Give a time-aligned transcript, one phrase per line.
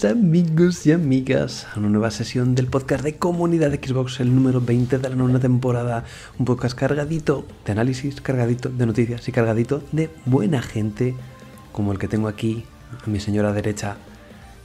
[0.00, 4.32] Bienvenidos amigos y amigas a una nueva sesión del podcast de Comunidad de Xbox, el
[4.32, 6.04] número 20 de la nueva temporada.
[6.38, 11.16] Un podcast cargadito de análisis, cargadito de noticias y cargadito de buena gente,
[11.72, 12.64] como el que tengo aquí
[13.04, 13.96] a mi señora derecha,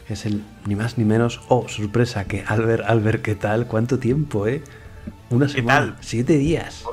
[0.08, 3.66] es el ni más ni menos, oh sorpresa, que Albert, Albert, ¿qué tal?
[3.66, 4.62] ¿Cuánto tiempo, eh?
[5.32, 6.84] Una semana, siete días.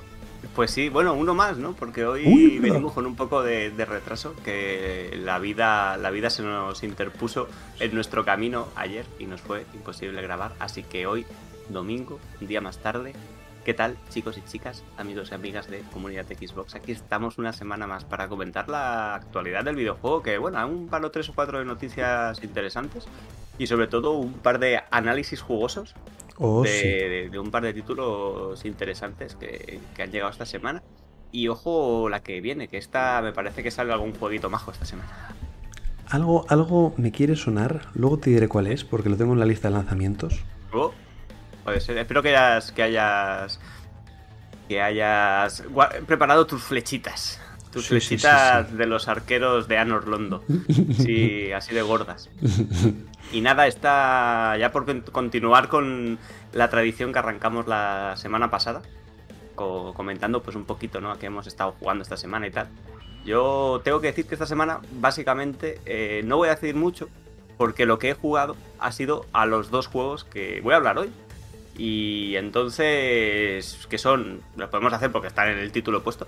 [0.55, 1.75] Pues sí, bueno, uno más, ¿no?
[1.75, 6.83] Porque hoy venimos con un poco de, retraso, que la vida, la vida se nos
[6.83, 7.49] interpuso
[7.79, 10.53] en nuestro camino ayer y nos fue imposible grabar.
[10.59, 11.25] Así que hoy,
[11.69, 13.15] domingo, un día más tarde,
[13.65, 16.75] ¿qué tal, chicos y chicas, amigos y amigas de Comunidad de Xbox?
[16.75, 20.89] Aquí estamos una semana más para comentar la actualidad del videojuego, que bueno, hay un
[20.89, 23.07] par o tres o cuatro de noticias interesantes
[23.57, 25.95] y sobre todo un par de análisis jugosos
[26.43, 30.83] Oh, de, un par de títulos interesantes que, han llegado esta semana.
[31.33, 34.87] Y ojo la que viene, que esta me parece que sale algún jueguito majo esta
[34.87, 35.11] semana.
[36.09, 39.45] Algo, algo me quiere sonar, luego te diré cuál es, porque lo tengo en la
[39.45, 40.43] lista de lanzamientos.
[40.73, 40.93] Oh,
[41.63, 41.99] puede ser.
[41.99, 43.61] Espero que hayas, que hayas,
[44.67, 45.63] que hayas
[46.07, 47.39] preparado tus flechitas.
[47.71, 50.43] Tus flechitas de los arqueros de Anor Londo.
[50.97, 52.31] Sí, así de gordas.
[53.33, 56.19] Y nada, está ya por continuar con
[56.53, 58.83] la tradición que arrancamos la semana pasada,
[59.55, 61.13] comentando pues un poquito, ¿no?
[61.13, 62.69] A qué hemos estado jugando esta semana y tal.
[63.25, 67.09] Yo tengo que decir que esta semana, básicamente, eh, no voy a decir mucho,
[67.57, 70.99] porque lo que he jugado ha sido a los dos juegos que voy a hablar
[70.99, 71.11] hoy.
[71.77, 76.27] Y entonces, que son, lo podemos hacer porque están en el título puesto,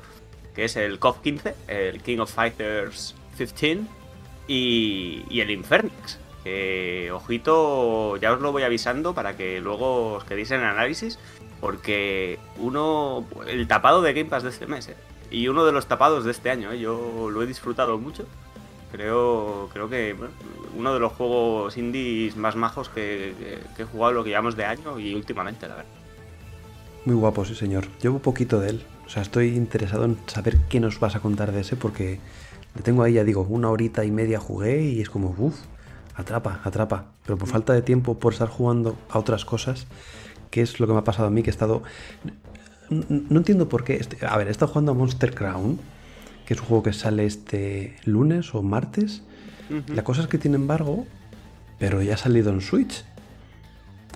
[0.55, 3.81] que es el KOF 15, el King of Fighters 15
[4.47, 6.19] y, y el Infernix.
[6.45, 11.19] Que, ojito, ya os lo voy avisando para que luego os quedéis en análisis,
[11.61, 14.97] porque uno, el tapado de Game Pass de este mes, ¿eh?
[15.31, 16.81] y uno de los tapados de este año, ¿eh?
[16.81, 18.27] yo lo he disfrutado mucho.
[18.91, 20.15] Creo, creo que
[20.77, 23.33] uno de los juegos indies más majos que,
[23.79, 25.91] he jugado lo que llamamos de año y últimamente, la verdad.
[27.07, 27.87] Muy guapo, sí, señor.
[28.03, 28.85] Llevo poquito de él.
[29.07, 32.21] O sea, estoy interesado en saber qué nos vas a contar de ese porque
[32.75, 35.57] le tengo ahí, ya digo, una horita y media jugué y es como, uff,
[36.15, 37.07] atrapa, atrapa.
[37.25, 39.87] Pero por falta de tiempo, por estar jugando a otras cosas,
[40.51, 41.83] que es lo que me ha pasado a mí, que he estado...
[42.91, 43.97] No entiendo por qué...
[43.97, 45.81] Este, a ver, he estado jugando a Monster Crown,
[46.47, 49.23] que es un juego que sale este lunes o martes.
[49.89, 51.07] La cosa es que tiene embargo,
[51.79, 53.05] pero ya ha salido en Switch.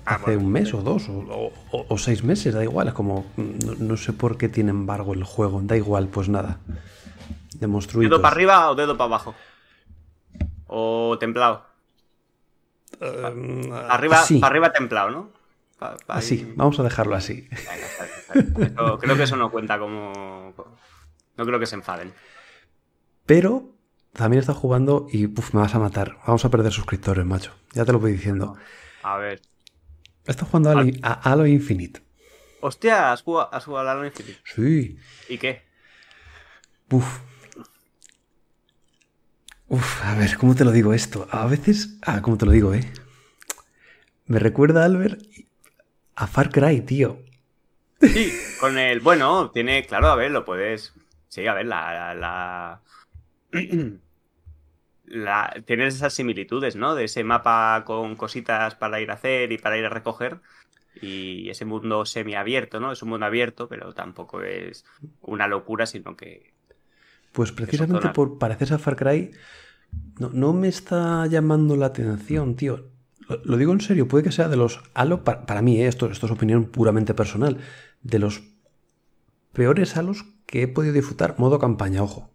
[0.05, 2.89] Ah, Hace un mes o dos o, seis meses, da igual.
[2.89, 6.59] Es como, no, sé por qué tiene embargo el juego, da igual, pues nada.
[7.59, 9.35] ¿Dedo para arriba o dedo para abajo?
[10.67, 11.66] ¿O templado?
[13.01, 15.37] Em, arriba, arriba templado, ¿no?
[16.09, 17.49] así, vamos a dejarlo así.
[19.01, 20.55] creo que eso no cuenta como.
[21.37, 22.15] No creo que se enfaden.
[23.27, 23.75] Pero
[24.13, 26.19] también está jugando y me vas a matar.
[26.27, 27.53] Vamos a perder suscriptores, macho.
[27.73, 28.57] Ya te lo voy diciendo.
[29.03, 29.43] A ver.
[30.25, 30.71] Está jugando
[31.03, 32.01] a, Halo Infinite.
[32.61, 34.41] Hostia, ¿has jugado, ¿has jugado a Halo Infinite?
[34.45, 34.99] Sí.
[35.29, 35.63] ¿Y qué?
[36.91, 37.21] Uf,
[39.69, 41.27] Uf, a ver, ¿cómo te lo digo esto?
[41.31, 41.99] A veces.
[42.03, 42.85] Ah, ¿cómo te lo digo, eh?
[44.27, 45.21] Me recuerda, Albert,
[46.15, 47.19] a Far Cry, tío.
[48.01, 49.01] Sí, con el.
[49.01, 49.85] Bueno, tiene.
[49.85, 50.95] Claro, a ver, lo puedes.
[51.29, 52.15] Sí, a ver, la.
[52.15, 52.81] la...
[55.03, 55.61] la...
[55.67, 56.95] tienes esas similitudes, ¿no?
[56.95, 60.41] De ese mapa con cositas para ir a hacer y para ir a recoger.
[61.01, 62.93] Y ese mundo semiabierto, ¿no?
[62.93, 64.85] Es un mundo abierto, pero tampoco es
[65.21, 66.57] una locura, sino que
[67.37, 69.31] pues precisamente por parecerse a Far Cry,
[70.19, 72.91] no, me está llamando la atención, tío.
[73.45, 76.27] Lo, digo en serio, puede que sea de los Halo, para, mí, eh, esto, esto,
[76.27, 77.59] es opinión puramente personal,
[78.03, 78.43] de los
[79.53, 82.31] peores Halos que he podido disfrutar, modo campaña, ojo.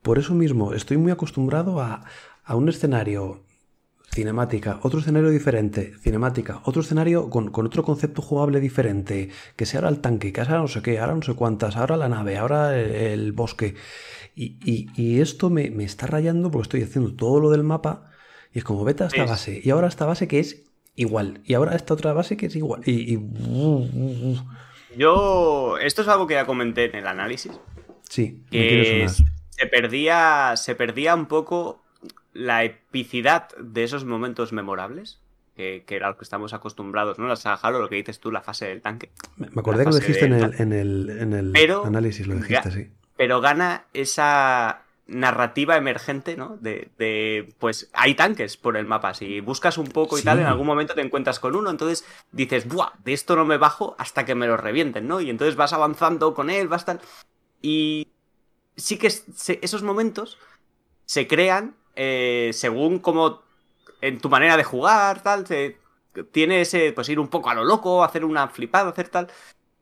[0.00, 2.04] Por eso mismo, estoy muy acostumbrado a,
[2.44, 3.43] a un escenario
[4.14, 9.90] cinemática, otro escenario diferente, cinemática, otro escenario con, otro concepto jugable diferente, que sea ahora
[9.90, 12.78] el tanque, que sea no sé qué, ahora no sé cuántas, ahora la nave, ahora
[12.78, 13.74] el, bosque.
[14.36, 18.10] Y, esto me, está rayando porque estoy haciendo todo lo del mapa
[18.52, 20.62] y es como vete a esta base y ahora esta base que es
[20.94, 22.82] igual y ahora esta otra base que es igual.
[22.86, 23.18] Y,
[24.96, 27.52] Yo, esto es algo que ya comenté en el análisis.
[28.08, 31.83] Sí, que se perdía, se perdía un poco
[32.34, 35.20] la epicidad de esos momentos memorables,
[35.56, 37.28] que, era lo que estamos acostumbrados, ¿no?
[37.28, 39.10] La saga lo que dices tú, la fase del tanque.
[39.36, 41.54] Me acordé que lo dijiste en el, en el,
[41.84, 42.90] análisis, lo dijiste, sí.
[43.16, 46.56] Pero gana esa narrativa emergente, ¿no?
[46.60, 49.14] De, pues hay tanques por el mapa.
[49.14, 52.66] Si buscas un poco y tal, en algún momento te encuentras con uno, entonces dices,
[52.66, 52.92] ¡buah!
[53.04, 55.20] De esto no me bajo hasta que me lo revienten, ¿no?
[55.20, 57.00] Y entonces vas avanzando con él, vas tal.
[57.62, 58.08] Y
[58.76, 60.38] sí que esos momentos
[61.04, 63.42] se crean eh, según cómo
[64.00, 65.44] en tu manera de jugar, tal,
[66.30, 69.28] tiene ese, pues ir un poco a lo loco, hacer una flipada, hacer tal.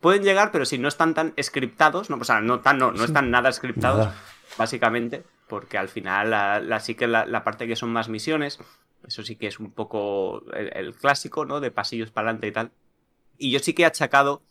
[0.00, 3.05] Pueden llegar, pero si no están tan scriptados, no, o sea, no, tan, no, no
[3.05, 4.12] están nada scriptados,
[4.59, 8.58] básicamente, porque al final la, sí que la, parte que son más misiones,
[9.06, 11.61] eso sí que es un poco el, clásico, ¿no?
[11.61, 12.70] De pasillos para adelante y tal.
[13.38, 14.43] Y yo sí que he achacado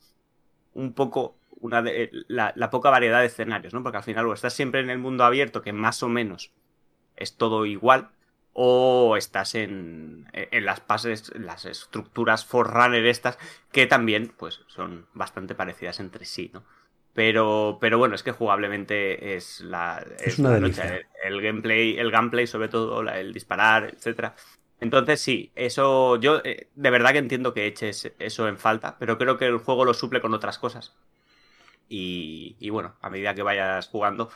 [0.73, 3.83] un poco una de, la, la, poca variedad de escenarios, ¿no?
[3.83, 6.51] Porque al final o estás siempre en el mundo abierto, que más o menos
[7.15, 8.09] es todo igual,
[8.53, 13.37] o estás en, en las pases, las estructuras Forerunner estas,
[13.71, 16.63] que también pues son bastante parecidas entre sí, ¿no?
[17.13, 22.69] Pero, pero bueno, es que jugablemente es la, es, una el, gameplay, el gameplay sobre
[22.69, 24.33] todo, el disparar, etcétera.
[24.79, 29.17] Entonces sí, eso yo eh, de verdad que entiendo que eches eso en falta, pero
[29.17, 30.95] creo que el juego lo suple con otras cosas.
[31.89, 34.29] Y, y bueno, a medida que vayas jugando,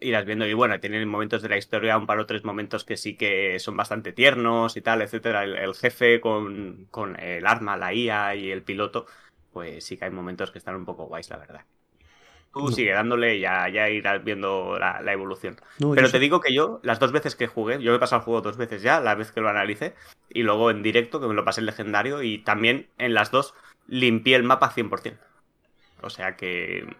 [0.00, 0.46] irás viendo.
[0.46, 3.58] Y bueno, tienen momentos de la historia, un par o tres momentos que sí que
[3.58, 5.44] son bastante tiernos y tal, etcétera.
[5.44, 9.06] El, jefe con, con, el arma, la IA y el piloto,
[9.52, 11.64] pues sí que hay momentos que están un poco guays, la verdad.
[12.52, 15.60] Tú sigue dándole y ya, ya irás viendo la, evolución.
[15.78, 18.24] Pero te digo que yo, las dos veces que jugué, yo me he pasado el
[18.24, 19.94] juego dos veces ya, la vez que lo analicé,
[20.30, 23.52] y luego en directo, que me lo pasé el legendario, y también en las dos
[23.88, 25.18] limpié el mapa 100%.
[26.00, 26.96] O sea que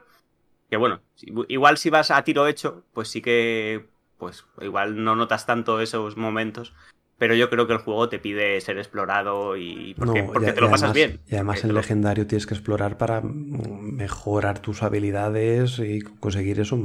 [0.70, 1.00] que bueno,
[1.48, 3.86] igual si vas a tiro hecho, pues sí que,
[4.18, 6.74] pues igual no notas tanto esos momentos,
[7.18, 10.22] pero yo creo que el juego te pide ser explorado y porque,
[10.52, 11.20] te lo pasas bien.
[11.28, 16.78] Y además en legendario tienes que explorar para mejorar tus habilidades y conseguir eso,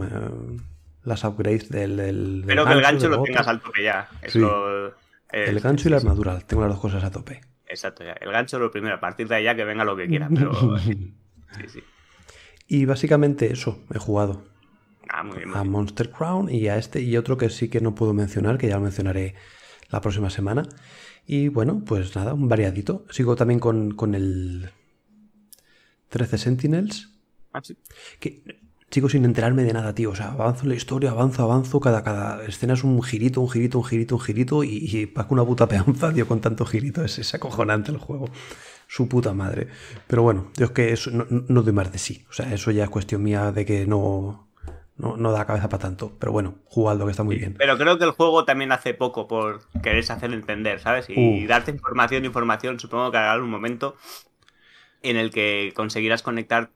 [1.03, 1.97] las upgrades del...
[1.97, 4.09] del, pero que el gancho lo tengas al tope ya.
[5.31, 7.41] el gancho y la armadura, tengo las dos cosas a tope.
[7.67, 8.13] Exacto, ya.
[8.13, 10.77] El gancho lo primero, a partir de ya que venga lo que quiera, pero...
[10.79, 11.13] sí,
[11.67, 11.83] sí.
[12.73, 14.45] Y básicamente eso, he jugado
[15.09, 15.25] ah,
[15.55, 18.69] a Monster Crown y a este y otro que sí que no puedo mencionar, que
[18.69, 19.35] ya lo mencionaré
[19.89, 20.63] la próxima semana.
[21.27, 23.05] Y bueno, pues nada, un variadito.
[23.09, 24.71] Sigo también con, con el
[26.07, 27.09] 13 Sentinels.
[27.51, 27.75] Ah, sí.
[28.21, 30.11] Que sigo sin enterarme de nada, tío.
[30.11, 31.81] O sea, avanzo en la historia, avanzo, avanzo.
[31.81, 34.63] Cada, cada escena es un girito, un girito, un girito, un girito.
[34.63, 37.03] Y, y paco una puta peanza, tío, con tanto girito.
[37.03, 38.29] Es, es acojonante el juego
[38.91, 39.67] su puta madre.
[40.05, 42.25] Pero bueno, yo es que eso no, no doy más de sí.
[42.29, 44.49] O sea, eso ya es cuestión mía de que no,
[44.97, 46.11] no, da cabeza para tanto.
[46.19, 47.55] Pero bueno, jugando que está muy bien.
[47.57, 51.05] Pero creo que el juego también hace poco por quererse hacer entender, ¿sabes?
[51.07, 53.95] Y darte información, información, supongo que habrá un momento
[55.03, 56.71] en el que conseguirás conectar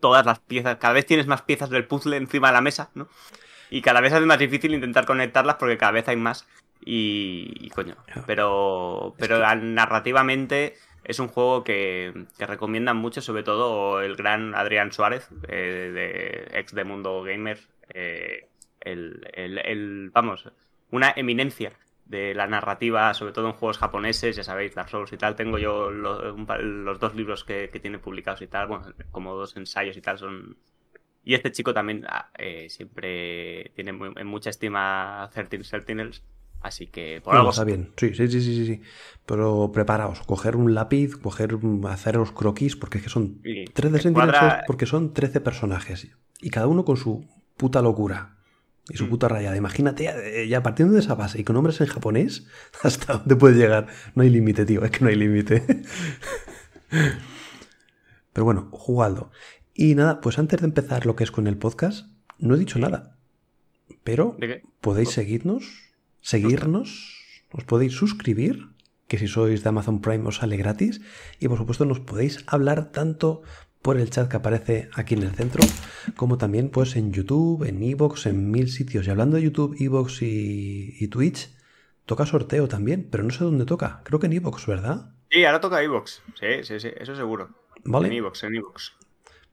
[0.00, 0.78] todas las piezas.
[0.78, 3.06] Cada vez tienes más piezas del puzzle encima de la mesa, ¿no?
[3.70, 6.48] Y cada vez es más difícil intentar conectarlas porque cada vez hay más.
[6.84, 7.94] Y, coño.
[8.26, 10.74] Pero, pero narrativamente
[11.10, 15.90] es un juego que, que, recomiendan mucho, sobre todo el gran Adrián Suárez, eh,
[16.52, 17.58] de ex de Mundo Gamer,
[17.92, 18.48] eh,
[18.80, 20.48] el, vamos,
[20.92, 21.72] una eminencia
[22.06, 25.34] de la narrativa, sobre todo en juegos japoneses, ya sabéis, Dark Souls y tal.
[25.34, 30.00] Tengo yo los dos libros que, tiene publicados y tal, bueno, como dos ensayos y
[30.00, 30.58] tal, son...
[31.24, 36.22] Y este chico también ah, eh, siempre tiene en mucha estima a Sentinels
[36.60, 37.50] Así que por algo.
[37.50, 38.80] Está bien, sí, sí, sí, sí, sí.
[39.26, 41.56] Pero preparaos, coger un lápiz, coger,
[41.88, 46.08] hacer los croquis, porque es que son 13 centímetros, porque son 13 personajes.
[46.40, 47.26] Y cada uno con su
[47.56, 48.36] puta locura
[48.88, 49.10] y su mm.
[49.10, 49.56] puta rayada.
[49.56, 52.46] Imagínate, eh, ya partiendo de esa base y con nombres en japonés,
[52.82, 53.86] hasta dónde puede llegar.
[54.14, 55.64] No hay límite, tío, es que no hay límite.
[58.32, 59.30] Pero bueno, jugadlo.
[59.74, 62.06] Y nada, pues antes de empezar lo que es con el podcast,
[62.38, 63.16] no he dicho nada.
[64.04, 64.36] Pero
[64.80, 65.89] podéis seguirnos
[66.20, 67.20] seguirnos,
[67.52, 68.68] os podéis suscribir,
[69.08, 71.00] que si sois de Amazon Prime os sale gratis,
[71.40, 73.42] y por supuesto nos podéis hablar tanto
[73.82, 75.64] por el chat que aparece aquí en el centro,
[76.16, 79.06] como también pues en YouTube, en Evox, en mil sitios.
[79.06, 81.50] Y hablando de YouTube, Evox y, Twitch,
[82.04, 84.02] toca sorteo también, pero no sé dónde toca.
[84.04, 85.12] Creo que en Evox, ¿verdad?
[85.30, 86.22] Sí, ahora toca Evox.
[86.38, 87.50] Sí, sí, sí, eso seguro.
[87.84, 88.08] ¿Vale?
[88.08, 88.92] En Evox, en Evox.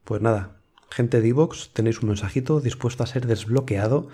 [0.04, 0.57] Pues nada,
[0.90, 4.10] Gente de Evox, tenéis un mensajito dispuesto a ser desbloqueado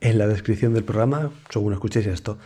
[0.00, 2.38] en la descripción del programa, según escuchéis esto.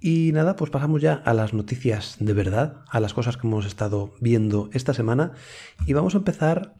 [0.00, 3.64] Y nada, pues pasamos ya a las noticias de verdad, a las cosas que hemos
[3.64, 5.32] estado viendo esta semana.
[5.86, 6.74] Y vamos a empezar,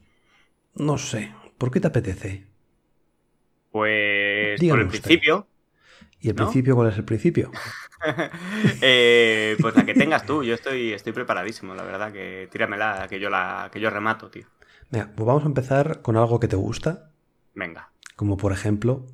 [0.75, 2.47] no sé, ¿por qué te apetece?
[3.71, 5.47] Pues por el principio.
[6.21, 7.51] ¿Y el principio cuál es el principio?
[8.81, 13.21] Eh, pues la que tengas tú, yo estoy, estoy preparadísimo, la verdad, que tíramela, que
[13.21, 14.45] yo la, que yo remato, tío
[14.93, 17.11] pues vamos a empezar con algo que te gusta.
[17.55, 17.91] Venga.
[18.15, 19.07] Como por ejemplo,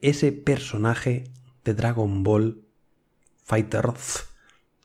[0.00, 1.24] ese personaje
[1.64, 2.62] de Dragon Ball
[3.44, 4.28] Fighters.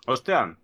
[0.05, 0.57] Hostia.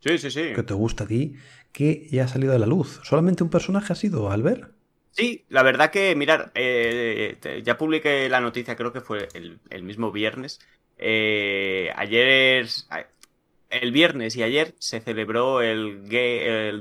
[0.00, 0.52] Sí, sí, sí.
[0.54, 1.34] Que te gusta a ti,
[1.72, 3.00] que ya ha salido de la luz.
[3.02, 4.72] ¿Solamente un personaje ha sido, Albert?
[5.10, 10.10] Sí, la verdad que, mirar, eh, ya publiqué la noticia, creo que fue el, mismo
[10.10, 10.60] viernes.
[10.96, 12.66] Eh, ayer
[13.72, 16.08] el viernes y ayer se celebró el,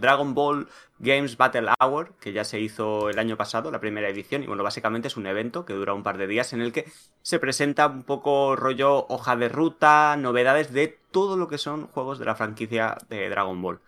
[0.02, 0.68] Dragon Ball
[1.00, 4.62] Games Battle Hour, que ya se hizo el año pasado, la primera edición, y bueno,
[4.62, 6.86] básicamente es un evento que dura un par de días en el que
[7.22, 12.20] se presenta un poco rollo hoja de ruta, novedades de todo lo que son juegos
[12.20, 13.80] de la franquicia de Dragon Ball.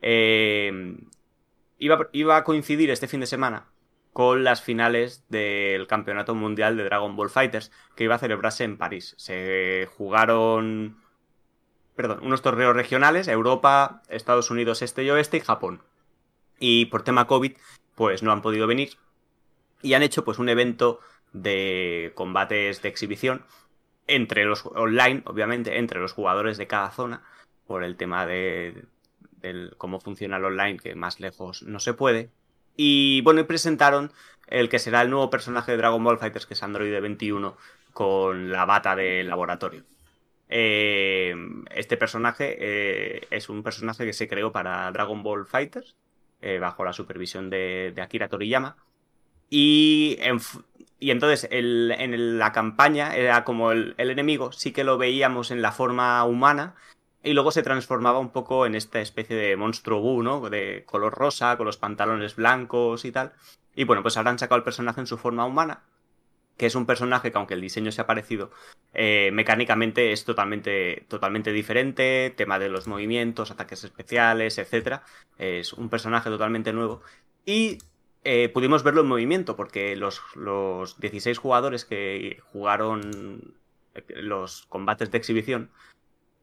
[0.00, 0.96] Eh,
[1.78, 3.66] iba, iba a coincidir este fin de semana
[4.12, 8.78] con las finales del Campeonato Mundial de Dragon Ball Fighters, que iba a celebrarse en
[8.78, 9.14] París.
[9.18, 11.03] Se jugaron
[11.96, 15.82] perdón, unos torneos regionales, Europa, Estados Unidos Este y Oeste y Japón.
[16.58, 17.52] Y por tema COVID,
[17.94, 18.96] pues no han podido venir.
[19.82, 21.00] Y han hecho pues un evento
[21.32, 23.44] de combates de exhibición
[24.06, 27.22] entre los online, obviamente, entre los jugadores de cada zona,
[27.66, 28.84] por el tema de,
[29.78, 32.30] cómo funciona el online, que más lejos no se puede.
[32.76, 34.12] Y bueno, y presentaron
[34.46, 37.56] el que será el nuevo personaje de Dragon Ball Fighters, que es Android 21,
[37.92, 39.84] con la bata de laboratorio.
[40.56, 41.34] Eh,
[41.74, 45.96] este personaje eh, es un personaje que se creó para Dragon Ball Fighters,
[46.40, 48.76] eh, bajo la supervisión de, Akira Toriyama.
[49.50, 50.16] Y,
[51.00, 56.24] entonces en la campaña era como el, enemigo, sí que lo veíamos en la forma
[56.24, 56.76] humana,
[57.24, 60.50] y luego se transformaba un poco en esta especie de monstruo Buu, ¿no?
[60.50, 63.32] De color rosa, con los pantalones blancos y tal.
[63.74, 65.82] Y bueno, pues ahora han sacado el personaje en su forma humana
[66.56, 68.50] que es un personaje que aunque el diseño sea parecido,
[68.92, 75.00] eh, mecánicamente es totalmente, totalmente diferente, tema de los movimientos, ataques especiales, etc.
[75.38, 77.02] Es un personaje totalmente nuevo.
[77.44, 77.78] Y
[78.22, 83.54] eh, pudimos verlo en movimiento, porque los, los 16 jugadores que jugaron
[84.08, 85.70] los combates de exhibición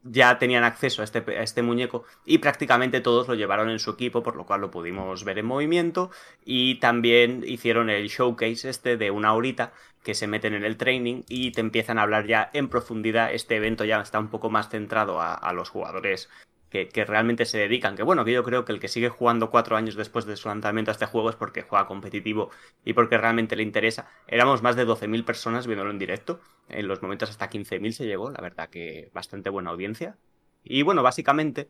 [0.03, 3.91] ya tenían acceso a este, a este, muñeco y prácticamente todos lo llevaron en su
[3.91, 6.11] equipo, por lo cual lo pudimos ver en movimiento
[6.45, 11.23] y también hicieron el showcase este de una horita que se meten en el training
[11.27, 13.33] y te empiezan a hablar ya en profundidad.
[13.33, 16.29] Este evento ya está un poco más centrado a los jugadores
[16.71, 17.95] que, realmente se dedican.
[17.95, 20.47] Que bueno, que yo creo que el que sigue jugando cuatro años después de su
[20.47, 22.49] lanzamiento a este juego es porque juega competitivo
[22.85, 24.09] y porque realmente le interesa.
[24.27, 26.39] Éramos más de 12.000 personas viéndolo en directo.
[26.69, 30.15] En los momentos hasta 15.000 se llegó, la verdad que bastante buena audiencia.
[30.63, 31.69] Y bueno, básicamente,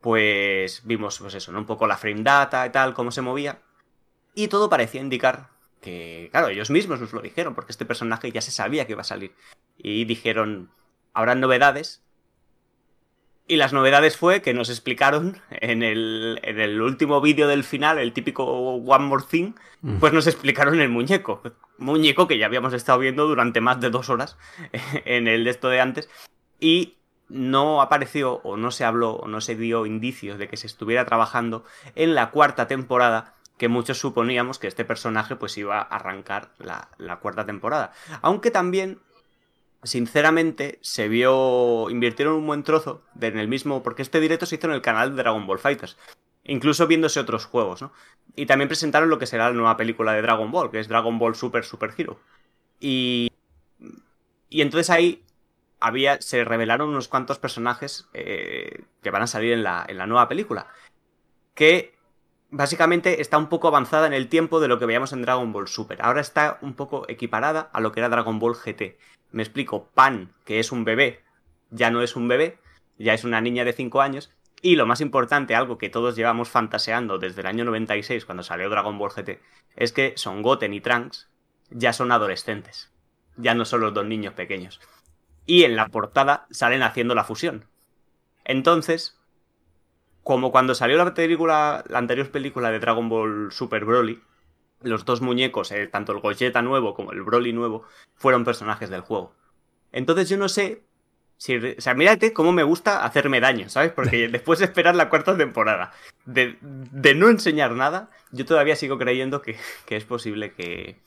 [0.00, 1.58] pues vimos pues eso, ¿no?
[1.58, 3.60] Un poco la frame data y tal, cómo se movía.
[4.34, 5.50] Y todo parecía indicar
[5.82, 9.02] que, claro, ellos mismos nos lo dijeron, porque este personaje ya se sabía que iba
[9.02, 9.34] a salir.
[9.76, 10.70] Y dijeron,
[11.12, 12.02] habrá novedades,
[13.48, 17.98] y las novedades fue que nos explicaron en el, en el último vídeo del final,
[17.98, 19.98] el típico One More Thing, mm.
[19.98, 21.42] pues nos explicaron el muñeco.
[21.78, 24.36] Muñeco que ya habíamos estado viendo durante más de dos horas
[25.06, 26.10] en el de esto de antes.
[26.60, 30.66] Y no apareció o no se habló o no se dio indicios de que se
[30.66, 31.64] estuviera trabajando
[31.94, 36.88] en la cuarta temporada que muchos suponíamos que este personaje pues iba a arrancar la,
[36.98, 37.92] la cuarta temporada.
[38.22, 39.00] Aunque también
[39.82, 41.90] sinceramente, se vio.
[41.90, 43.82] Invirtieron un buen trozo en el mismo.
[43.82, 45.96] Porque este directo se hizo en el canal de Dragon Ball Fighters.
[46.44, 47.92] Incluso viéndose otros juegos, ¿no?
[48.34, 51.18] Y también presentaron lo que será la nueva película de Dragon Ball, que es Dragon
[51.18, 52.18] Ball Super Super Hero.
[52.80, 53.30] Y.
[54.48, 55.24] Y entonces ahí
[55.80, 56.20] había.
[56.20, 60.28] Se revelaron unos cuantos personajes eh, que van a salir en la, en la nueva
[60.28, 60.68] película.
[61.54, 61.98] Que
[62.50, 65.68] básicamente está un poco avanzada en el tiempo de lo que veíamos en Dragon Ball
[65.68, 66.00] Super.
[66.02, 68.96] Ahora está un poco equiparada a lo que era Dragon Ball GT.
[69.30, 71.22] Me explico, Pan, que es un bebé,
[71.70, 72.58] ya no es un bebé,
[72.98, 74.32] ya es una niña de 5 años.
[74.60, 78.68] Y lo más importante, algo que todos llevamos fantaseando desde el año 96 cuando salió
[78.68, 79.40] Dragon Ball GT,
[79.76, 81.28] es que Son Goten y Trunks
[81.70, 82.90] ya son adolescentes.
[83.36, 84.80] Ya no son los dos niños pequeños.
[85.46, 87.66] Y en la portada salen haciendo la fusión.
[88.44, 89.18] Entonces,
[90.24, 94.20] como cuando salió la película, la anterior película de Dragon Ball Super Broly,
[94.82, 99.00] los dos muñecos, eh, tanto el Gogeta nuevo como el Broly nuevo, fueron personajes del
[99.00, 99.32] juego.
[99.92, 100.82] Entonces yo no sé
[101.36, 103.92] si, o sea, mírate cómo me gusta hacerme daño, ¿sabes?
[103.92, 105.92] Porque después de esperar la cuarta temporada,
[106.26, 106.56] de,
[107.14, 109.56] no enseñar nada, yo todavía sigo creyendo que,
[109.88, 110.98] es posible que,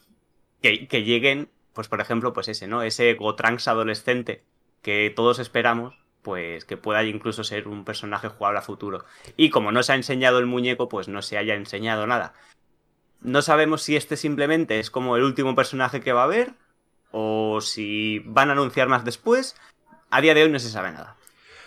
[0.61, 2.81] que, lleguen, pues por ejemplo, pues ese, ¿no?
[2.81, 4.43] Ese Gotranks adolescente
[4.81, 9.05] que todos esperamos, pues que pueda incluso ser un personaje jugable a futuro.
[9.37, 12.33] Y como no se ha enseñado el muñeco, pues no se haya enseñado nada.
[13.21, 16.53] No sabemos si este simplemente es como el último personaje que va a haber
[17.11, 19.55] o si van a anunciar más después.
[20.09, 21.15] A día de hoy no se sabe nada.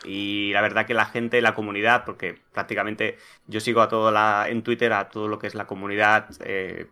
[0.04, 4.46] Y la verdad que la gente, la comunidad, porque prácticamente yo sigo a todo la,
[4.48, 6.88] en Twitter a todo lo que es la comunidad eh,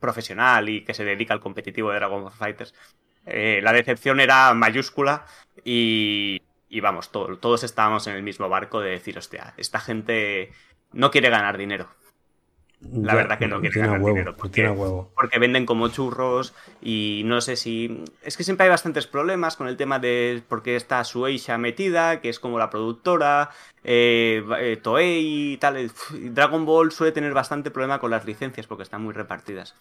[0.00, 2.74] profesional y que se dedica al competitivo de Dragon Ball Fighters,
[3.26, 5.26] eh, la decepción era mayúscula
[5.64, 10.52] y, y vamos, todos estábamos en el mismo barco de decir, hostia, esta gente
[10.92, 11.88] no quiere ganar dinero
[12.80, 14.36] La verdad que no quieren ganar dinero.
[14.36, 14.68] Porque,
[15.14, 18.04] porque, venden como churros y no sé si.
[18.22, 22.20] Es que siempre hay bastantes problemas con el tema de por qué está Sueisha metida,
[22.20, 23.50] que es como la productora,
[23.84, 25.90] eh, eh, Toei y tal.
[26.10, 29.74] Dragon Ball suele tener bastante problema con las licencias porque están muy repartidas.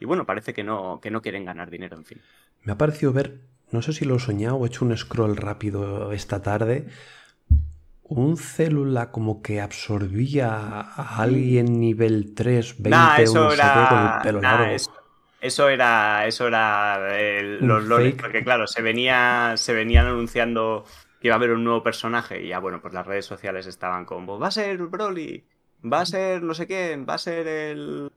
[0.00, 2.20] Y bueno, parece que no, que no quieren ganar dinero, en fin.
[2.64, 3.40] Me ha parecido ver,
[3.70, 6.86] no sé si lo he soñado o he hecho un scroll rápido esta tarde,
[8.08, 13.88] un célula como que absorbía a alguien nivel 3, 20, eso era...
[13.88, 14.76] con el pelo largo.
[15.40, 16.98] Eso, era, eso era
[17.60, 20.84] los loles, porque claro, se venía, se venían anunciando
[21.20, 24.04] que iba a haber un nuevo personaje y ya bueno, pues las redes sociales estaban
[24.04, 25.44] como, va a ser Broly,
[25.84, 28.10] va a ser no sé qué, va a ser el,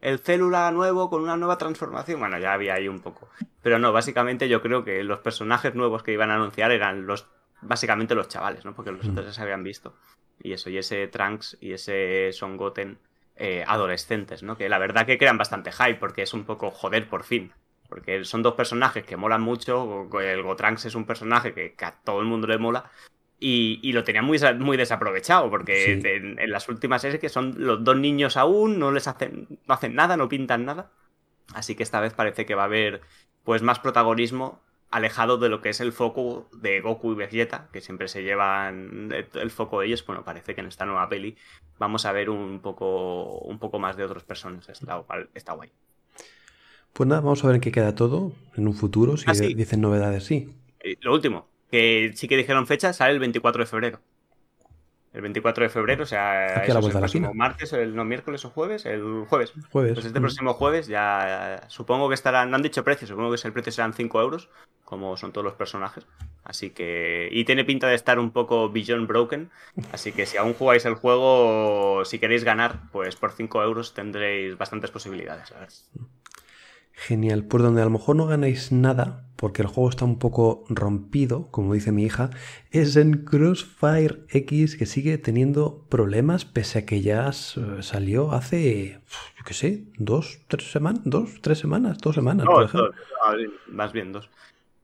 [0.00, 2.20] el célula nuevo con una nueva transformación.
[2.20, 3.28] Bueno, ya había ahí un poco.
[3.62, 7.26] Pero no, básicamente yo creo que los personajes nuevos que iban a anunciar eran los
[7.62, 8.74] básicamente los chavales, ¿no?
[8.74, 9.94] Porque los otros ya se habían visto.
[10.42, 12.98] Y eso, y ese Trunks y ese Son Goten
[13.36, 14.56] eh, adolescentes, ¿no?
[14.56, 17.52] Que la verdad que crean bastante hype porque es un poco joder por fin.
[17.88, 20.08] Porque son dos personajes que molan mucho.
[20.20, 22.90] El Gotrunks es un personaje que, a todo el mundo le mola.
[23.42, 27.96] Y, lo tenían muy, muy desaprovechado, porque en, las últimas series que son los dos
[27.96, 30.90] niños aún, no les hacen, no hacen nada, no pintan nada.
[31.54, 33.00] Así que esta vez parece que va a haber
[33.42, 34.60] pues más protagonismo
[34.90, 39.10] alejado de lo que es el foco de Goku y Vegeta, que siempre se llevan
[39.12, 40.04] el foco de ellos.
[40.04, 41.36] Bueno, parece que en esta nueva peli
[41.78, 45.02] vamos a ver un poco, un poco más de otros personajes, está,
[45.34, 45.70] está guay.
[46.92, 49.80] Pues nada, vamos a ver en qué queda todo en un futuro, si ah, dicen
[49.80, 50.52] novedades, sí.
[51.00, 54.00] lo último, que sí que dijeron fecha, sale el 24 de febrero.
[55.12, 58.86] El 24 de febrero, o sea, Aquí el próximo martes, el, no, miércoles o jueves,
[58.86, 59.52] el jueves.
[59.72, 59.94] Jueves.
[59.94, 63.52] Pues este próximo jueves ya supongo que estarán, no han dicho precio, supongo que el
[63.52, 64.48] precio serán 5 euros,
[64.84, 66.06] como son todos los personajes.
[66.44, 69.50] Así que, y tiene pinta de estar un poco Beyond Broken,
[69.92, 74.56] así que si aún jugáis el juego, si queréis ganar, pues por 5 euros tendréis
[74.56, 75.52] bastantes posibilidades.
[77.00, 80.64] Genial, por donde a lo mejor no ganáis nada, porque el juego está un poco
[80.68, 82.28] rompido, como dice mi hija,
[82.72, 89.00] es en Crossfire X que sigue teniendo problemas pese a que ya salió hace,
[89.38, 92.92] yo qué sé, dos, tres semanas, dos, tres semanas, dos semanas, por ejemplo.
[93.68, 94.28] más bien dos.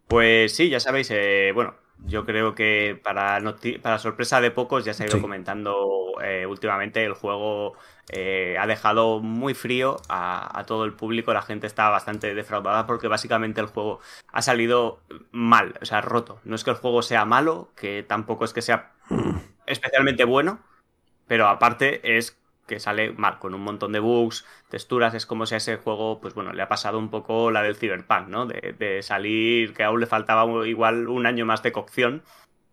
[0.09, 1.75] Pues sí, ya sabéis, eh, bueno,
[2.07, 3.39] yo creo que para,
[3.83, 7.75] para sorpresa de pocos ya se ha ido comentando eh, últimamente el juego
[8.11, 13.09] eh, ha dejado muy frío a, todo el público, la gente está bastante defraudada porque
[13.09, 15.01] básicamente el juego ha salido
[15.33, 16.41] mal, o sea, roto.
[16.45, 18.93] No es que el juego sea malo, que tampoco es que sea
[19.67, 20.61] especialmente bueno,
[21.27, 25.55] pero aparte es que sale mal, con un montón de bugs, texturas, es como si
[25.55, 28.47] a ese juego, pues bueno, le ha pasado un poco la del Cyberpunk, ¿no?
[28.47, 32.23] De, de salir, que aún le faltaba igual un año más de cocción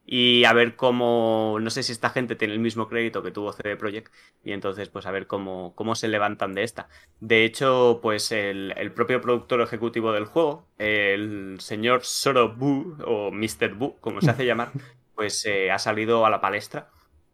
[0.05, 3.53] y a ver cómo, no sé si esta gente tiene el mismo crédito que tuvo
[3.53, 4.13] CD Projekt
[4.43, 6.89] y entonces pues a ver cómo, cómo se levantan de esta.
[7.19, 13.75] De hecho, pues el, propio productor ejecutivo del juego, el señor Soro Bu o Mr.
[13.75, 14.71] Bu, como se hace llamar,
[15.15, 16.89] pues eh, ha salido a la palestra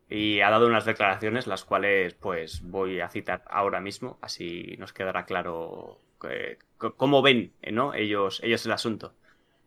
[0.08, 4.94] y ha dado unas declaraciones las cuales pues voy a citar ahora mismo, así nos
[4.94, 7.94] quedará claro eh, cómo ven ¿no?
[7.96, 9.14] ellos, ellos el asunto.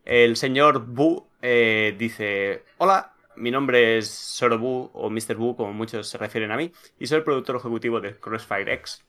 [0.04, 5.34] El señor Bu eh, dice, hola, mi nombre es Soro Bu o Mr.
[5.36, 9.04] Bu, como muchos se refieren a mí, y soy el productor ejecutivo de Crossfire X.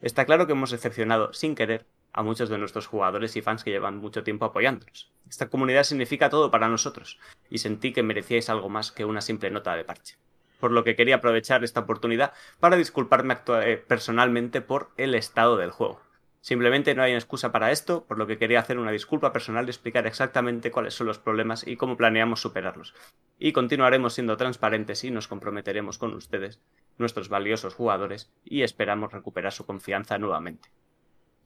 [0.00, 3.70] Está claro que hemos decepcionado, sin querer, a muchos de nuestros jugadores y fans que
[3.70, 5.12] llevan mucho tiempo apoyándonos.
[5.28, 7.18] Esta comunidad significa todo para nosotros,
[7.50, 10.16] y sentí que merecíais algo más que una simple nota de parche.
[10.58, 15.70] Por lo que quería aprovechar esta oportunidad para disculparme eh, personalmente por el estado del
[15.70, 16.00] juego.
[16.46, 19.70] Simplemente no hay excusa para esto, por lo que quería hacer una disculpa personal y
[19.70, 22.94] explicar exactamente cuáles son los problemas y cómo planeamos superarlos.
[23.36, 26.60] Y continuaremos siendo transparentes y nos comprometeremos con ustedes,
[26.98, 30.68] nuestros valiosos jugadores, y esperamos recuperar su confianza nuevamente.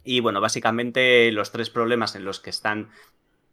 [0.05, 2.91] Y bueno, básicamente los tres problemas en los que están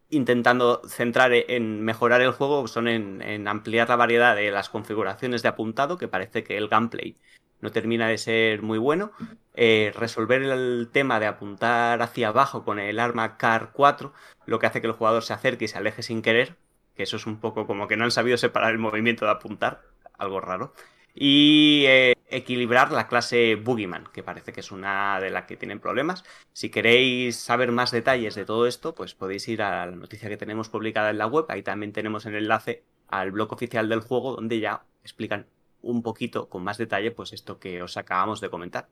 [0.09, 5.43] intentando centrar en mejorar el juego son en, en, ampliar la variedad de las configuraciones
[5.43, 7.15] de apuntado, que parece que el gameplay
[7.61, 9.11] no termina de ser muy bueno.
[9.53, 14.13] Eh, resolver el tema de apuntar hacia abajo con el arma CAR 4,
[14.45, 16.55] lo que hace que el jugador se acerque y se aleje sin querer,
[16.95, 19.81] que eso es un poco como que no han sabido separar el movimiento de apuntar,
[20.17, 20.73] algo raro.
[21.15, 25.79] Y eh, equilibrar la clase Boogeyman, que parece que es una de las que tienen
[25.79, 26.23] problemas.
[26.53, 30.37] Si queréis saber más detalles de todo esto, pues podéis ir a la noticia que
[30.37, 31.45] tenemos publicada en la web.
[31.49, 35.47] Ahí también tenemos el enlace al blog oficial del juego, donde ya explican
[35.81, 38.89] un poquito con más detalle, pues esto que os acabamos de comentar.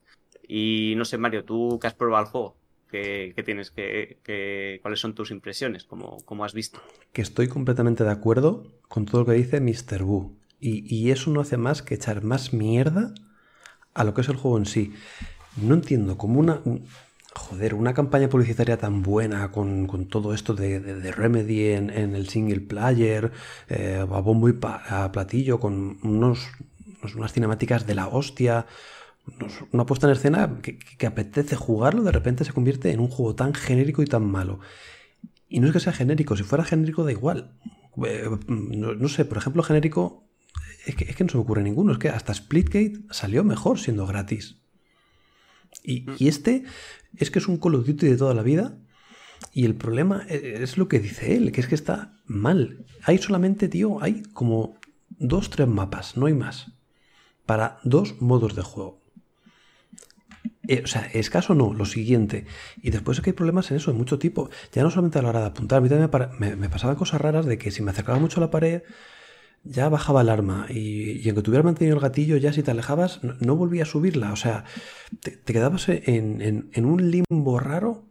[0.48, 2.56] Y no sé, Mario, tú que has probado el juego,
[2.89, 3.71] ¿qué, tienes?
[3.71, 5.84] que cuáles son tus impresiones?
[5.84, 6.80] ¿Cómo, ¿Cómo, has visto?
[7.13, 10.04] Que estoy completamente de acuerdo con todo lo que dice Mr.
[10.04, 10.38] Wu.
[10.60, 13.13] Y, y, eso no hace más que echar más mierda
[13.93, 14.93] a lo que es el juego en sí.
[15.58, 16.62] no entiendo cómo una...
[17.38, 23.34] Joder, una campaña publicitaria tan buena con, todo esto de, Remedy en, el single player,
[23.67, 26.48] eh, a bombo y a platillo, con unos,
[27.13, 28.65] unas cinemáticas de la hostia,
[29.72, 33.54] una puesta en escena que, apetece jugarlo, de repente se convierte en un juego tan
[33.54, 34.60] genérico y tan malo.
[35.48, 37.52] Y no es que sea genérico, si fuera genérico da igual.
[38.06, 40.28] Eh, no, sé, por ejemplo, genérico,
[40.86, 43.80] es que, es que, no se me ocurre ninguno, es que hasta Splitgate salió mejor
[43.80, 44.62] siendo gratis.
[45.84, 46.63] Y, y, este
[47.18, 48.78] es que es un Call of Duty de toda la vida.
[49.54, 52.86] Y el problema e, es lo que dice él, que es que está mal.
[53.04, 54.78] Hay solamente, tío, hay como
[55.10, 56.74] dos, tres mapas, no hay más.
[57.45, 59.05] Para dos modos de juego.
[60.67, 62.45] Eh, o sea, escaso no, lo siguiente.
[62.81, 64.49] Y después es que hay problemas en eso, de mucho tipo.
[64.71, 66.10] Ya no solamente a la hora de apuntar, a mí también
[66.60, 68.84] me, pasaban cosas raras de que si me acercaba mucho a la pared,
[69.63, 70.67] ya bajaba el arma.
[70.69, 74.31] Y, y aunque tuviera mantenido el gatillo, ya si te alejabas, no, volvía a subirla.
[74.31, 74.65] O sea,
[75.21, 78.05] te, quedabas en, un limbo raro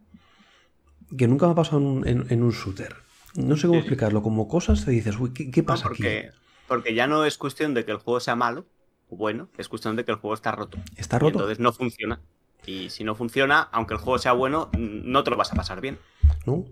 [1.16, 2.96] que nunca me ha pasado en, un shooter.
[3.34, 4.22] No sé cómo explicarlo.
[4.22, 6.36] Como cosas te dices, uy, ¿qué, pasa porque, aquí?
[6.68, 8.66] Porque ya no es cuestión de que el juego sea malo
[9.10, 10.78] bueno, es cuestión de que el juego está roto.
[10.96, 11.38] Está roto.
[11.38, 12.20] entonces no funciona.
[12.66, 15.80] Y si no funciona, aunque el juego sea bueno, no te lo vas a pasar
[15.80, 15.98] bien.
[16.46, 16.64] ¿No?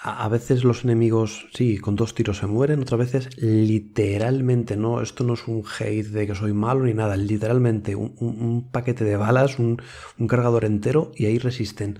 [0.00, 5.24] A veces los enemigos, sí, con dos tiros se mueren, otras veces literalmente, no, esto
[5.24, 9.58] no es un hate de que soy malo ni nada, literalmente un, paquete de balas,
[9.58, 9.82] un,
[10.28, 11.98] cargador entero y ahí resisten.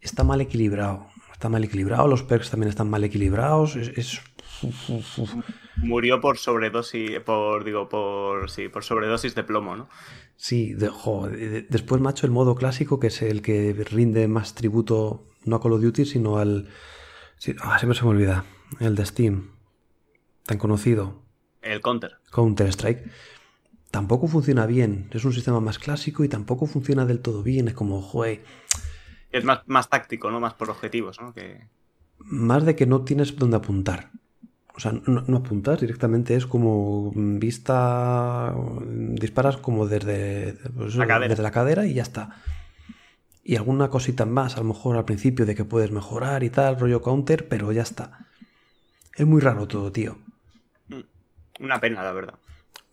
[0.00, 4.22] Está mal equilibrado, está mal equilibrado, los perks también están mal equilibrados, es...
[5.76, 9.88] Murió por sobredosis, por, digo, por, sí, por sobredosis de plomo, ¿no?
[10.36, 15.56] Sí, de, después, macho, el modo clásico, que es el que rinde más tributo no
[15.56, 16.68] a Call of Duty, sino al...
[17.60, 18.44] ah, siempre se me olvida.
[18.80, 19.50] El de Steam.
[20.44, 21.22] Tan conocido.
[21.62, 22.18] El Counter.
[22.30, 23.10] Counter Strike.
[23.90, 25.08] Tampoco funciona bien.
[25.12, 27.68] Es un sistema más clásico y tampoco funciona del todo bien.
[27.68, 28.44] Es como, joder.
[29.30, 30.40] Es más, más táctico, ¿no?
[30.40, 31.32] Más por objetivos, ¿no?
[31.32, 31.68] Que...
[32.18, 34.10] Más de que no tienes dónde apuntar.
[34.76, 38.52] O sea, no, apuntas directamente, es como vista.
[38.84, 42.40] Disparas como desde, pues desde la cadera y ya está.
[43.44, 46.80] Y alguna cosita más, a lo mejor al principio de que puedes mejorar y tal,
[46.80, 48.26] rollo counter, pero ya está.
[49.14, 50.18] Es muy raro todo, tío.
[50.88, 52.34] Mm, una pena, la verdad.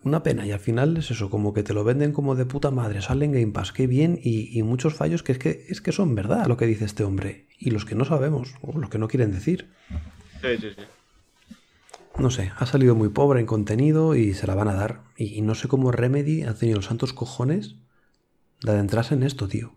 [0.04, 2.70] Una pena, y al final es eso, como que te lo venden como de puta
[2.70, 5.92] madre, salen Game Pass, qué bien, y, y, muchos fallos que es, que es que
[5.92, 8.98] son verdad lo que dice este hombre, y los que no sabemos, o los que
[8.98, 9.70] no quieren decir.
[10.42, 10.84] Sí, sí, sí
[12.22, 15.02] no sé, ha salido muy pobre en contenido y se la van a dar.
[15.18, 17.76] Y, no sé cómo Remedy ha tenido los santos cojones
[18.62, 19.74] de adentrarse en esto, tío.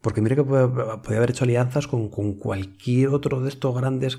[0.00, 4.18] Porque mire que podía haber hecho alianzas con, cualquier otro de estos grandes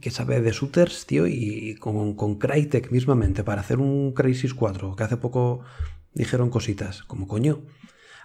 [0.00, 4.94] que sabe de shooters, tío, y con, con Crytek mismamente para hacer un Crisis 4,
[4.94, 5.62] que hace poco
[6.14, 7.02] dijeron cositas.
[7.04, 7.62] Como coño,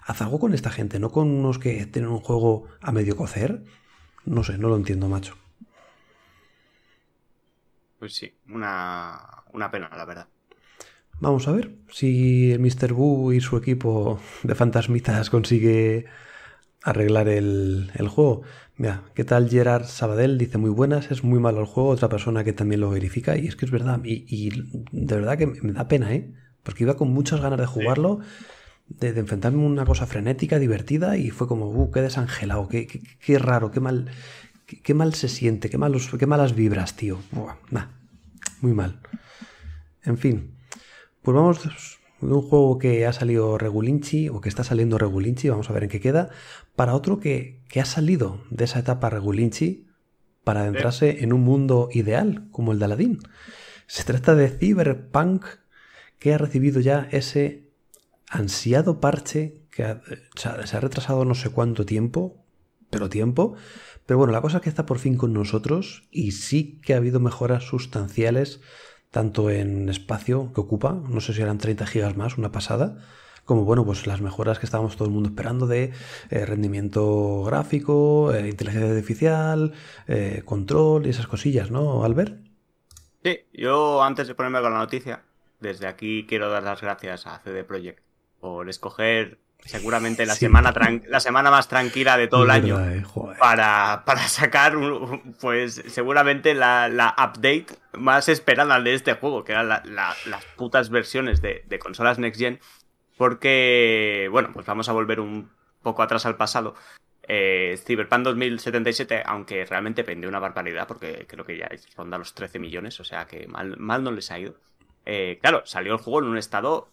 [0.04, 3.64] haz algo con esta gente, no con unos que tienen un juego a medio cocer.
[4.24, 5.36] No sé, no lo entiendo, macho.
[7.98, 10.28] Pues sí, una, pena, la verdad.
[11.18, 12.92] Vamos a ver si el Mr.
[12.92, 16.04] Boo y su equipo de fantasmitas consigue
[16.82, 18.42] arreglar el, juego.
[18.76, 20.36] Mira, ¿qué tal Gerard Sabadell?
[20.36, 23.46] Dice muy buenas, es muy malo el juego, otra persona que también lo verifica y
[23.46, 24.00] es que es verdad.
[24.04, 24.50] Y,
[24.92, 26.34] de verdad que me da pena, ¿eh?
[26.62, 28.20] Porque iba con muchas ganas de jugarlo,
[28.88, 33.38] de, enfrentarme a una cosa frenética, divertida y fue como, uh, qué desangelado, qué, qué
[33.38, 34.10] raro, qué mal,
[34.66, 37.20] Qué, mal se siente, qué, malos, qué malas vibras, tío.
[38.60, 39.00] muy mal.
[40.02, 40.56] En fin,
[41.22, 41.62] pues vamos
[42.20, 45.84] de un juego que ha salido Regulinchi o que está saliendo Regulinchi, vamos a ver
[45.84, 46.30] en qué queda,
[46.74, 49.86] para otro que, que ha salido de esa etapa Regulinchi
[50.42, 53.18] para adentrarse en un mundo ideal como el de Aladdin.
[53.86, 55.44] Se trata de Cyberpunk
[56.18, 57.70] que ha recibido ya ese
[58.28, 59.96] ansiado parche que
[60.34, 62.45] se ha retrasado no sé cuánto tiempo,
[62.90, 63.54] pero tiempo,
[64.06, 66.98] pero bueno, la cosa es que está por fin con nosotros y sí que ha
[66.98, 68.60] habido mejoras sustanciales,
[69.10, 72.98] tanto en espacio que ocupa, no sé si eran 30 gigas más, una pasada,
[73.44, 75.92] como bueno, pues las mejoras que estábamos todo el mundo esperando de
[76.30, 79.72] eh, rendimiento gráfico, eh, inteligencia artificial,
[80.08, 82.36] eh, control y esas cosillas, ¿no, Albert?
[83.24, 85.22] Sí, yo antes de ponerme con la noticia,
[85.60, 88.02] desde aquí quiero dar las gracias a CD Projekt
[88.40, 90.72] por escoger seguramente la, semana,
[91.06, 93.04] la semana más tranquila de todo el año eh,
[93.38, 94.74] para, para, sacar
[95.40, 101.78] pues seguramente la, update más esperada de este juego, que eran las putas versiones de,
[101.78, 102.60] consolas Next Gen,
[103.16, 105.50] porque, bueno, pues vamos a volver un
[105.82, 106.74] poco atrás al pasado.
[107.28, 112.58] Eh, Cyberpunk 2077, aunque realmente pende una barbaridad, porque creo que ya ronda los 13
[112.58, 114.56] millones, o sea que mal, mal no les ha ido.
[115.06, 116.90] Eh, claro, salió el juego en un estado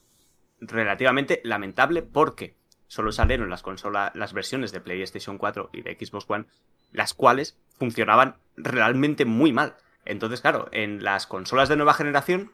[0.60, 2.56] relativamente lamentable porque
[2.94, 6.46] solo salieron las consolas, las versiones de PlayStation 4 y de Xbox One,
[6.92, 9.76] las cuales funcionaban realmente muy mal.
[10.06, 12.52] Entonces, claro, en las consolas de nueva generación,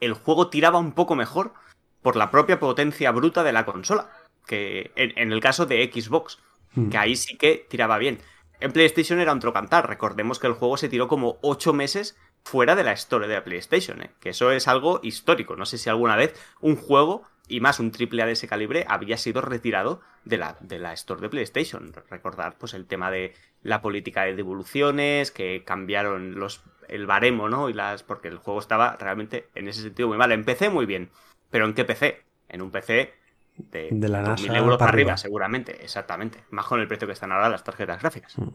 [0.00, 1.52] el juego tiraba un poco mejor
[2.00, 4.10] por la propia potencia bruta de la consola.
[4.46, 6.38] Que en, el caso de Xbox,
[6.72, 6.88] hmm.
[6.88, 8.20] que ahí sí que tiraba bien.
[8.60, 9.86] En PlayStation era otro cantar.
[9.86, 13.44] Recordemos que el juego se tiró como 8 meses fuera de la historia de la
[13.44, 14.12] PlayStation, ¿eh?
[14.18, 15.56] que eso es algo histórico.
[15.56, 18.84] No sé si alguna vez un juego y más un triple A de ese calibre
[18.88, 21.92] había sido retirado de la, de la Store de PlayStation.
[22.10, 27.68] Recordar pues el tema de la política de devoluciones, que cambiaron los el baremo, ¿no?
[27.68, 30.32] Y las porque el juego estaba realmente en ese sentido muy mal.
[30.32, 31.10] Empecé muy bien,
[31.50, 32.22] pero ¿en qué PC?
[32.48, 33.14] En un PC
[33.56, 36.44] de, de la NASA euros para arriba, seguramente, exactamente.
[36.50, 38.38] Más con el precio que están ahora las tarjetas gráficas.
[38.38, 38.48] Mm.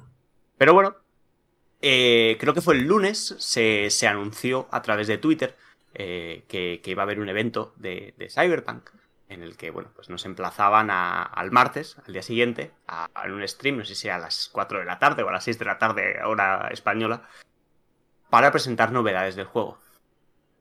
[0.57, 0.95] Pero bueno,
[1.81, 5.55] eh, creo que fue el lunes, se, se anunció a través de Twitter
[5.93, 8.89] eh, que, iba a haber un evento de, Cyberpunk
[9.29, 13.77] en el que, bueno, pues nos emplazaban al martes, al día siguiente, a, un stream,
[13.77, 15.79] no sé si a las 4 de la tarde o a las 6 de la
[15.79, 17.27] tarde, hora española,
[18.29, 19.79] para presentar novedades del juego.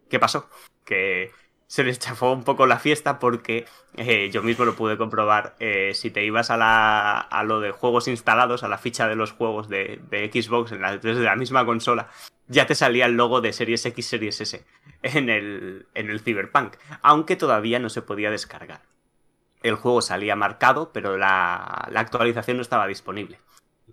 [0.09, 0.49] ¿Qué pasó?
[0.85, 1.33] Que
[1.73, 3.65] se les chafó un poco la fiesta porque
[3.97, 5.57] eh, yo mismo lo pude comprobar.
[5.59, 9.17] Eh, si te ibas a, la, a lo de juegos instalados, a la ficha de
[9.17, 9.99] los juegos de,
[10.31, 12.11] Xbox en la, de la misma consola,
[12.47, 14.63] ya te salía el logo de Series X, Series S
[15.03, 18.83] en el, en el Cyberpunk, aunque todavía no se podía descargar.
[19.63, 23.39] El juego salía marcado, pero la, actualización no estaba disponible.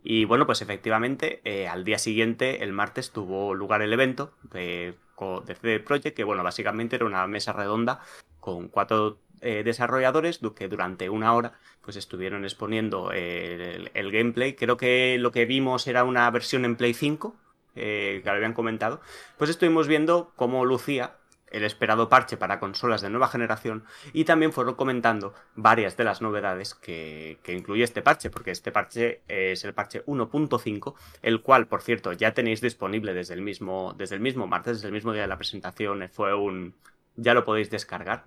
[0.03, 4.97] Y bueno, pues efectivamente, eh, al día siguiente, el martes, tuvo lugar el evento de,
[5.45, 8.01] de CD Projekt, que bueno, básicamente era una mesa redonda
[8.39, 14.55] con cuatro eh, desarrolladores que durante una hora pues estuvieron exponiendo el, gameplay.
[14.55, 17.35] Creo que lo que vimos era una versión en Play 5,
[17.75, 19.01] eh, que lo habían comentado,
[19.37, 21.18] pues estuvimos viendo cómo lucía
[21.51, 23.83] el esperado parche para consolas de nueva generación
[24.13, 29.21] y también fueron comentando varias de las novedades que, incluye este parche, porque este parche
[29.27, 34.15] es el parche 1.5, el cual, por cierto, ya tenéis disponible desde el mismo, desde
[34.15, 36.75] el mismo martes, desde el mismo día de la presentación, fue un...
[37.15, 38.25] ya lo podéis descargar.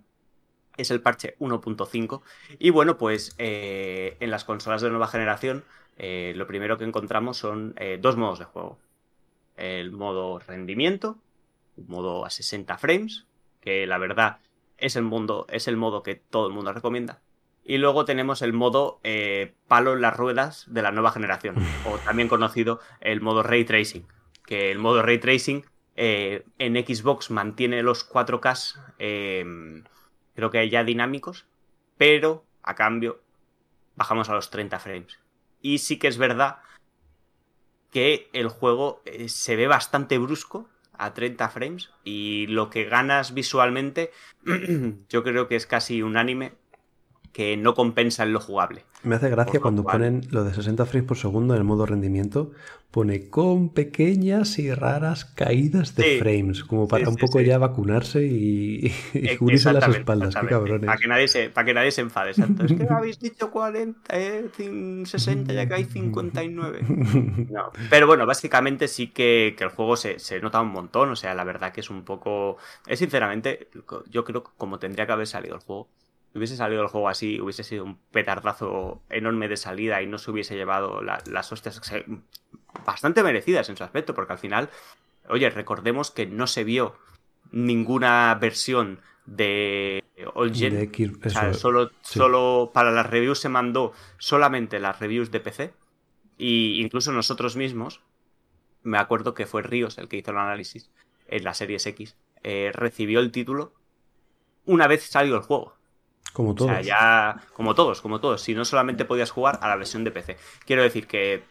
[0.77, 2.23] Es el parche 1.5
[2.59, 5.65] y bueno, pues eh, en las consolas de nueva generación
[5.99, 8.79] eh, lo primero que encontramos son dos modos de juego
[9.57, 11.19] el modo rendimiento,
[11.77, 13.27] un modo a 60 frames,
[13.61, 14.39] que la verdad
[14.79, 17.21] es el, mundo, es el modo que todo el mundo recomienda.
[17.65, 21.57] Y luego tenemos el modo eh, palo en las ruedas de la nueva generación,
[21.87, 24.07] o también conocido el modo ray tracing,
[24.45, 29.85] que el modo ray tracing eh, en Xbox mantiene los 4K, em,
[30.35, 31.47] creo que ya dinámicos,
[31.97, 33.21] pero a cambio
[33.95, 35.19] bajamos a los 30 frames.
[35.61, 36.59] Y sí que es verdad
[37.93, 43.35] que el juego eh, se ve bastante brusco a 30 frames y lo que ganas
[43.35, 44.11] visualmente
[45.09, 46.53] yo creo que es casi unánime
[47.33, 48.85] que no compensa en lo jugable.
[49.03, 52.53] Me hace gracia cuando ponen lo de 60 frames por segundo en el modo rendimiento,
[52.93, 58.93] pone con pequeñas y raras caídas de frames, como para un poco ya vacunarse y,
[59.15, 60.35] y cubrirse las espaldas.
[60.35, 60.87] Qué cabrones.
[60.87, 62.67] Para que nadie se, para que nadie se enfade, exacto.
[62.67, 64.15] Es que habéis dicho 40,
[65.05, 66.81] 60, eh, ya que hay 59.
[67.53, 67.71] No.
[67.91, 71.11] Pero bueno, básicamente sí que, que el juego se, se, nota un montón.
[71.11, 72.57] O sea, la verdad que es un poco.
[72.87, 73.69] Es sinceramente,
[74.11, 75.89] yo creo que como tendría que haber salido el juego
[76.35, 80.31] hubiese salido el juego así, hubiese sido un petardazo enorme de salida y no se
[80.31, 81.81] hubiese llevado las hostias
[82.87, 84.71] bastante merecidas en su aspecto, porque al final,
[85.29, 86.97] oye, recordemos que no se vio
[87.51, 90.03] ninguna versión de
[90.35, 90.91] All Gen.
[91.55, 95.75] solo, solo para las reviews se mandó solamente las reviews de PC.
[96.39, 98.01] Y incluso nosotros mismos,
[98.83, 100.91] me acuerdo que fue Ríos el que hizo el análisis
[101.29, 103.75] en la Series X, eh, recibió el título
[104.65, 105.75] una vez salió el juego.
[106.33, 106.71] Como todos.
[106.71, 107.43] O sea, ya.
[107.53, 108.43] Como todos, como todos.
[108.43, 110.37] Si no solamente podías jugar a la versión de PC.
[110.67, 111.45] Quiero decir que.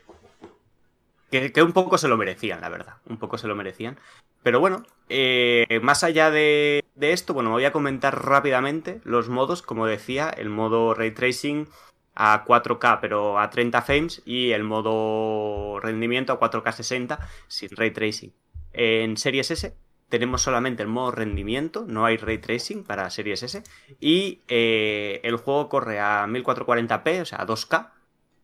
[1.30, 2.96] Que, un poco se lo merecían, la verdad.
[3.08, 3.98] Un poco se lo merecían.
[4.44, 9.62] Pero bueno, eh, más allá de, de, esto, bueno, voy a comentar rápidamente los modos.
[9.62, 11.68] Como decía, el modo ray tracing
[12.16, 17.92] a 4K pero a 30 frames y el modo rendimiento a 4K 60 sin ray
[17.92, 18.34] tracing.
[18.74, 19.76] En Series S
[20.12, 23.64] tenemos solamente el modo rendimiento, no hay ray tracing para Series S.
[24.02, 27.92] Y eh, el juego corre a 1440p, o sea, a 2K,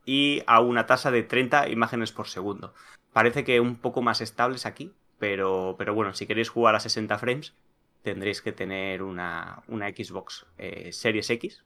[0.05, 2.73] y a una tasa de 30 imágenes por segundo.
[3.11, 7.17] Parece que un poco más estables aquí, pero, pero bueno, si queréis jugar a 60
[7.17, 7.53] frames,
[8.01, 11.63] tendréis que tener una, una Xbox eh, Series X.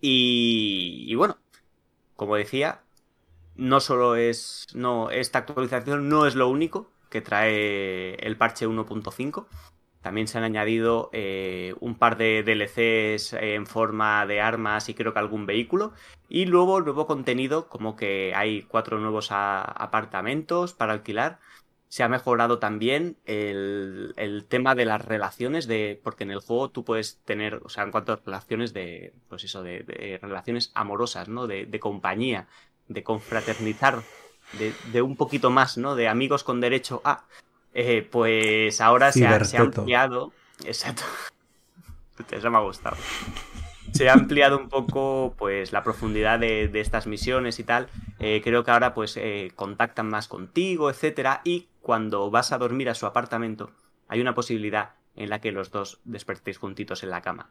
[0.00, 1.36] Y, y bueno,
[2.16, 2.80] como decía,
[3.56, 4.64] no solo es.
[4.74, 9.46] No, esta actualización no es lo único que trae el parche 1.5.
[10.02, 15.14] también se han añadido eh, un par de DLCs en forma de armas y creo
[15.14, 15.94] que algún vehículo.
[16.28, 21.40] Y luego nuevo contenido, como que hay cuatro nuevos apartamentos para alquilar.
[21.88, 26.84] Se ha mejorado también el, tema de las relaciones, de, porque en el juego tú
[26.84, 31.46] puedes tener, o sea, en cuanto a relaciones de, pues eso, de, relaciones amorosas, ¿no?
[31.46, 32.46] De, compañía,
[32.88, 34.02] de confraternizar,
[34.52, 35.94] de, de, un poquito más, ¿no?
[35.94, 37.24] De amigos con derecho a.
[37.74, 40.32] Eh, pues ahora se ha, ampliado.
[40.64, 41.02] Exacto.
[42.30, 42.96] Eso me ha gustado.
[43.92, 47.88] Se ha ampliado un poco pues la profundidad de, estas misiones y tal.
[48.18, 51.42] Eh, creo que ahora pues eh, contactan más contigo, etcétera.
[51.44, 53.70] Y cuando vas a dormir a su apartamento,
[54.08, 57.50] hay una posibilidad en la que los dos despertéis juntitos en la cama.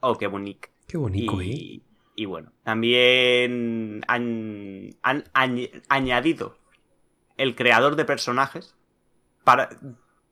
[0.00, 0.68] Oh, qué bonito.
[0.86, 1.82] Qué bonito, y,
[2.14, 4.94] y bueno, también han,
[5.88, 6.58] añadido
[7.36, 8.76] el creador de personajes
[9.44, 9.70] para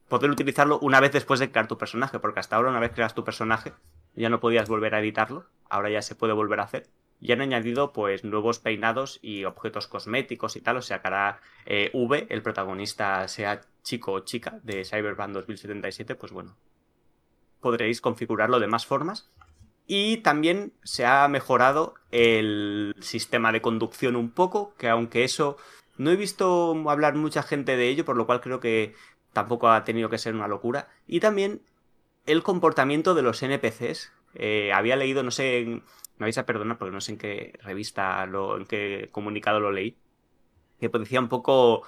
[0.09, 3.15] poder utilizarlo una vez después de crear tu personaje, porque hasta ahora una vez creas
[3.15, 3.73] tu personaje
[4.15, 6.89] ya no podías volver a editarlo, ahora ya se puede volver a hacer.
[7.21, 11.41] Y han añadido pues nuevos peinados y objetos cosméticos y tal, o sea que ahora
[11.67, 16.57] eh, V, el protagonista, sea chico o chica de Cyberpunk 2077, pues bueno,
[17.61, 19.31] podréis configurarlo de más formas.
[19.93, 25.57] Y también se ha mejorado el sistema de conducción un poco, que aunque eso
[25.97, 28.95] no he visto hablar mucha gente de ello, por lo cual creo que
[29.33, 30.87] tampoco ha tenido que ser una locura.
[31.09, 31.63] Y también
[32.25, 34.13] el comportamiento de los NPCs.
[34.35, 35.83] Eh, había leído, no sé, me
[36.27, 39.97] vais a perdonar porque no sé en qué revista, lo, en qué comunicado lo leí,
[40.79, 41.83] que decía un poco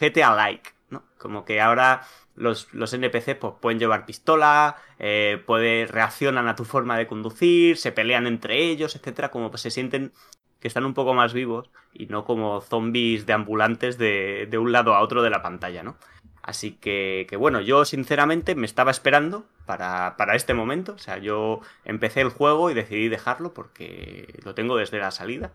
[0.00, 1.04] GTA-like, ¿no?
[1.18, 2.00] Como que ahora
[2.34, 7.76] los, los NPCs pues, pueden llevar pistola, eh, puede, reaccionan a tu forma de conducir,
[7.76, 10.12] se pelean entre ellos, etcétera, como pues, se sienten
[10.60, 14.70] que están un poco más vivos y no como zombies de ambulantes de, de un
[14.70, 15.96] lado a otro de la pantalla, ¿no?
[16.42, 20.94] Así que, que, bueno, yo sinceramente me estaba esperando para, para, este momento.
[20.94, 25.52] O sea, yo empecé el juego y decidí dejarlo porque lo tengo desde la salida.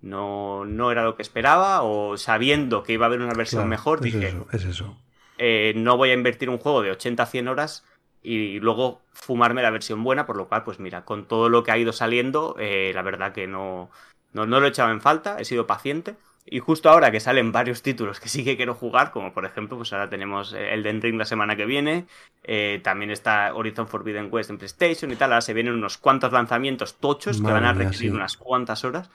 [0.00, 4.00] No, no era lo que esperaba o sabiendo que iba a haber una versión mejor,
[4.00, 4.96] dije, eso, es eso.
[5.42, 7.82] Eh, no voy a invertir un juego de 80 a 100 horas
[8.22, 11.70] y luego fumarme la versión buena, por lo cual, pues mira, con todo lo que
[11.72, 13.90] ha ido saliendo, eh, la verdad que no,
[14.34, 16.16] no, lo he echado en falta, he sido paciente.
[16.44, 19.78] Y justo ahora que salen varios títulos que sí que quiero jugar, como por ejemplo,
[19.78, 22.06] pues ahora tenemos el Den Ring la semana que viene,
[22.44, 26.32] eh, también está Horizon Forbidden West en PlayStation y tal, ahora se vienen unos cuantos
[26.32, 29.10] lanzamientos tochos que van a requerir unas cuantas horas.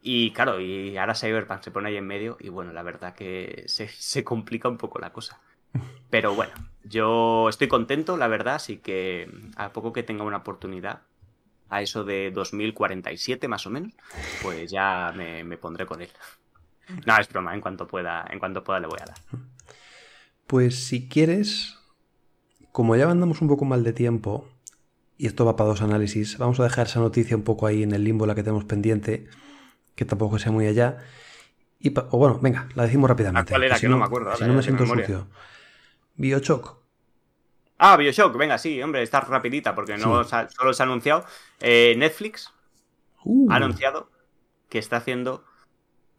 [0.00, 3.64] Y claro, y ahora Cyberpunk se pone ahí en medio y bueno, la verdad que
[3.66, 5.40] se, se complica un poco la cosa.
[6.10, 6.52] Pero bueno,
[6.84, 11.02] yo estoy contento, la verdad, así que a poco que tenga una oportunidad,
[11.68, 13.92] a eso de 2047 más o menos,
[14.42, 16.10] pues ya me, pondré con él.
[17.04, 19.18] No, es broma, en cuanto pueda, en cuanto pueda le voy a dar.
[20.46, 21.76] Pues si quieres,
[22.70, 24.48] como ya andamos un poco mal de tiempo,
[25.18, 27.92] y esto va para dos análisis, vamos a dejar esa noticia un poco ahí en
[27.92, 29.26] el limbo la que tenemos pendiente,
[29.96, 30.98] que tampoco sea muy allá.
[31.80, 33.50] Y o bueno, venga, la decimos rápidamente.
[33.50, 33.78] ¿Cuál era?
[33.78, 34.36] Que, no, me acuerdo.
[34.36, 35.26] Si no me siento sucio.
[36.16, 36.86] Biochoc
[37.78, 41.24] Ah, Bioshock, venga, sí, hombre, está rapidita porque no solo se ha anunciado.
[41.60, 42.52] Eh, Netflix
[43.24, 43.50] uh.
[43.50, 44.10] ha anunciado
[44.70, 45.44] que está haciendo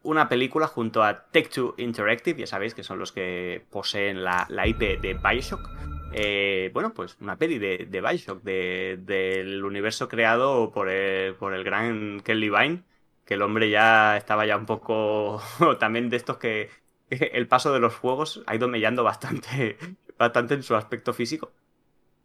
[0.04, 4.48] una película junto a Tech 2 Interactive, ya sabéis que son los que poseen la,
[4.68, 5.68] IP de Bioshock.
[6.14, 11.64] Eh, bueno, pues una peli de, de Bioshock, del universo creado por el, por el
[11.64, 12.84] gran Kelly Vine,
[13.26, 15.42] que el hombre ya estaba ya un poco
[15.80, 16.70] también de estos que
[17.34, 19.78] el paso de los juegos ha ido mellando bastante
[20.18, 21.52] bastante en su aspecto físico.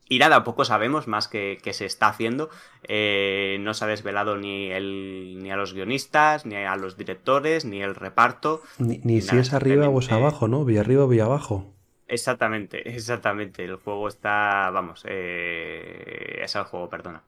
[0.08, 2.50] Y nada, poco sabemos más que, que se está haciendo.
[2.82, 7.64] Eh, no se ha desvelado ni, el, ni a los guionistas, ni a los directores,
[7.64, 8.62] ni el reparto.
[8.78, 10.64] Ni, si es arriba o es abajo, ¿no?
[10.64, 11.72] Vía arriba o vía abajo.
[12.08, 13.64] Exactamente, exactamente.
[13.64, 17.22] El juego está, vamos, eh, es el juego, perdona.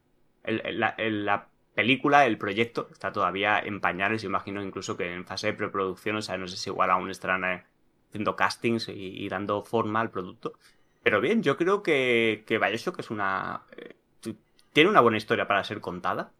[0.44, 4.24] la, la, película, el proyecto, está todavía en pañales.
[4.24, 7.44] Imagino incluso que en fase de preproducción, o sea, no sé si igual aún estarán
[7.44, 7.64] eh,
[8.08, 10.54] haciendo castings y, dando forma al producto.
[11.02, 13.62] Pero bien, yo creo que, que Bioshock es una.
[13.76, 13.94] Eh,
[14.72, 16.32] tiene una buena historia para ser contada.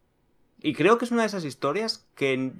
[0.61, 2.53] Y creo que es una de esas historias que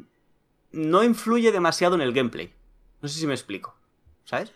[0.72, 2.54] no influye demasiado en el gameplay.
[3.02, 3.76] No sé si me explico.
[4.26, 4.54] ¿Sabes?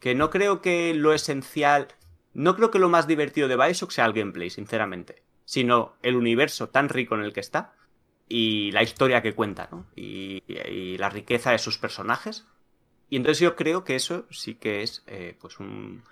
[0.00, 1.88] Que no creo que lo esencial.
[2.32, 5.22] No creo que lo más divertido de Bioshock sea el gameplay, sinceramente.
[5.46, 7.72] Sino el universo tan rico en el que está.
[8.28, 9.86] Y la historia que cuenta, ¿no?
[9.94, 12.44] y la riqueza de sus personajes
[13.08, 16.02] y entonces yo creo que eso sí que es eh, pues un,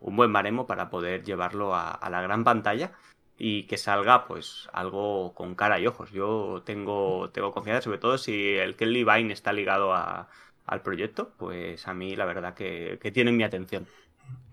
[0.00, 2.92] buen baremo para poder llevarlo a, la gran pantalla
[3.38, 6.10] y que salga pues algo con cara y ojos.
[6.12, 11.88] Yo tengo, tengo confianza, sobre todo si el Kelly Vine está ligado al proyecto, pues
[11.88, 13.86] a mí la verdad que, que tienen mi atención.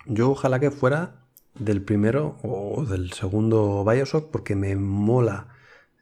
[0.05, 1.15] Yo ojalá que fuera
[1.55, 5.47] del primero o del segundo Bioshock porque me mola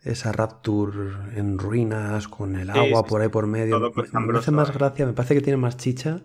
[0.04, 3.92] esa Rapture en ruinas con el agua por ahí por medio.
[4.14, 6.22] Me, hace más gracia, me parece que tiene más chicha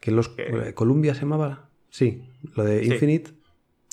[0.00, 0.32] que los...
[0.36, 1.70] Eh, ¿Columbia se llamaba?
[1.88, 3.32] Sí, lo de Infinite.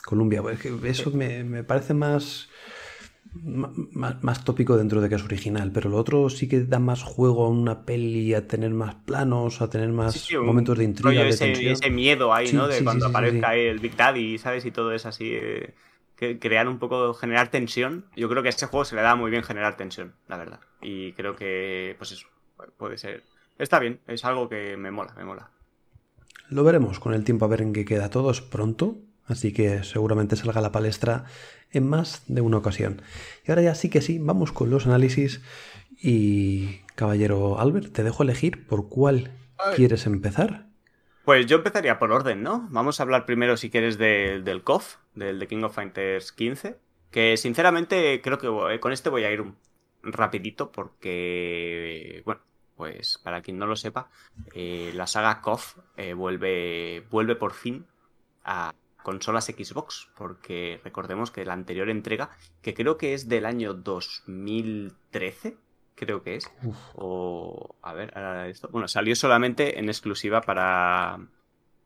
[0.04, 2.50] Columbia, pues, eso me, me parece más
[3.34, 7.46] más, tópico dentro de que es original, pero lo otro sí que da más juego
[7.46, 11.24] a una peli, a tener más planos, a tener más momentos de intriga.
[11.24, 12.68] de ese, miedo ahí, ¿no?
[12.68, 14.66] De cuando aparezca el Big Daddy, ¿sabes?
[14.66, 15.32] Y todo es así.
[15.34, 15.74] Eh,
[16.16, 18.06] que crear un poco, generar tensión.
[18.16, 20.60] Yo creo que a este juego se le da muy bien generar tensión, la verdad.
[20.82, 22.28] Y creo que, pues eso,
[22.78, 23.24] puede ser.
[23.58, 25.50] Está bien, es algo que me mola, me mola.
[26.50, 28.32] Lo veremos con el tiempo a ver en qué queda todo.
[28.32, 28.98] Es pronto,
[29.28, 31.26] así que seguramente salga a la palestra
[31.72, 33.02] en más de una ocasión.
[33.46, 35.42] Y ahora ya sí que sí, vamos con los análisis
[36.02, 39.32] y caballero Albert, te dejo elegir por cuál
[39.76, 40.68] quieres empezar.
[41.26, 42.68] Pues yo empezaría por orden, ¿no?
[42.70, 46.78] Vamos a hablar primero, si quieres, del KOF, del The King of Fighters 15,
[47.12, 49.56] que sinceramente creo que eh, con este voy a ir un
[50.04, 52.42] rapidito porque, bueno,
[52.76, 54.10] pues para quien no lo sepa,
[54.54, 57.86] eh, la saga KOF eh, vuelve, vuelve por fin
[58.44, 62.32] a, consolas Xbox, porque recordemos que la anterior entrega,
[62.62, 65.58] que creo que es del año 2013,
[65.96, 66.52] creo que es,
[66.96, 68.14] o a ver,
[68.48, 71.20] esto, bueno, salió solamente en exclusiva para,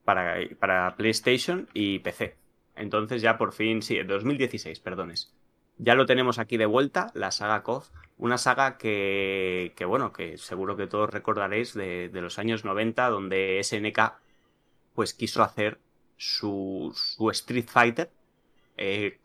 [0.06, 2.36] para, para PlayStation y PC.
[2.76, 5.34] Entonces ya por fin, sí, 2016, perdones.
[5.80, 10.38] Ya lo tenemos aquí de vuelta, la saga KOF, una saga que, que bueno, que
[10.38, 14.14] seguro que todos recordaréis de, de los años 90, donde SNK
[14.96, 15.80] pues quiso hacer
[16.18, 16.94] su,
[17.32, 18.12] Street Fighter
[18.76, 19.20] eh,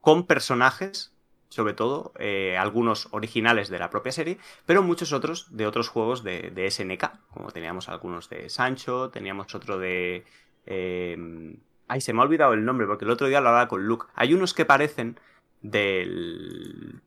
[0.00, 1.12] con personajes,
[1.48, 6.22] sobre todo eh, algunos originales de la propia serie, pero muchos otros de otros juegos
[6.22, 10.24] de, SNK, como teníamos algunos de Sancho, teníamos otro de...
[10.66, 11.56] Eh,
[11.88, 14.06] ay, se me ha olvidado el nombre porque el otro día lo hablaba con Luke.
[14.14, 15.18] Hay unos que parecen
[15.62, 17.00] del...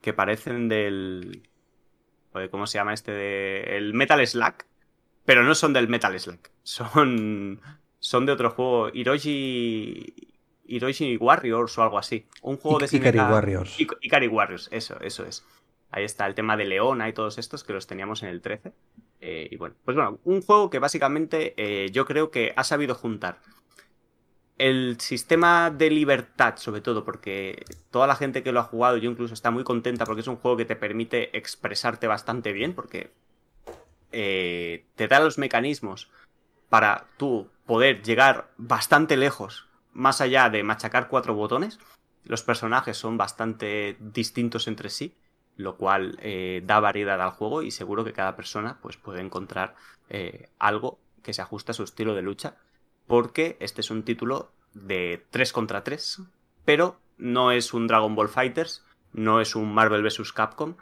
[0.00, 1.48] que parecen del...
[2.50, 3.12] ¿Cómo se llama este?
[3.12, 3.76] De...
[3.76, 4.66] El Metal Slack.
[5.24, 6.50] Pero no son del Metal Slack.
[6.64, 7.60] Son
[8.04, 10.14] son de otro juego, Hiroshi...
[10.66, 12.26] Hiroshi Warriors o algo así.
[12.42, 13.76] Un juego de Ikari Warriors.
[13.78, 15.44] Ikari Warriors, eso, eso es.
[15.90, 18.72] Ahí está el tema de Leona y todos estos que los teníamos en el 13.
[19.20, 22.94] Eh, y bueno, pues bueno, un juego que básicamente eh, yo creo que ha sabido
[22.94, 23.40] juntar
[24.56, 29.10] el sistema de libertad, sobre todo, porque toda la gente que lo ha jugado, yo
[29.10, 33.10] incluso está muy contenta porque es un juego que te permite expresarte bastante bien, porque
[34.12, 36.10] eh, te da los mecanismos
[36.68, 41.78] para tú poder llegar bastante lejos, más allá de machacar cuatro botones.
[42.24, 45.14] Los personajes son bastante distintos entre sí,
[45.56, 49.74] lo cual eh, da variedad al juego y seguro que cada persona pues, puede encontrar
[50.08, 52.56] eh, algo que se ajuste a su estilo de lucha,
[53.06, 56.22] porque este es un título de 3 contra 3,
[56.64, 60.32] pero no es un Dragon Ball Fighters, no es un Marvel vs.
[60.32, 60.74] Capcom,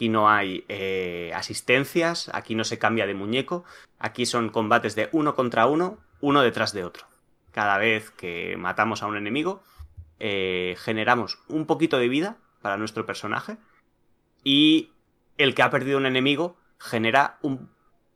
[0.00, 3.64] Aquí no hay eh, asistencias, aquí no se cambia de muñeco,
[3.98, 7.06] aquí son combates de uno contra uno, uno detrás de otro.
[7.52, 9.62] Cada vez que matamos a un enemigo,
[10.18, 13.56] eh, generamos un poquito de vida para nuestro personaje
[14.44, 14.90] y
[15.38, 17.70] el que ha perdido un enemigo genera un,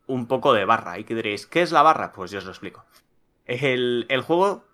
[0.07, 0.99] un poco de barra.
[0.99, 2.13] Y que diréis, ¿qué es la barra?
[2.13, 2.85] Pues yo os lo explico.
[3.47, 4.65] El, el juego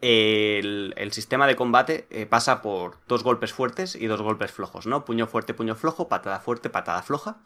[0.00, 5.04] el, sistema de combate eh, pasa por dos golpes fuertes y dos golpes flojos, ¿no?
[5.04, 7.38] Puño fuerte, puño flojo, patada fuerte, patada floja.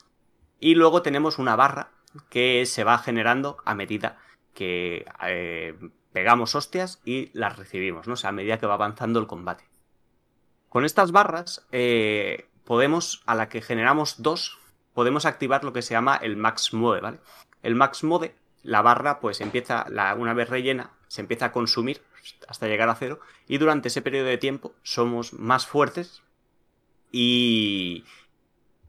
[0.60, 1.90] Y luego tenemos una barra
[2.30, 4.18] que se va generando a medida
[4.58, 5.76] eh,
[6.12, 8.14] pegamos hostias y las recibimos, ¿no?
[8.14, 9.64] O sea, a medida que va avanzando el combate.
[10.68, 14.58] Con estas barras, eh, podemos, a la que generamos dos,
[14.92, 17.18] podemos activar lo que se llama el Max Mode, ¿vale?
[17.62, 19.86] El Max Mode, la barra, pues empieza,
[20.16, 22.02] una vez rellena, se empieza a consumir
[22.48, 23.20] hasta llegar a cero.
[23.46, 26.22] Y durante ese periodo de tiempo somos más fuertes
[27.12, 28.04] y,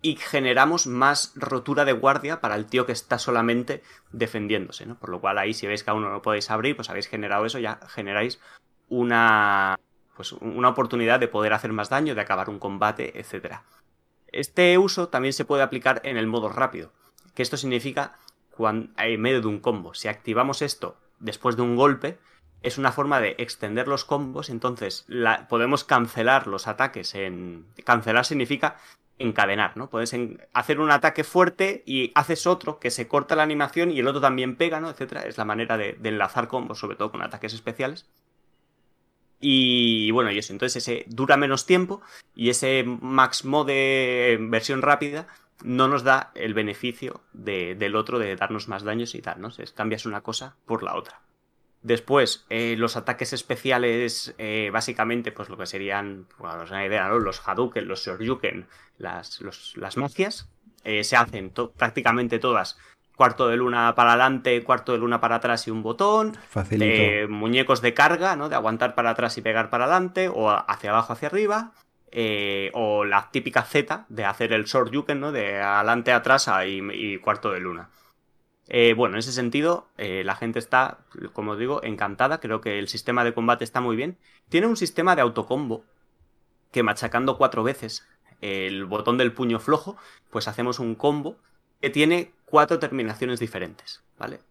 [0.06, 3.82] y generamos más rotura de guardia para el tío que está solamente
[4.12, 5.00] defendiéndose, ¿no?
[5.00, 7.44] Por lo cual ahí si veis que aún no lo podéis abrir, pues habéis generado
[7.44, 8.40] eso, ya generáis
[8.88, 9.80] una
[10.16, 13.62] pues una oportunidad de poder hacer más daño, de acabar un combate, etc.
[14.28, 16.92] Este uso también se puede aplicar en el modo rápido,
[17.34, 18.20] que esto significa
[18.52, 19.96] cuando en medio de un combo.
[19.96, 22.20] Si activamos esto después de un golpe,
[22.62, 25.08] es una forma de extender los combos, entonces
[25.50, 27.66] podemos cancelar los ataques en...
[27.84, 28.78] Cancelar significa
[29.18, 29.90] encadenar, ¿no?
[29.90, 30.16] Puedes
[30.54, 34.22] hacer un ataque fuerte y haces otro que se corta la animación y el otro
[34.22, 34.90] también pega, ¿no?
[34.90, 35.22] Etcétera.
[35.22, 38.06] Es la manera de, enlazar combos, sobre todo con ataques especiales.
[39.40, 42.02] Y bueno, y eso, entonces ese dura menos tiempo
[42.34, 45.28] y ese max mode versión rápida
[45.64, 49.50] no nos da el beneficio del otro de darnos más daños y tal, ¿no?
[49.74, 51.22] cambias una cosa por la otra.
[51.86, 57.08] Después, eh, los ataques especiales, eh, básicamente, pues lo que serían, bueno, no una idea,
[57.08, 57.20] ¿no?
[57.20, 58.66] Los Hadouken, los Shoryuken,
[58.98, 59.40] las,
[59.76, 60.50] las magias,
[60.84, 62.80] eh, se hacen prácticamente todas.
[63.16, 66.36] Cuarto de luna para adelante, cuarto de luna para atrás y un botón.
[66.50, 67.32] Facilito.
[67.32, 68.50] muñecos de carga, ¿no?
[68.50, 71.74] De aguantar para atrás y pegar para adelante, o hacia abajo, hacia arriba.
[72.74, 75.32] o la típica Z de hacer el Shoryuken, ¿no?
[75.32, 77.90] De adelante, atrás y cuarto de luna.
[78.68, 81.00] Eh, bueno, en ese sentido, eh, la gente está,
[81.34, 82.40] como digo, encantada.
[82.40, 84.18] Creo que el sistema de combate está muy bien.
[84.50, 85.84] Tiene un sistema de autocombo
[86.72, 88.08] que machacando cuatro veces
[88.42, 89.98] el botón del puño flojo,
[90.30, 91.38] pues hacemos un combo
[91.82, 94.42] que tiene cuatro terminaciones diferentes, ¿vale?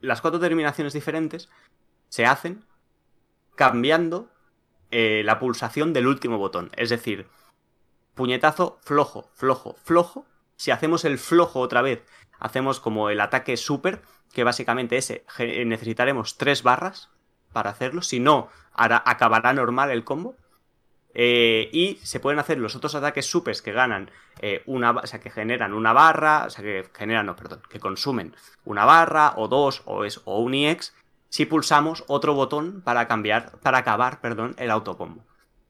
[0.00, 1.48] Las cuatro terminaciones diferentes
[2.08, 2.64] se hacen
[3.54, 4.28] cambiando
[4.90, 6.70] eh, la pulsación del último botón.
[6.76, 7.26] Es decir,
[8.14, 10.26] puñetazo flojo, flojo, flojo.
[10.56, 12.02] Si hacemos el flojo otra vez
[12.38, 15.24] hacemos como el ataque super, que básicamente ese
[15.64, 17.10] necesitaremos tres barras
[17.52, 20.36] para hacerlo, si no, acabará normal el combo.
[21.16, 24.10] Eh, y se pueden hacer los otros ataques supers que ganan
[24.40, 27.78] eh, una, o sea, que generan una barra, o sea, que generan, no, perdón, que
[27.78, 30.92] consumen una barra o dos o, es, o un IX
[31.28, 35.24] si pulsamos otro botón para cambiar, para acabar, perdón, el autocombo.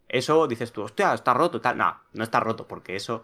[0.09, 1.77] Eso dices tú, hostia, está roto, tal.
[1.77, 3.23] No, no está roto, porque eso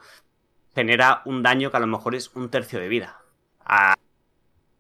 [0.75, 3.21] genera un daño que a lo mejor es un tercio de vida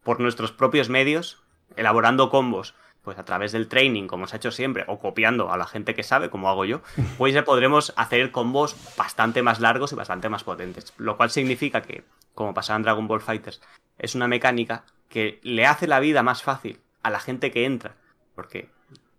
[0.02, 1.42] por nuestros propios medios,
[1.76, 5.56] elaborando combos, pues a través del training, como se ha hecho siempre, o copiando a
[5.56, 6.82] la gente que sabe, como hago yo,
[7.18, 10.92] pues ya podremos hacer combos bastante más largos y bastante más potentes.
[10.98, 13.60] Lo cual significa que, como pasaba en Dragon Ball Fighters,
[13.98, 17.94] es una mecánica que le hace la vida más fácil a la gente que entra,
[18.34, 18.68] porque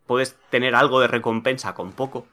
[0.05, 2.27] puedes tener algo de recompensa con poco,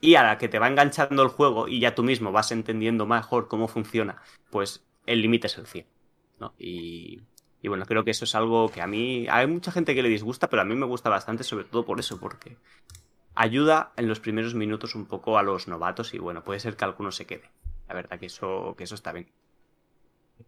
[0.00, 3.06] y a la que te va enganchando el juego y ya tú mismo vas entendiendo
[3.06, 4.20] mejor cómo funciona,
[4.50, 5.86] pues el límite es el 100.
[6.58, 7.22] Y,
[7.64, 10.48] bueno, creo que eso es algo que a mí, hay mucha gente que le disgusta,
[10.48, 12.56] pero a mí me gusta bastante, sobre todo por eso, porque
[13.34, 16.84] ayuda en los primeros minutos un poco a los novatos y bueno, puede ser que
[16.84, 17.50] alguno se quede.
[17.88, 19.28] La verdad que eso, que eso está bien.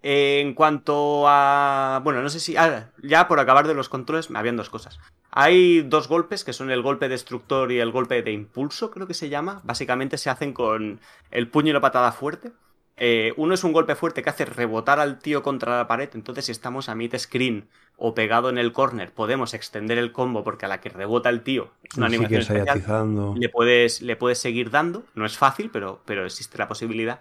[0.03, 2.01] En cuanto a...
[2.03, 2.57] Bueno, no sé si...
[2.57, 4.99] Ah, ya por acabar de los controles, me habían dos cosas.
[5.31, 9.15] Hay dos golpes, que son el golpe destructor y el golpe de impulso, creo que
[9.15, 9.61] se llama.
[9.65, 12.53] Básicamente se hacen con el puño y la patada fuerte.
[12.97, 16.45] Eh, uno es un golpe fuerte que hace rebotar al tío contra la pared, entonces
[16.45, 20.67] si estamos a mid screen o pegado en el corner, podemos extender el combo porque
[20.67, 24.71] a la que rebota el tío es una animación especial, le puedes, le puedes seguir
[24.71, 27.21] dando, no es fácil, pero, pero existe la posibilidad.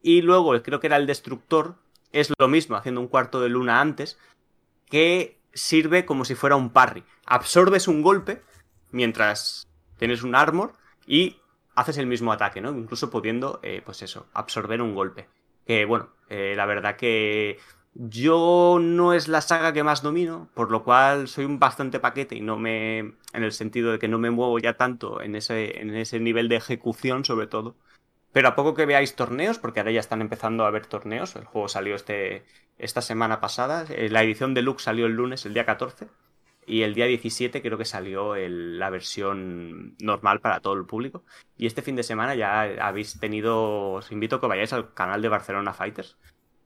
[0.00, 1.76] Y luego, creo que era el destructor,
[2.12, 4.18] es lo mismo, haciendo un cuarto de luna antes,
[4.88, 7.04] que sirve como si fuera un parry.
[7.26, 8.42] Absorbes un golpe
[8.90, 9.66] mientras
[9.98, 10.72] tienes un armor
[11.06, 11.36] y
[11.74, 12.70] haces el mismo ataque, ¿no?
[12.70, 15.28] Incluso pudiendo, eh, pues eso, absorber un golpe.
[15.66, 17.58] Que bueno, eh, la verdad que
[17.94, 22.36] yo no es la saga que más domino, por lo cual soy un bastante paquete
[22.36, 22.98] y no me.
[22.98, 26.48] en el sentido de que no me muevo ya tanto en ese, en ese nivel
[26.48, 27.76] de ejecución, sobre todo.
[28.32, 31.44] Pero a poco que veáis torneos, porque ahora ya están empezando a haber torneos, el
[31.44, 32.44] juego salió este,
[32.78, 36.08] esta semana pasada, eh, la edición deluxe salió el lunes, el día 14.
[36.72, 41.22] Y el día 17 creo que salió la versión normal para todo el público.
[41.58, 45.20] Y este fin de semana ya habéis tenido, os invito a que vayáis al canal
[45.20, 46.16] de Barcelona Fighters,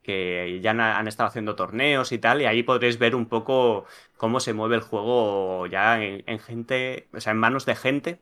[0.04, 3.86] que ya han, estado haciendo torneos y tal, y ahí podréis ver un poco
[4.16, 8.20] cómo se mueve el juego ya en, gente, o sea, en manos de gente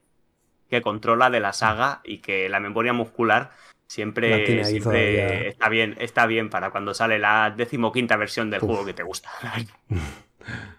[0.71, 3.51] que controla de la saga y que la memoria muscular
[3.87, 8.95] siempre, siempre está bien, está bien para cuando sale la decimoquinta versión del juego que
[8.95, 9.31] te gusta.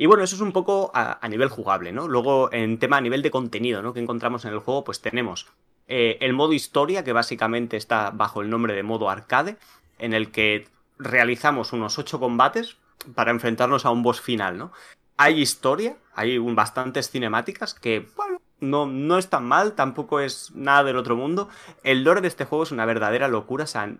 [0.00, 2.06] Y bueno, eso es un poco a, nivel jugable, ¿no?
[2.06, 3.92] Luego, en tema a nivel de contenido, ¿no?
[3.92, 5.48] Que encontramos en el juego, pues tenemos
[5.88, 9.56] eh, el modo historia, que básicamente está bajo el nombre de modo arcade,
[9.98, 10.68] en el que
[10.98, 12.76] realizamos unos ocho combates
[13.16, 14.70] para enfrentarnos a un boss final, ¿no?
[15.16, 20.84] Hay historia, hay bastantes cinemáticas que, bueno, no, no es tan mal, tampoco es nada
[20.84, 21.48] del otro mundo.
[21.82, 23.92] El lore de este juego es una verdadera locura, o sea,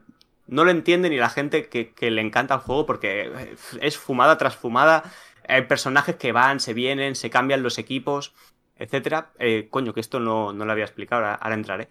[0.46, 4.38] no lo entiende ni la gente que, que le encanta el juego porque es fumada
[4.38, 5.02] tras fumada
[5.48, 8.34] hay personajes que van, se vienen, se cambian los equipos,
[8.76, 9.32] etcétera.
[9.38, 11.88] Eh, coño, que esto no, no lo había explicado, ahora, entraré.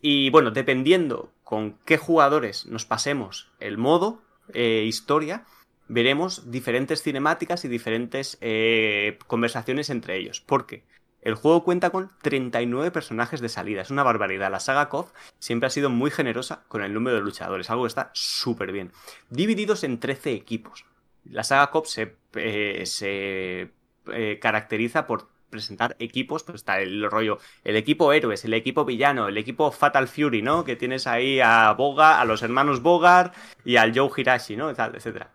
[0.00, 4.22] Y bueno, dependiendo con qué jugadores nos pasemos el modo
[4.54, 5.44] eh, historia,
[5.88, 10.40] veremos diferentes cinemáticas y diferentes eh, conversaciones entre ellos.
[10.40, 10.84] Porque
[11.20, 14.50] el juego cuenta con 39 personajes de salida, es una barbaridad.
[14.50, 17.88] La saga KOF siempre ha sido muy generosa con el número de luchadores, algo que
[17.88, 18.92] está súper bien.
[19.28, 20.86] Divididos en 13 equipos.
[21.24, 23.70] La saga COP se, eh, se
[24.12, 29.28] eh, caracteriza por presentar equipos, pues está el rollo, el equipo héroes, el equipo villano,
[29.28, 30.64] el equipo Fatal Fury, ¿no?
[30.64, 34.70] Que tienes ahí a Boga, a los hermanos Bogart y al Joe Hirashi, ¿no?
[34.70, 35.32] Etcétera.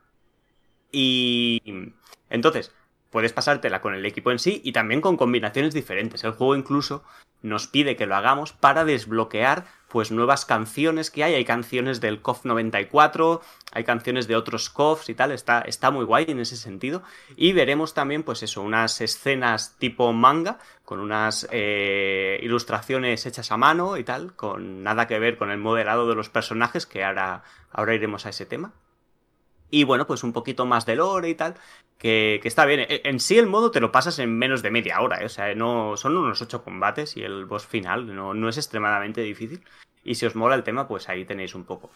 [0.92, 1.62] Y
[2.30, 2.72] entonces,
[3.16, 6.26] puedes pasártela con el equipo en sí y también con combinaciones diferentes.
[6.26, 7.05] El juego incluso
[7.41, 11.34] nos pide que lo hagamos para desbloquear pues nuevas canciones que hay.
[11.34, 13.41] Hay canciones del KOF 94,
[13.72, 15.32] hay canciones de otros KOFs y tal.
[15.32, 17.03] Está, está muy guay en ese sentido.
[17.38, 23.55] Y veremos también, pues eso, unas escenas tipo manga, con unas eh, ilustraciones hechas a
[23.55, 27.43] mano y tal, con nada que ver con el modelado de los personajes, que ahora,
[27.72, 28.74] ahora iremos a ese tema.
[29.76, 31.55] Y bueno, pues un poquito más de lore y tal
[31.97, 32.80] que, está bien.
[32.80, 35.26] E, en sí el modo te lo pasas en menos de media hora, ¿eh?
[35.26, 39.19] o sea, no son unos ocho combates y el boss final no, no es extremadamente
[39.19, 39.65] difícil.
[40.01, 41.91] Y si os mola el tema, pues ahí tenéis un poco.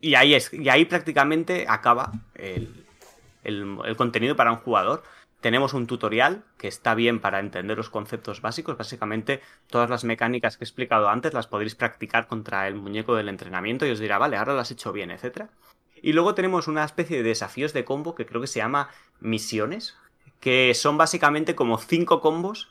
[0.00, 2.86] Y ahí, es, y ahí prácticamente acaba el,
[3.42, 5.02] el, contenido para un jugador.
[5.40, 8.76] Tenemos un tutorial que está bien para entender los conceptos básicos.
[8.78, 13.28] Básicamente, todas las mecánicas que he explicado antes las podréis practicar contra el muñeco del
[13.28, 15.50] entrenamiento y os dirá, vale, ahora lo has hecho bien, etcétera.
[16.04, 18.90] Y luego tenemos una especie de desafíos de combo que creo que se llama
[19.20, 19.96] misiones,
[20.38, 22.68] que son básicamente como cinco combos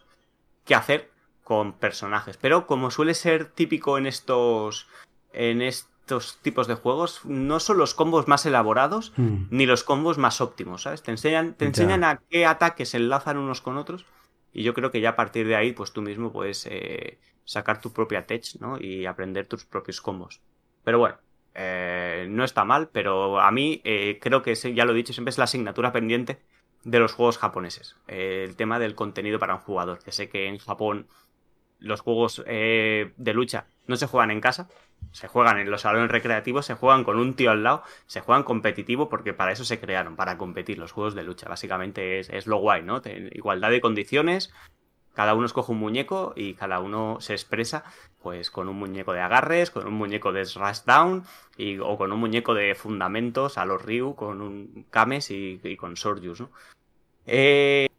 [0.65, 1.09] que hacer
[1.43, 2.37] con personajes.
[2.37, 4.87] Pero como suele ser típico en estos.
[5.31, 9.47] en estos tipos de juegos, no son los combos más elaborados hmm.
[9.49, 11.01] ni los combos más óptimos, ¿sabes?
[11.01, 14.05] Te enseñan, te enseñan a qué ataques se enlazan unos con otros.
[14.53, 17.81] Y yo creo que ya a partir de ahí, pues tú mismo puedes eh, sacar
[17.81, 18.79] tu propia tech, ¿no?
[18.79, 20.39] Y aprender tus propios combos.
[20.83, 21.17] Pero bueno,
[21.55, 25.29] eh, no está mal, pero a mí eh, creo que, ya lo he dicho, siempre
[25.29, 26.39] es la asignatura pendiente
[26.83, 27.95] de los juegos japoneses.
[28.07, 29.99] Eh, el tema del contenido para un jugador.
[30.03, 31.07] Que sé que en Japón
[31.79, 34.69] los juegos de lucha no se juegan en casa,
[35.11, 38.43] se juegan en los salones recreativos, se juegan con un tío al lado, se juegan
[38.43, 41.49] competitivo porque para eso se crearon, para competir los juegos de lucha.
[41.49, 43.01] Básicamente es, es lo guay, ¿no?
[43.31, 44.53] igualdad de condiciones,
[45.13, 47.83] cada uno escoge un muñeco y cada uno se expresa
[48.21, 50.47] pues con un muñeco de agarres, con un muñeco de
[50.85, 51.23] down
[51.57, 55.97] y, o con un muñeco de fundamentos a los Ryu, con un Kames y, con
[55.97, 56.49] Sorjus, ¿no?
[57.25, 57.89] Eh,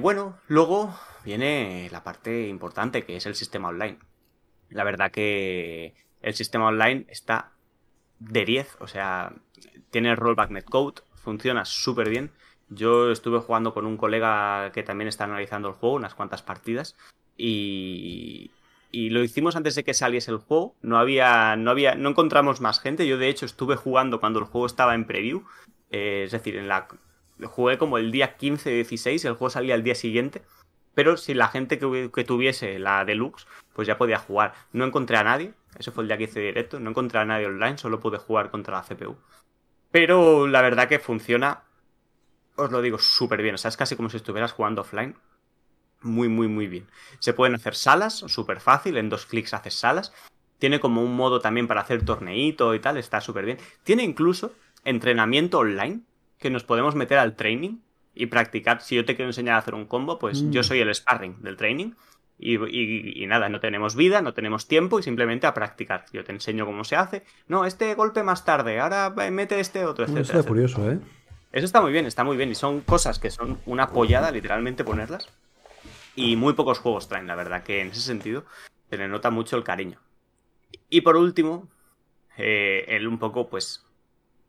[0.00, 0.94] bueno, luego
[1.24, 3.98] viene la parte importante que es el sistema online.
[4.70, 7.52] La verdad que el sistema online está
[8.18, 9.32] de 10, o sea,
[9.90, 12.30] tiene rollback netcode, funciona súper bien
[12.74, 16.96] yo estuve jugando con un colega que también está analizando el juego, unas cuantas partidas,
[17.36, 18.50] y,
[18.92, 20.76] y lo hicimos antes de que saliese el juego.
[20.82, 23.06] No había, no había, no encontramos más gente.
[23.06, 25.44] Yo de hecho estuve jugando cuando el juego estaba en preview,
[25.90, 26.88] eh, es decir, en la
[27.46, 30.42] jugué como el día 15-16, el juego salía el día siguiente.
[30.94, 34.52] Pero si la gente que, que, tuviese la deluxe, pues ya podía jugar.
[34.72, 37.46] No encontré a nadie, eso fue el día que hice directo, no encontré a nadie
[37.46, 39.16] online, solo pude jugar contra la CPU.
[39.90, 41.62] Pero la verdad que funciona
[42.62, 43.54] os lo digo súper bien.
[43.54, 45.16] O sea, es casi como si estuvieras jugando offline.
[46.00, 46.86] Muy, muy, muy bien.
[47.18, 48.96] Se pueden hacer salas, súper fácil.
[48.96, 50.12] En dos clics haces salas.
[50.58, 52.96] Tiene como un modo también para hacer torneito y tal.
[52.96, 53.58] Está súper bien.
[53.84, 54.52] Tiene incluso
[54.84, 56.00] entrenamiento online.
[56.38, 57.78] Que nos podemos meter al training
[58.14, 58.80] y practicar.
[58.80, 60.64] Si yo te quiero enseñar a hacer un combo, pues yo mm.
[60.64, 61.92] soy el sparring del training.
[62.44, 66.06] Y, nada, no tenemos vida, no tenemos tiempo y simplemente a practicar.
[66.12, 67.22] Yo te enseño cómo se hace.
[67.46, 70.16] No, este golpe más tarde, ahora mete este otro, etc.
[70.18, 70.98] Eso es curioso, ¿eh?
[71.52, 72.50] Eso está muy bien, está muy bien.
[72.50, 75.28] Y son cosas que son una pollada, literalmente, ponerlas.
[76.16, 78.44] Y muy pocos juegos traen, la verdad, que en ese sentido
[78.90, 80.00] se le nota mucho el cariño.
[80.88, 81.68] Y por último,
[82.38, 83.84] eh, el un poco, pues,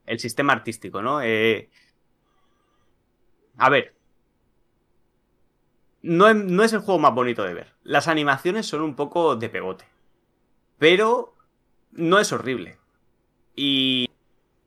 [0.06, 1.22] el sistema artístico, ¿no?
[1.22, 1.70] Eh,
[3.58, 3.94] a ver.
[6.02, 7.74] No, no es el juego más bonito de ver.
[7.84, 9.86] Las animaciones son un poco de pegote.
[10.78, 11.34] Pero
[11.92, 12.78] no es horrible.
[13.56, 14.10] Y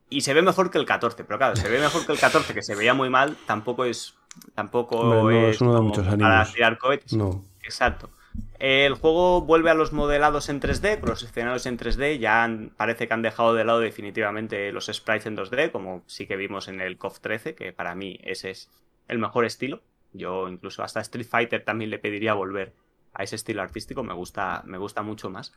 [0.08, 2.54] y se ve mejor que el 14, pero claro, se ve mejor que el 14,
[2.54, 4.14] que se veía muy mal, tampoco es.
[4.54, 7.14] Tampoco es, uno de muchos para tirar cohetes.
[7.14, 7.42] No.
[7.62, 8.10] Exacto.
[8.58, 12.18] El juego vuelve a los modelados en 3D, con los escenarios en 3D.
[12.18, 16.36] Ya parece que han dejado de lado definitivamente los sprites en 2D, como sí que
[16.36, 18.70] vimos en el KOF 13, que para mí ese es
[19.08, 19.82] el mejor estilo.
[20.12, 22.74] Yo incluso hasta Street Fighter también le pediría volver
[23.14, 25.52] a ese estilo artístico, me gusta, me gusta mucho más.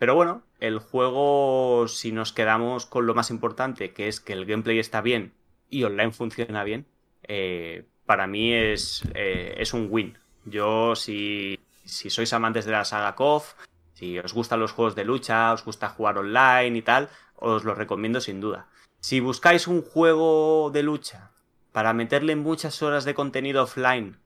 [0.00, 4.46] Pero bueno, el juego, si nos quedamos con lo más importante, que es que el
[4.46, 5.34] gameplay está bien
[5.68, 6.86] y online funciona bien,
[7.24, 10.16] eh, para mí es, eh, es un win.
[10.46, 13.52] Yo, si, si sois amantes de la saga KOF,
[13.92, 17.74] si os gustan los juegos de lucha, os gusta jugar online y tal, os lo
[17.74, 18.68] recomiendo sin duda.
[19.00, 21.30] Si buscáis un juego de lucha
[21.72, 24.16] para meterle muchas horas de contenido offline,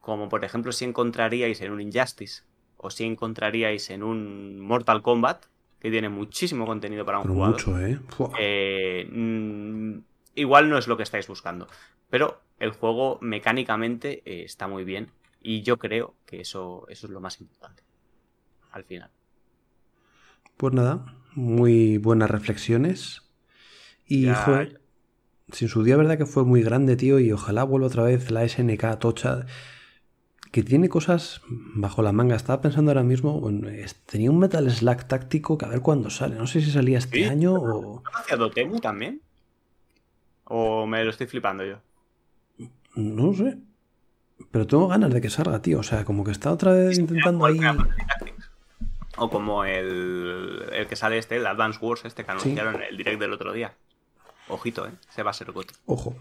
[0.00, 2.44] como por ejemplo si encontraríais en un Injustice,
[2.90, 5.46] si encontraríais en un Mortal Kombat,
[5.80, 7.54] que tiene muchísimo contenido para un jugador.
[7.54, 7.98] Mucho, ¿eh?
[8.38, 9.98] eh mm,
[10.34, 11.66] igual no es lo que estáis buscando.
[12.10, 15.10] Pero el juego mecánicamente eh, está muy bien.
[15.40, 17.82] Y yo creo que eso, eso es lo más importante.
[18.72, 19.10] Al final.
[20.56, 23.22] Pues nada, muy buenas reflexiones.
[24.06, 24.28] Y
[25.52, 28.48] sin su día, verdad que fue muy grande, tío, y ojalá vuelva otra vez la
[28.48, 29.46] SNK tocha,
[30.52, 32.36] que tiene cosas bajo la manga.
[32.36, 33.68] Estaba pensando ahora mismo, bueno,
[34.06, 36.36] tenía un Metal Slack táctico que a ver cuándo sale.
[36.36, 38.02] No sé si salía este año o...
[38.30, 39.20] ¿Ha Dotemu también?
[40.44, 41.76] ¿O me lo estoy flipando yo?
[42.94, 43.58] No sé.
[44.50, 45.80] Pero tengo ganas de que salga, tío.
[45.80, 47.58] O sea, como que está otra vez intentando ahí...
[49.18, 52.96] O como el, el, que sale este, el Advance Wars, este que anunciaron en el
[52.98, 53.74] direct del otro día.
[54.48, 54.92] Ojito, ¿eh?
[55.08, 55.72] Se va a ser goto.
[55.86, 56.14] Ojo.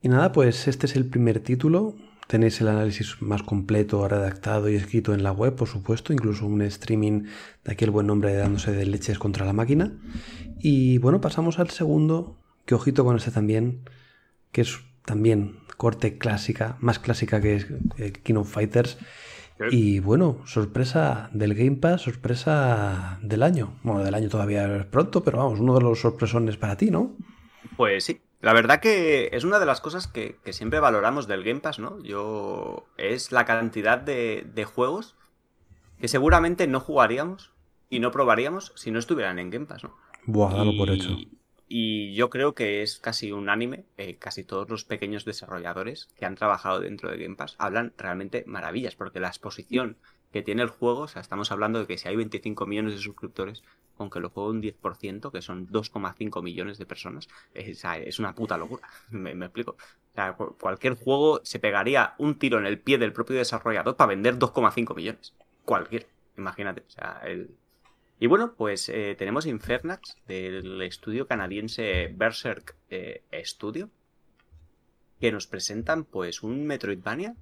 [0.00, 1.96] Y nada, pues este es el primer título.
[2.30, 6.62] Tenéis el análisis más completo, redactado y escrito en la web, por supuesto, incluso un
[6.62, 7.24] streaming
[7.64, 9.98] de aquel buen nombre dándose de leches contra la máquina.
[10.60, 13.80] Y bueno, pasamos al segundo, que ojito con este también,
[14.52, 17.66] que es también corte clásica, más clásica que,
[17.96, 18.98] que King of Fighters.
[19.72, 23.80] Y bueno, sorpresa del Game Pass, sorpresa del año.
[23.82, 27.16] Bueno, del año todavía es pronto, pero vamos, uno de los sorpresones para ti, ¿no?
[27.76, 28.20] Pues sí.
[28.40, 32.02] La verdad que es una de las cosas que, siempre valoramos del Game Pass, ¿no?
[32.02, 32.86] Yo.
[32.96, 35.14] Es la cantidad de, juegos
[36.00, 37.52] que seguramente no jugaríamos
[37.90, 39.94] y no probaríamos si no estuvieran en Game Pass, ¿no?
[40.24, 41.16] Buah, dalo por hecho.
[41.72, 46.34] Y yo creo que es casi unánime, eh, casi todos los pequeños desarrolladores que han
[46.34, 49.96] trabajado dentro de Game Pass hablan realmente maravillas, porque la exposición
[50.32, 52.98] que tiene el juego, o sea, estamos hablando de que si hay 25 millones de
[52.98, 53.62] suscriptores,
[53.98, 58.58] aunque lo juegue un 10%, que son 2,5 millones de personas, es, es una puta
[58.58, 59.76] locura, me, explico.
[59.76, 64.08] O sea, cualquier juego se pegaría un tiro en el pie del propio desarrollador para
[64.08, 65.36] vender 2,5 millones.
[65.64, 66.80] Cualquier, imagínate.
[66.80, 67.54] O sea, el,
[68.22, 73.88] y bueno, pues eh, tenemos Infernax del estudio canadiense Berserk eh, Studio,
[75.18, 77.34] que nos presentan pues un Metroidvania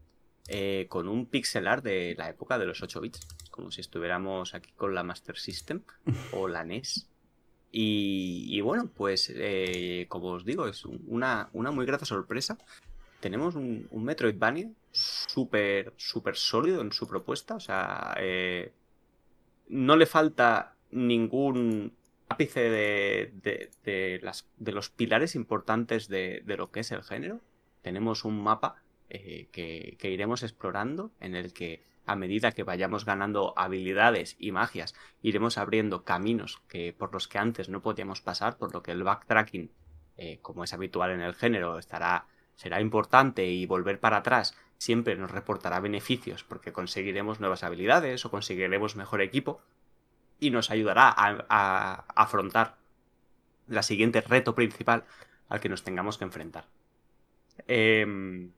[0.47, 4.55] eh, con un pixel art de la época de los 8 bits, como si estuviéramos
[4.55, 5.83] aquí con la Master System
[6.33, 7.09] o la NES.
[7.73, 9.35] Y, bueno, pues
[10.09, 12.57] como os digo, es una, una muy grata sorpresa.
[13.21, 18.17] Tenemos un, un Metroidvania súper, súper sólido en su propuesta, o sea
[19.69, 21.93] no le falta ningún
[22.29, 27.41] ápice de, las, de los pilares importantes de, lo que es el género.
[27.83, 33.53] Tenemos un mapa eh, que, iremos explorando en el que a medida que vayamos ganando
[33.57, 38.73] habilidades y magias, iremos abriendo caminos que, por los que antes no podíamos pasar, por
[38.73, 39.71] lo que el backtracking,
[40.17, 45.17] eh, como es habitual en el género, estará, será importante y volver para atrás siempre
[45.17, 49.61] nos reportará beneficios porque conseguiremos nuevas habilidades o conseguiremos mejor equipo
[50.41, 52.77] y nos ayudará a, afrontar
[53.67, 55.05] la siguiente reto principal
[55.49, 56.67] al que nos tengamos que enfrentar.
[57.67, 58.53] Em,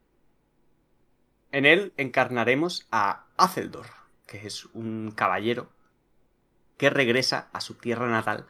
[1.51, 3.87] en él encarnaremos a Azeldor,
[4.27, 5.69] que es un caballero
[6.77, 8.45] que regresa a su tierra natal,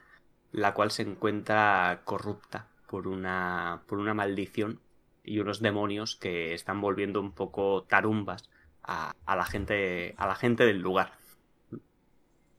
[0.51, 4.81] la cual se encuentra corrupta por una, por una maldición
[5.23, 8.49] y unos demonios que están volviendo un poco tarumbas
[8.83, 11.13] a, la, gente, a la gente del lugar.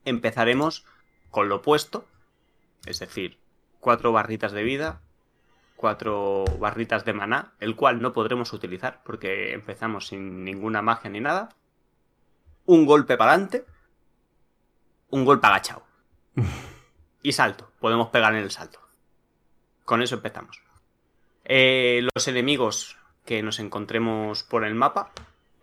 [0.04, 0.86] Empezaremos
[1.30, 2.06] con lo opuesto,
[2.86, 3.38] es decir,
[3.80, 5.00] cuatro barritas de vida,
[5.76, 11.20] cuatro barritas de maná, el cual no podremos utilizar porque empezamos sin ninguna magia ni
[11.20, 11.48] nada.
[12.64, 13.66] Un golpe para adelante,
[15.10, 15.84] un golpe agachado.
[17.22, 18.80] y salto, podemos pegar en el salto.
[19.84, 20.62] Con eso empezamos.
[21.44, 25.12] Eh, los enemigos que nos encontremos por el mapa,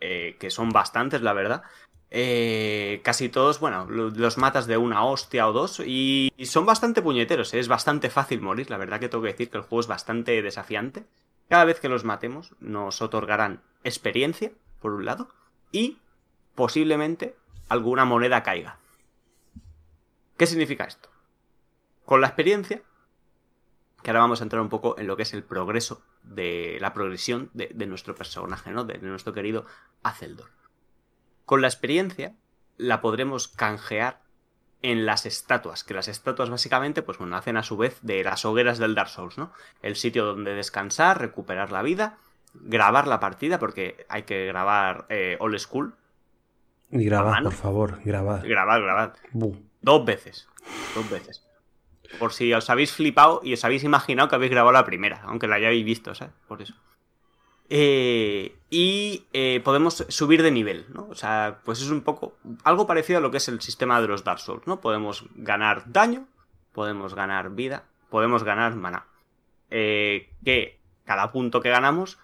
[0.02, 1.64] eh, que son bastantes, la verdad.
[2.12, 7.54] Eh, casi todos, bueno, los matas de una hostia o dos y, son bastante puñeteros,
[7.54, 10.42] es bastante fácil morir, la verdad que tengo que decir que el juego es bastante
[10.42, 11.06] desafiante.
[11.50, 15.30] Cada vez que los matemos nos otorgarán experiencia, por un lado,
[15.72, 15.98] y
[16.56, 17.36] posiblemente
[17.68, 18.80] alguna moneda caiga.
[20.38, 21.10] ¿Qué significa esto?
[22.06, 22.82] Con la experiencia
[24.02, 26.94] que ahora vamos a entrar un poco en lo que es el progreso de la
[26.94, 28.84] progresión de, nuestro personaje, ¿no?
[28.86, 29.66] De, nuestro querido
[30.04, 30.50] Azeldor.
[31.46, 32.36] Con la experiencia
[32.78, 34.22] la podremos canjear
[34.82, 38.46] en las estatuas, que las estatuas básicamente, pues bueno, hacen a su vez de las
[38.46, 39.52] hogueras del Dark Souls, ¿no?
[39.82, 42.18] El sitio donde descansar, recuperar la vida,
[42.54, 45.96] grabar la partida, porque hay que grabar eh, old school.
[46.92, 48.48] Y grabar, por favor, grabar.
[48.48, 49.14] Grabar, grabar.
[49.82, 50.48] Dos veces.
[50.96, 51.49] Dos veces.
[52.18, 55.48] Por si os habéis flipado y os habéis imaginado que habéis grabado la primera, aunque
[55.48, 56.34] la hayáis visto, ¿sabes?
[56.48, 56.74] Por eso.
[57.70, 61.08] Eh, y eh, podemos subir de nivel, ¿no?
[61.10, 64.08] O sea, pues es un poco algo parecido a lo que es el sistema de
[64.08, 64.82] los Dark Souls, ¿no?
[64.82, 66.28] Podemos ganar daño,
[66.74, 69.06] podemos ganar vida, podemos ganar mana.
[69.70, 72.18] Eh, que cada punto que ganamos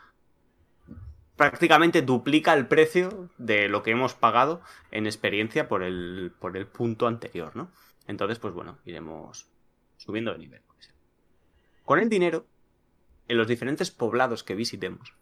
[1.36, 6.66] prácticamente duplica el precio de lo que hemos pagado en experiencia por el, por el
[6.66, 7.70] punto anterior, ¿no?
[8.08, 9.48] Entonces, pues bueno, iremos
[10.06, 10.62] subiendo de nivel.
[11.84, 12.45] Con el dinero
[13.28, 15.14] en los diferentes poblados que visitemos,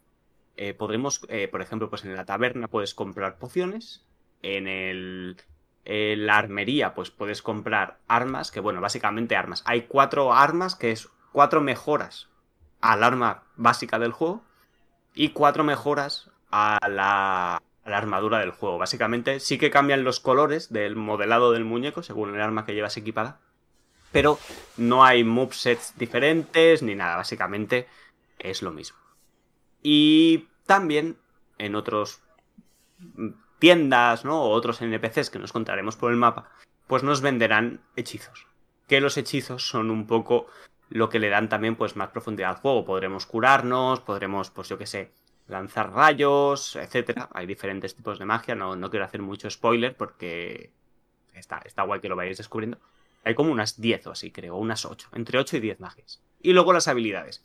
[0.56, 4.04] eh, podremos, eh, por ejemplo, pues en la taberna puedes comprar pociones,
[4.42, 5.36] en el,
[5.84, 9.62] la armería pues puedes comprar armas, que bueno, básicamente armas.
[9.66, 12.28] Hay cuatro armas que es cuatro mejoras
[12.80, 14.42] al arma básica del juego
[15.14, 18.78] y cuatro mejoras a la, a la armadura del juego.
[18.78, 22.96] Básicamente sí que cambian los colores del modelado del muñeco según el arma que llevas
[22.96, 23.40] equipada,
[24.14, 24.38] pero
[24.76, 27.88] no hay movesets diferentes ni nada, básicamente
[28.38, 28.96] es lo mismo.
[29.82, 31.18] Y también
[31.58, 32.20] en otros
[33.58, 34.40] tiendas, ¿no?
[34.40, 36.48] O otros NPCs que nos contaremos por el mapa,
[36.86, 38.46] pues nos venderán hechizos.
[38.86, 40.46] Que los hechizos son un poco
[40.90, 42.84] lo que le dan también pues más profundidad al juego.
[42.84, 45.10] Podremos curarnos, podremos, pues yo qué sé,
[45.48, 47.30] lanzar rayos, etcétera.
[47.32, 50.70] Hay diferentes tipos de magia, no, no quiero hacer mucho spoiler porque
[51.32, 52.78] está, está guay que lo vayáis descubriendo.
[53.24, 56.22] Hay como unas 10 o así, creo, unas 8, entre 8 y 10 magias.
[56.40, 57.42] Y luego las habilidades.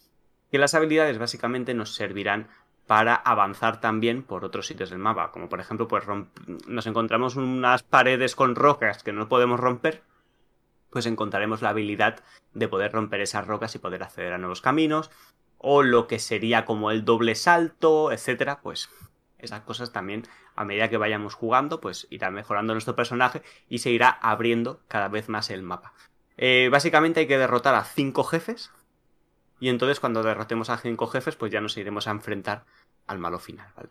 [0.51, 2.49] Que las habilidades básicamente nos servirán
[2.85, 5.31] para avanzar también por otros sitios del mapa.
[5.31, 6.05] Como por ejemplo, pues
[6.67, 10.01] nos encontramos unas paredes con rocas que no podemos romper.
[10.89, 12.23] Pues encontraremos la habilidad
[12.53, 15.11] de poder romper esas rocas y poder acceder a nuevos caminos.
[15.59, 18.59] O lo que sería como el doble salto, etcétera.
[18.61, 18.89] Pues
[19.39, 20.23] esas cosas también,
[20.55, 25.07] a medida que vayamos jugando, pues irá mejorando nuestro personaje y se irá abriendo cada
[25.07, 25.93] vez más el mapa.
[26.37, 28.71] Eh, básicamente hay que derrotar a cinco jefes.
[29.59, 32.63] Y entonces cuando derrotemos a cinco jefes, pues ya nos iremos a enfrentar
[33.07, 33.89] al malo final, ¿vale?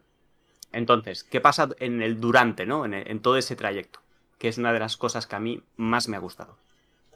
[0.73, 2.85] Entonces, ¿qué pasa en el durante, ¿no?
[2.85, 4.01] En, todo ese trayecto,
[4.39, 6.59] que es una de las cosas que a mí más me ha gustado.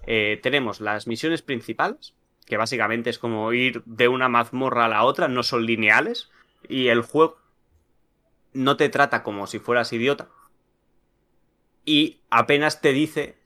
[0.06, 2.14] Eh, tenemos las misiones principales,
[2.46, 6.30] que básicamente es como ir de una mazmorra a la otra, no son lineales,
[6.68, 7.38] y el juego
[8.52, 10.28] no te trata como si fueras idiota,
[11.84, 13.36] y apenas te dice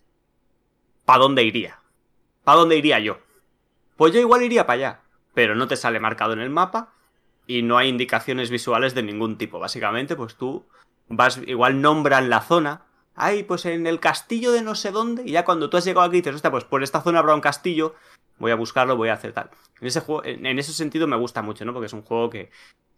[1.04, 1.80] para dónde iría.
[2.44, 3.18] ¿Para dónde iría yo?
[3.96, 5.00] Pues yo igual iría para allá,
[5.34, 6.92] pero no te sale marcado en el mapa
[7.46, 9.58] y no hay indicaciones visuales de ningún tipo.
[9.58, 10.66] Básicamente, pues tú
[11.08, 12.82] vas, igual nombran la zona.
[13.14, 15.22] Ay, pues en el castillo de no sé dónde.
[15.24, 17.40] Y ya cuando tú has llegado aquí dices, hostia, pues por esta zona habrá un
[17.40, 17.94] castillo.
[18.38, 19.50] Voy a buscarlo, voy a hacer tal.
[19.80, 21.72] En ese, juego, en ese sentido me gusta mucho, ¿no?
[21.72, 22.50] Porque es un juego que,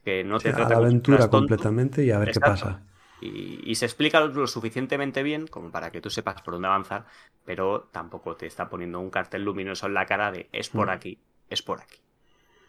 [0.04, 2.82] que no te trata la aventura completamente y a ver qué pasa.
[3.20, 7.06] Y, se explica lo, suficientemente bien como para que tú sepas por dónde avanzar,
[7.44, 10.90] pero tampoco te está poniendo un cartel luminoso en la cara de es por mm.
[10.90, 11.18] aquí,
[11.50, 11.98] es por aquí.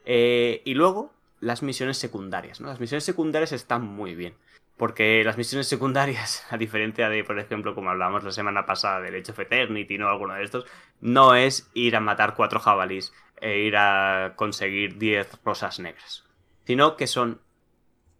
[0.05, 2.67] Eh, y luego, las misiones secundarias, ¿no?
[2.67, 4.33] Las misiones secundarias están muy bien.
[4.75, 9.21] Porque las misiones secundarias, a diferencia de, por ejemplo, como hablábamos la semana pasada del
[9.21, 10.65] Age of Eternity, no alguno de estos,
[11.01, 16.28] no es ir a matar cuatro jabalís e ir a conseguir diez rosas negras.
[16.69, 17.41] Sino que son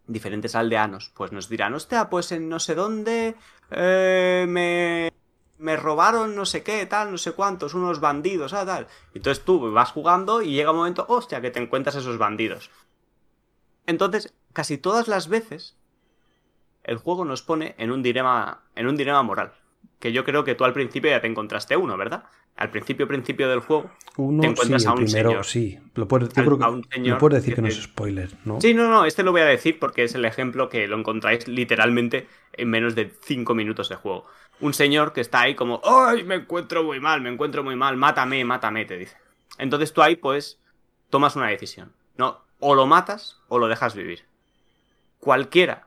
[0.08, 1.12] diferentes aldeanos.
[1.14, 3.36] Pues nos dirán, hostia, pues en no sé dónde
[3.70, 5.12] eh, me,
[5.58, 8.88] me robaron no sé qué, tal, no sé cuántos, unos bandidos, ah, tal.
[9.14, 12.72] Entonces tú vas jugando y llega un momento, hostia, que te encuentras esos bandidos.
[13.86, 15.76] Entonces, casi todas las veces,
[16.82, 19.52] el juego nos pone en un dilema, en un dilema moral.
[20.00, 22.24] Que yo creo que tú al principio ya te encontraste uno, ¿verdad?
[22.56, 27.62] Al principio, principio del juego, te encuentras a un primero, Sí, lo puedes, decir que,
[27.62, 28.60] no es spoiler, ¿no?
[28.60, 31.46] Sí, no, no, este lo voy a decir porque es el ejemplo que lo encontráis
[31.48, 34.26] literalmente en menos de 5 minutos de juego.
[34.60, 37.96] Un señor que está ahí como, ¡ay, me encuentro muy mal, me encuentro muy mal,
[37.96, 39.16] mátame, mátame, te dice.
[39.58, 40.58] Entonces tú ahí, pues,
[41.08, 41.92] tomas una decisión.
[42.16, 44.24] No, o lo matas o lo dejas vivir.
[45.18, 45.86] Cualquiera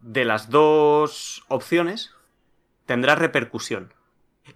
[0.00, 2.13] de las dos opciones
[2.86, 3.92] tendrá repercusión.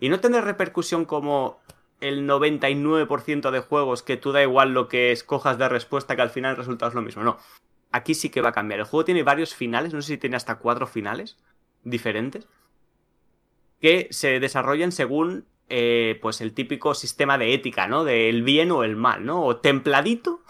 [0.00, 1.60] Y no tendrá repercusión como
[2.00, 6.30] el 99% de juegos que tú da igual lo que escojas de respuesta que al
[6.30, 7.22] final el resultado es lo mismo.
[7.22, 7.38] No.
[7.90, 8.80] Aquí sí que va a cambiar.
[8.80, 11.38] El juego tiene varios finales, no sé si tiene hasta cuatro finales
[11.84, 12.46] diferentes,
[13.80, 18.04] que se desarrollan según eh, pues el típico sistema de ética, ¿no?
[18.04, 19.42] Del bien o el mal, ¿no?
[19.42, 20.42] O templadito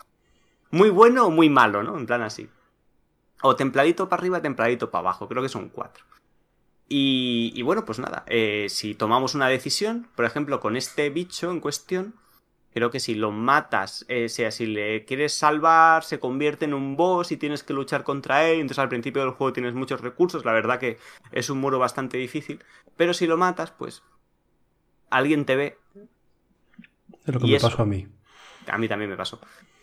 [0.71, 1.97] muy bueno o muy malo, ¿no?
[1.97, 2.49] En plan así.
[3.43, 5.29] O templadito para arriba, templadito para abajo.
[5.29, 6.05] Creo que son cuatro.
[6.91, 8.25] Y, bueno, pues nada.
[8.27, 12.15] Eh, si tomamos una decisión, por ejemplo, con este bicho en cuestión,
[12.73, 16.97] creo que si lo matas, eh, sea, si le quieres salvar, se convierte en un
[16.97, 18.61] boss y tienes que luchar contra él.
[18.61, 20.47] Entonces al principio del juego tienes muchos recursos.
[20.47, 20.99] La verdad que
[21.31, 22.65] es un muro bastante difícil.
[22.97, 24.03] Pero si lo matas, pues
[25.11, 25.79] alguien te ve.
[27.27, 28.09] Es lo que me pasó a mí.
[28.67, 29.41] A mí también me pasó.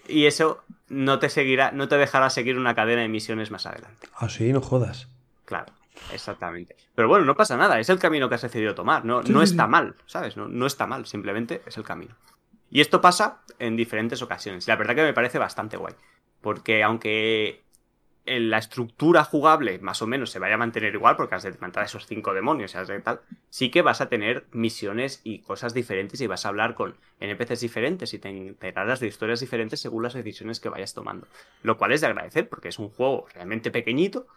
[0.07, 4.07] Y eso no te seguirá, no te dejará seguir una cadena de misiones más adelante.
[4.15, 5.07] Ah, sí, no jodas.
[5.45, 5.73] Claro,
[6.11, 6.75] exactamente.
[6.93, 9.05] Pero bueno, no pasa nada, es el camino que has decidido tomar.
[9.05, 10.37] No, no está mal, ¿sabes?
[10.37, 12.15] No, no está mal, simplemente es el camino.
[12.69, 14.67] Y esto pasa en diferentes ocasiones.
[14.67, 15.93] La verdad que me parece bastante guay.
[16.41, 17.65] Porque aunque
[18.25, 21.83] la estructura jugable más o menos se vaya a mantener igual porque has de matar
[21.83, 25.73] a esos cinco demonios y de tal, sí que vas a tener misiones y cosas
[25.73, 30.03] diferentes y vas a hablar con NPCs diferentes y te enterarás de historias diferentes según
[30.03, 31.27] las decisiones que vayas tomando.
[31.61, 34.27] Lo cual es de agradecer porque es un juego realmente pequeñito,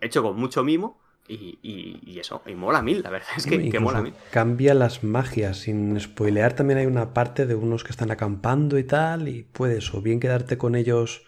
[0.00, 4.14] hecho con mucho mimo y, eso, y mola mil, la verdad es que, mola mil.
[4.32, 8.84] Cambia las magias, sin spoilear también hay una parte de unos que están acampando y
[8.84, 11.22] tal y puedes o bien quedarte con ellos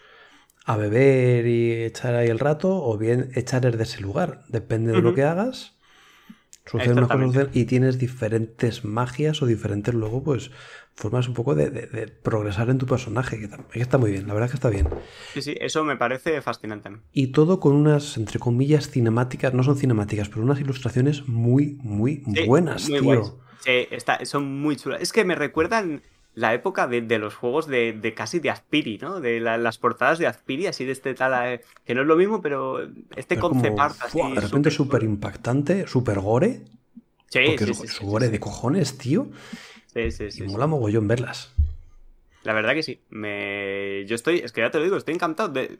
[0.64, 4.44] a beber y echar ahí el rato, o bien echar de ese lugar.
[4.48, 5.76] Depende de lo que hagas.
[6.64, 10.52] Suceden cosas y tienes diferentes magias o diferentes luego, pues,
[10.94, 14.56] formas un poco de, progresar en tu personaje, que, está muy bien, la verdad que
[14.56, 14.88] está bien.
[15.34, 16.90] Sí, sí, eso me parece fascinante.
[17.12, 22.22] Y todo con unas, entre comillas, cinemáticas, no son cinemáticas, pero unas ilustraciones muy, muy
[22.46, 23.38] buenas, tío.
[23.60, 25.00] Sí, está, son muy chulas.
[25.00, 26.02] Es que me recuerdan
[26.34, 29.20] la época de, los juegos de, casi de Azpiri, ¿no?
[29.20, 32.40] De las portadas de Azpiri, así de este tal, eh, que no es lo mismo,
[32.40, 32.80] pero
[33.16, 34.18] este concept art así.
[34.18, 36.62] de repente súper impactante, súper gore.
[37.28, 39.28] Sí, sí, sí, es, gore de cojones, tío.
[39.92, 40.44] Sí, sí, sí.
[40.44, 41.54] Y mola mogollón verlas.
[42.42, 43.00] La verdad que sí.
[43.10, 44.04] Me...
[44.06, 45.48] Yo estoy, es que ya te lo digo, estoy encantado.
[45.48, 45.78] De...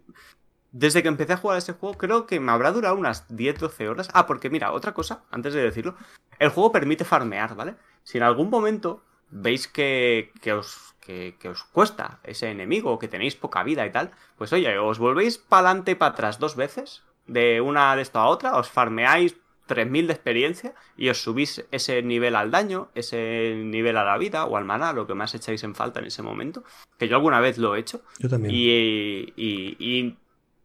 [0.71, 3.89] Desde que empecé a jugar a este juego, creo que me habrá durado unas 10-12
[3.89, 4.09] horas.
[4.15, 5.97] Ah, porque mira, otra cosa, antes de decirlo,
[6.39, 7.75] el juego permite farmear, ¿vale?
[8.05, 13.63] Si en algún momento veis que, os, que, os cuesta ese enemigo, que tenéis poca
[13.63, 17.61] vida y tal, pues oye, os volvéis para adelante y para atrás dos veces, de
[17.61, 19.37] una de esto a otra, os farmeáis
[19.75, 24.45] 3000 de experiencia y os subís ese nivel al daño, ese nivel a la vida
[24.45, 26.65] o al maná, lo que más echáis en falta en ese momento,
[26.99, 28.03] que yo alguna vez lo he hecho.
[28.19, 28.55] Yo también.
[28.55, 30.17] Y, y,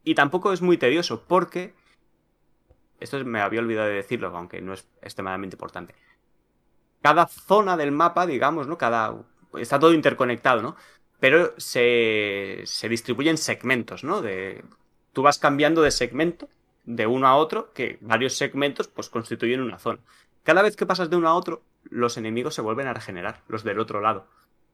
[0.04, 1.74] y tampoco es muy tedioso porque...
[3.00, 5.94] Esto me había olvidado de decirlo, aunque no es extremadamente importante
[7.02, 8.78] cada zona del mapa, digamos, ¿no?
[8.78, 9.16] Cada.
[9.58, 10.76] Está todo interconectado, ¿no?
[11.20, 14.22] Pero se, se distribuye en segmentos, ¿no?
[14.22, 14.64] De,
[15.14, 16.50] tú vas cambiando de segmento
[16.88, 20.00] de uno a otro, que varios segmentos pues constituyen una zona.
[20.44, 23.64] Cada vez que pasas de uno a otro, los enemigos se vuelven a regenerar, los
[23.64, 24.26] del otro lado.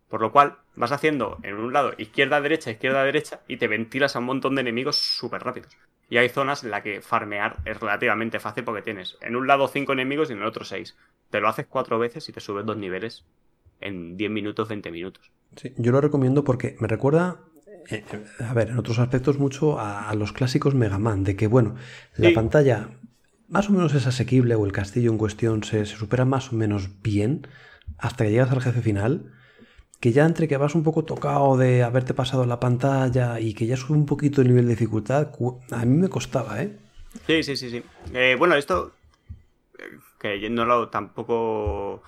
[0.07, 4.25] Por lo cual, vas haciendo en un lado izquierda-derecha, izquierda-derecha, y te ventilas a un
[4.25, 5.75] montón de enemigos súper rápidos.
[6.07, 9.67] Y hay zonas en las que farmear es relativamente fácil porque tienes en un lado
[9.67, 10.95] cinco enemigos y en el otro seis.
[11.31, 13.25] Te lo haces cuatro veces y te subes dos niveles
[13.81, 15.31] en 10 minutos, 20 minutos.
[15.55, 17.39] Sí, yo lo recomiendo porque me recuerda,
[17.89, 18.03] eh,
[18.39, 21.75] a ver, en otros aspectos mucho a, los clásicos Mega Man, de que, bueno,
[22.15, 22.89] la pantalla
[23.47, 26.55] más o menos es asequible o el castillo en cuestión se, se supera más o
[26.55, 27.47] menos bien
[27.97, 29.31] hasta que llegas al jefe final
[30.03, 33.67] que ya entre que vas un poco tocado de haberte pasado la pantalla y que
[33.67, 35.29] ya sube un poquito el nivel de dificultad,
[35.71, 36.77] a mí me costaba, ¿eh?
[37.25, 37.83] Sí, sí, sí, sí.
[38.13, 38.91] Eh, bueno, esto,
[39.79, 42.03] eh, que no lo tampoco...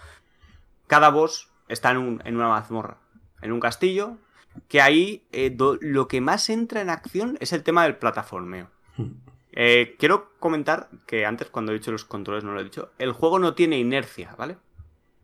[0.88, 2.97] Cada boss está en, una mazmorra,
[3.41, 4.17] en un castillo,
[4.68, 8.70] que ahí eh, lo que más entra en acción es el tema del plataformeo.
[8.97, 9.12] Hmm.
[9.97, 13.39] quiero comentar que antes, cuando he dicho los controles, no lo he dicho, el juego
[13.39, 14.58] no tiene inercia, ¿vale?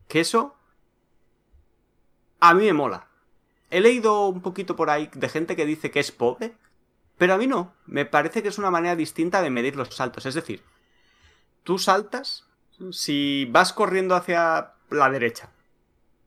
[0.08, 0.56] Que eso
[2.40, 3.06] a mí me mola.
[3.70, 6.54] He leído un poquito por ahí de gente que dice que es pobre,
[7.16, 7.72] pero a mí no.
[7.86, 10.26] Me parece que es una manera distinta de medir los saltos.
[10.26, 10.62] Es decir,
[11.62, 12.46] tú saltas,
[12.90, 15.50] si vas corriendo hacia la derecha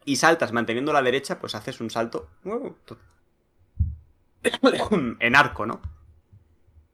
[0.06, 2.30] y saltas manteniendo la derecha, pues haces un salto
[5.20, 5.82] en arco, ¿no?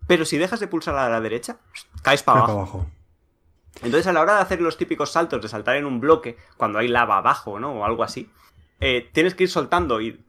[0.08, 1.58] Pero si dejas de pulsar a la derecha,
[2.02, 2.88] caes para abajo.
[3.76, 6.80] Entonces, a la hora de hacer los típicos saltos, de saltar en un bloque, cuando
[6.80, 7.74] hay lava abajo, ¿no?
[7.74, 8.30] O algo así,
[8.80, 10.24] eh, tienes que ir soltando y,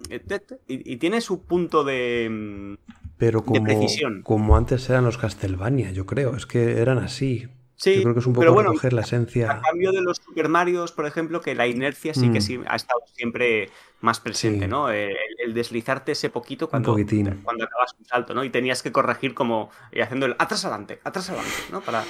[0.69, 2.77] y, tiene su punto de,
[3.23, 4.23] pero como, precisión.
[4.23, 7.47] Como antes eran los Castlevania, yo creo, es que eran así.
[7.83, 9.51] Sí, yo creo que es un poco bueno, recoger la esencia.
[9.51, 12.43] A cambio de los Super Marios, por ejemplo, que la inercia sí que mm.
[12.43, 13.71] sí ha estado siempre
[14.01, 14.91] más presente, ¿no?
[14.91, 15.17] El,
[15.53, 18.45] deslizarte ese poquito cuando, cuando acabas un salto, ¿no?
[18.45, 21.81] Y tenías que corregir como y haciendo el atrás adelante, atrás adelante, ¿no?
[21.81, 22.05] Para,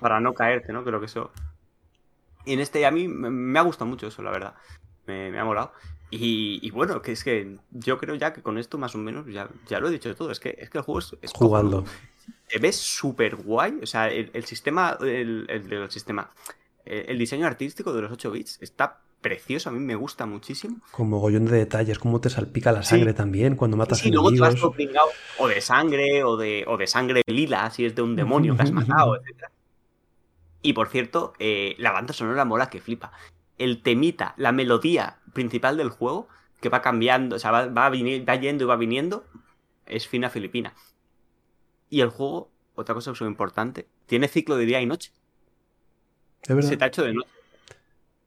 [0.00, 0.82] para no caerte, ¿no?
[0.82, 1.30] Creo que eso.
[2.46, 4.54] Y en este a mí me ha gustado mucho eso, la verdad
[5.08, 5.72] me, ha molado.
[6.10, 9.48] Y, bueno, que es que yo creo ya que con esto más o menos ya,
[9.66, 10.30] ya lo he dicho todo.
[10.30, 11.84] Es que, es que el juego es, jugando.
[12.48, 13.78] Te ves súper guay.
[13.82, 16.30] O sea, el, sistema, el, el, sistema,
[16.84, 20.78] el diseño artístico de los 8 bits está precioso, a mí me gusta muchísimo.
[20.92, 24.38] Con mogollón de detalles, cómo te salpica la sangre también cuando matas sí, enemigos.
[24.38, 25.04] luego te vas
[25.38, 28.62] o de sangre, o de, o de sangre lila, si es de un demonio que
[28.62, 29.50] has matado, etc.
[30.62, 33.12] Y por cierto, eh, la banda sonora mola que flipa
[33.58, 36.28] el temita, la melodía principal del juego,
[36.60, 39.24] que va cambiando, o sea, va, va, yendo y va viniendo,
[39.86, 40.74] es fina filipina.
[41.90, 45.12] Y el juego, otra cosa muy importante, tiene ciclo de día y noche.
[46.46, 46.68] ¿De verdad?
[46.68, 47.30] Se te ha hecho de noche.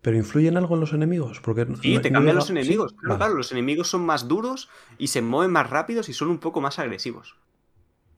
[0.01, 1.39] ¿Pero influyen algo en los enemigos?
[1.41, 2.93] Porque sí, te cambian los enemigos.
[2.93, 6.39] Claro, claro, los enemigos son más duros y se mueven más rápidos y son un
[6.39, 7.35] poco más agresivos.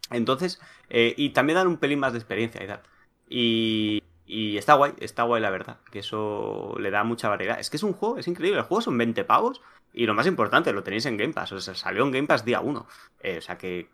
[0.09, 2.81] Entonces, eh, y también dan un pelín más de experiencia y tal.
[3.27, 7.59] Y, y está guay, está guay la verdad, que eso le da mucha variedad.
[7.59, 9.61] Es que es un juego, es increíble, el juego son 20 pavos
[9.93, 12.45] y lo más importante, lo tenéis en Game Pass, o sea, salió en Game Pass
[12.45, 12.87] día 1.
[13.21, 13.89] Eh, o sea que,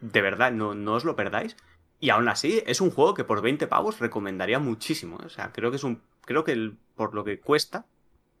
[0.00, 1.56] de verdad, no, no os lo perdáis.
[2.00, 5.18] Y aún así, es un juego que por 20 pavos recomendaría muchísimo.
[5.22, 5.26] ¿eh?
[5.26, 6.02] O sea, creo que es un.
[6.22, 7.86] Creo que por lo que cuesta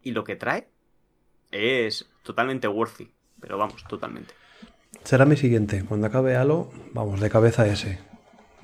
[0.02, 0.68] y lo que trae,
[1.50, 3.10] es totalmente worthy.
[3.40, 4.34] Pero vamos, totalmente.
[5.02, 5.84] Será mi siguiente.
[5.84, 7.98] Cuando acabe Halo, vamos, de cabeza ese.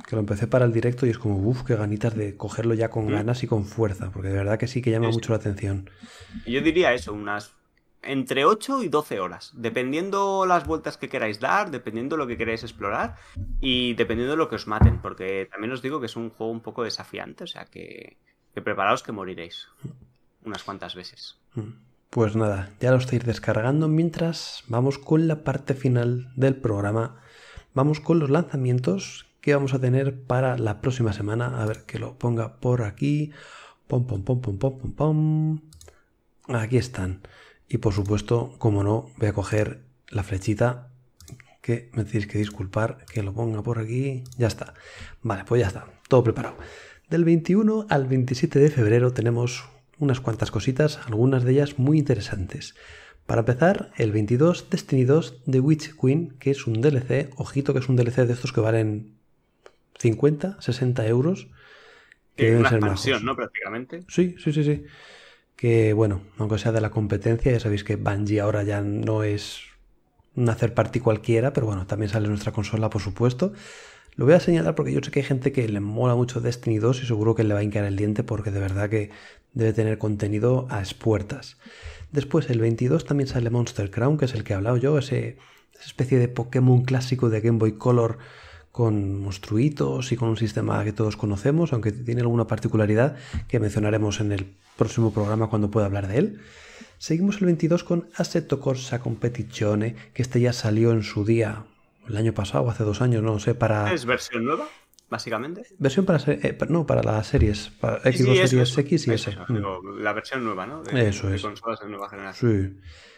[0.07, 2.91] Que lo empecé para el directo y es como, uff, qué ganitas de cogerlo ya
[2.91, 3.11] con mm.
[3.11, 4.11] ganas y con fuerza.
[4.11, 5.91] Porque de verdad que sí que llama mucho la atención.
[6.47, 7.55] Yo diría eso, unas
[8.03, 12.63] entre 8 y 12 horas, dependiendo las vueltas que queráis dar, dependiendo lo que queráis
[12.63, 13.17] explorar
[13.61, 16.53] y dependiendo de lo que os maten, porque también os digo que es un juego
[16.53, 18.17] un poco desafiante, o sea que,
[18.65, 19.69] preparaos que moriréis
[20.45, 21.39] unas cuantas veces.
[22.11, 27.21] Pues nada, ya lo estáis descargando mientras vamos con la parte final del programa.
[27.73, 31.63] Vamos con los lanzamientos que vamos a tener para la próxima semana.
[31.63, 33.31] A ver que lo ponga por aquí.
[33.87, 35.61] Pom, pom, pom, pom, pom, pom, pom.
[36.49, 37.23] Aquí están.
[37.73, 40.89] Y por supuesto, como no, voy a coger la flechita
[41.63, 44.25] que me tenéis que disculpar que lo ponga por aquí.
[44.37, 44.75] Ya está.
[45.23, 45.87] Vale, pues ya está.
[46.09, 46.57] Todo preparado.
[47.09, 49.69] Del 21 al 27 de febrero tenemos
[50.01, 52.75] unas cuantas cositas, algunas de ellas muy interesantes.
[53.27, 57.79] Para empezar, el 22 Destiny 2 The Witch Queen, que es un DLC, ojito que
[57.79, 59.15] es un DLC de estos que valen
[60.01, 61.47] 50, 60 euros.
[62.35, 63.37] Que deben una ser expansión, ¿no?
[63.37, 64.03] Prácticamente.
[64.09, 64.85] Sí, sí, sí, sí
[65.61, 69.61] que bueno, aunque sea de la competencia, ya sabéis que Bungie ahora ya no es
[70.35, 73.53] un hacer party cualquiera, pero bueno, también sale nuestra consola, por supuesto.
[74.17, 76.79] Lo voy a señalar porque yo sé que hay gente que le mola mucho Destiny
[76.79, 79.11] 2 y seguro que le va a hincar el diente porque de verdad que
[79.53, 81.59] debe tener contenido a espuertas.
[82.11, 85.37] Después, el 22 también sale Monster Crown, que es el que he hablado yo, ese,
[85.75, 88.17] esa especie de Pokémon clásico de Game Boy Color
[88.73, 93.17] con monstruitos y con un sistema que todos conocemos, aunque tiene alguna particularidad
[93.49, 96.41] que mencionaremos en el próximo programa cuando pueda hablar de él.
[96.99, 101.65] Seguimos el 22 con Assetto Corsa Competizione, que este ya salió en su día,
[102.09, 103.93] el año pasado, hace dos años, no sé, para...
[103.93, 104.69] ¿Es versión nueva?
[105.09, 105.67] Básicamente.
[105.79, 109.37] Versión para, eh, no, para las series, para Xbox Series X y S.
[109.99, 110.85] La versión nueva, ¿no?
[110.85, 111.43] eso es.
[111.43, 112.79] consolas de nueva generación.
[112.79, 113.10] Sí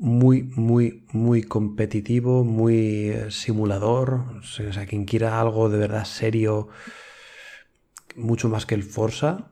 [0.00, 4.24] muy, muy, muy competitivo, muy eh, simulador.
[4.38, 6.68] O sea, quien quiera algo de verdad serio,
[8.16, 9.50] mucho más que el Forza,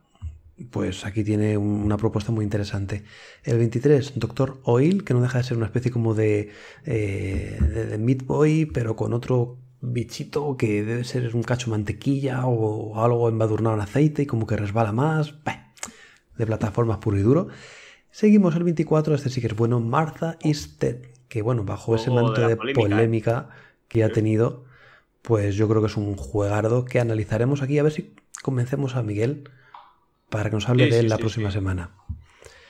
[0.70, 3.04] pues aquí tiene una propuesta muy interesante.
[3.44, 6.50] El 23, Doctor Oil, que no deja de ser una especie como de,
[6.86, 7.58] eh,
[7.90, 13.28] de, Meat Boy, pero con otro bichito que debe ser un cacho mantequilla o algo
[13.28, 15.34] embadurnado en aceite y como que resbala más.
[16.38, 17.48] de plataformas puro y duro.
[18.18, 20.96] Seguimos el 24, este sí que es bueno, Martha is Dead,
[21.28, 23.48] que bueno, bajo ese manto de, polémica,
[23.86, 24.64] que ha tenido,
[25.22, 29.04] pues yo creo que es un juegardo que analizaremos aquí a ver si convencemos a
[29.04, 29.48] Miguel
[30.30, 31.90] para que nos hable de él la próxima semana.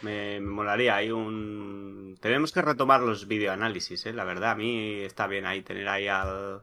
[0.03, 2.19] Me, molaría, hay un...
[2.21, 4.13] Tenemos que retomar los videoanálisis, ¿eh?
[4.13, 6.61] la verdad, a mí está bien ahí tener ahí al,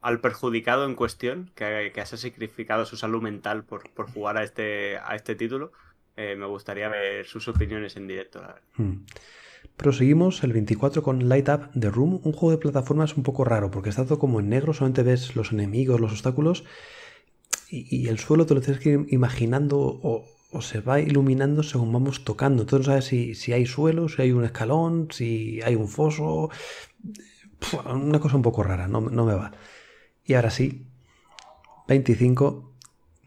[0.00, 4.42] al perjudicado en cuestión, que, que ha sacrificado su salud mental por, por jugar a
[4.42, 5.70] este, a este título
[6.16, 8.42] eh, me gustaría ver sus opiniones en directo.
[8.76, 9.04] Hmm.
[9.76, 13.70] Proseguimos el 24 con Light Up The Room, un juego de plataformas un poco raro,
[13.70, 16.64] porque está todo como en negro, solamente ves los enemigos, los obstáculos,
[17.68, 20.26] y, el suelo te lo tienes que ir imaginando o,
[20.60, 22.62] se va iluminando según vamos tocando.
[22.62, 26.50] Entonces no sabes si, si, hay suelo, si hay un escalón, si hay un foso.
[27.84, 29.50] una cosa un poco rara, no, no me va.
[30.24, 30.86] Y ahora sí,
[31.88, 32.70] 25.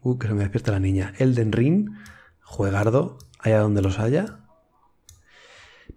[0.00, 1.12] Uh, que se me despierta la niña.
[1.18, 1.90] Elden Ring
[2.48, 4.40] Juegardo, allá donde los haya.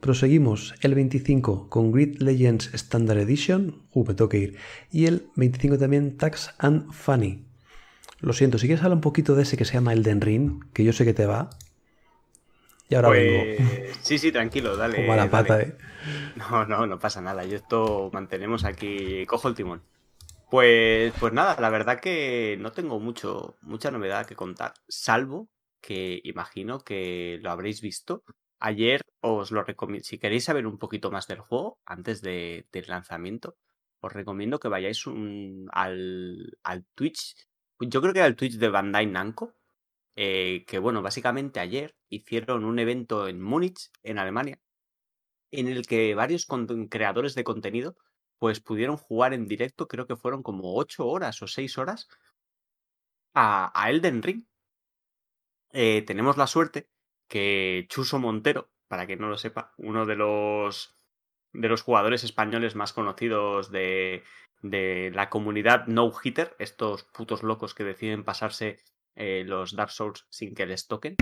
[0.02, 3.84] Proseguimos el 25 con Grid Legends Standard Edition.
[3.94, 4.58] Uh, me tengo que ir.
[4.92, 7.46] Y el 25 también Tax and Funny.
[8.20, 10.84] Lo siento, si quieres hablar un poquito de ese que se llama Elden Ring, que
[10.84, 11.50] yo sé que te va.
[12.90, 13.58] Y ahora pues...
[13.58, 13.94] vengo.
[14.02, 14.98] Sí, sí, tranquilo, dale.
[14.98, 15.78] Como a la pata, eh.
[16.36, 17.46] No, no, no pasa nada.
[17.46, 19.26] Yo esto mantenemos aquí.
[19.26, 19.82] Cojo el timón.
[20.50, 24.74] Pues, pues nada, la verdad que no tengo mucho, mucha novedad que contar.
[24.90, 25.48] Salvo
[25.82, 28.24] que imagino que lo habréis visto.
[28.60, 32.86] Ayer os lo recomiendo, si queréis saber un poquito más del juego antes de, del
[32.88, 33.58] lanzamiento,
[34.02, 35.04] os recomiendo que vayáis
[35.72, 37.36] al, al Twitch.
[37.80, 39.56] Yo creo que era el Twitch de Bandai Namco,
[40.16, 44.60] eh, que bueno, básicamente ayer hicieron un evento en Múnich, en Alemania,
[45.52, 46.48] en el que varios
[46.90, 47.96] creadores de contenido
[48.40, 52.08] pues pudieron jugar en directo, creo que fueron como 8 horas o 6 horas,
[53.34, 54.46] a, a Elden Ring.
[55.74, 56.90] Eh, tenemos la suerte
[57.28, 60.96] que Chuso Montero, para quien no lo sepa, uno de los,
[61.54, 64.24] de los jugadores españoles más conocidos de,
[64.62, 68.80] de la comunidad No Hitter, estos putos locos que deciden pasarse
[69.16, 71.16] eh, los Dark Souls sin que les toquen.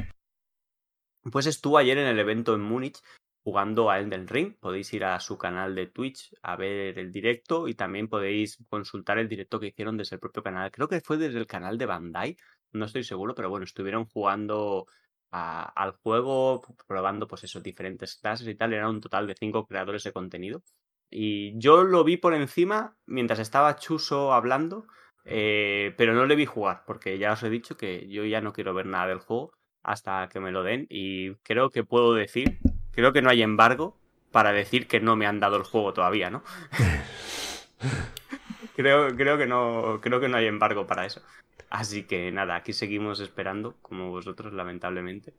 [1.31, 2.99] Pues estuvo ayer en el evento en Múnich
[3.43, 4.57] jugando a Elden Ring.
[4.59, 9.19] Podéis ir a su canal de Twitch a ver el directo y también podéis consultar
[9.19, 10.71] el directo que hicieron desde el propio canal.
[10.71, 12.37] Creo que fue desde el canal de Bandai,
[12.71, 14.85] no estoy seguro, pero bueno, estuvieron jugando
[15.31, 18.73] al juego, probando pues esos diferentes clases y tal.
[18.73, 20.63] Era un total de cinco creadores de contenido.
[21.11, 24.85] Y yo lo vi por encima mientras estaba Chuso hablando,
[25.25, 28.53] eh, pero no le vi jugar, porque ya os he dicho que yo ya no
[28.53, 30.87] quiero ver nada del juego hasta que me lo den.
[30.89, 32.59] Y creo que puedo decir,
[32.91, 33.97] creo que no hay embargo
[34.31, 36.43] para decir que no me han dado el juego todavía, ¿no?
[38.75, 41.21] creo, creo, que no, creo que no hay embargo para eso.
[41.69, 45.33] Así que nada, aquí seguimos esperando, como vosotros, lamentablemente.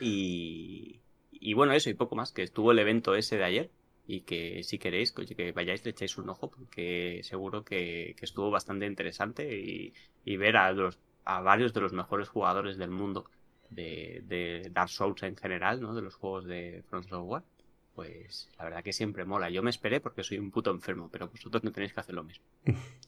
[0.00, 1.00] Y,
[1.32, 3.70] y bueno, eso y poco más, que estuvo el evento ese de ayer,
[4.08, 8.86] y que si queréis que vayáis le echéis un ojo porque seguro que, estuvo bastante
[8.86, 9.92] interesante
[10.24, 13.26] y, ver a, los, a varios de los mejores jugadores del mundo
[13.68, 15.94] de, Dark Souls en general, ¿no?
[15.94, 17.42] De los juegos de From Software.
[17.94, 19.50] Pues la verdad que siempre mola.
[19.50, 22.24] Yo me esperé porque soy un puto enfermo, pero vosotros no tenéis que hacer lo
[22.24, 22.44] mismo.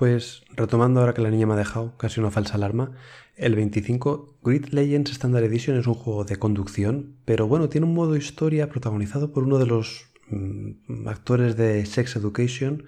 [0.00, 2.92] Pues retomando ahora que la niña me ha dejado casi una falsa alarma,
[3.36, 7.92] el 25 Grid Legends Standard Edition es un juego de conducción, pero bueno, tiene un
[7.92, 12.86] modo historia protagonizado por uno de los mm, actores de Sex Education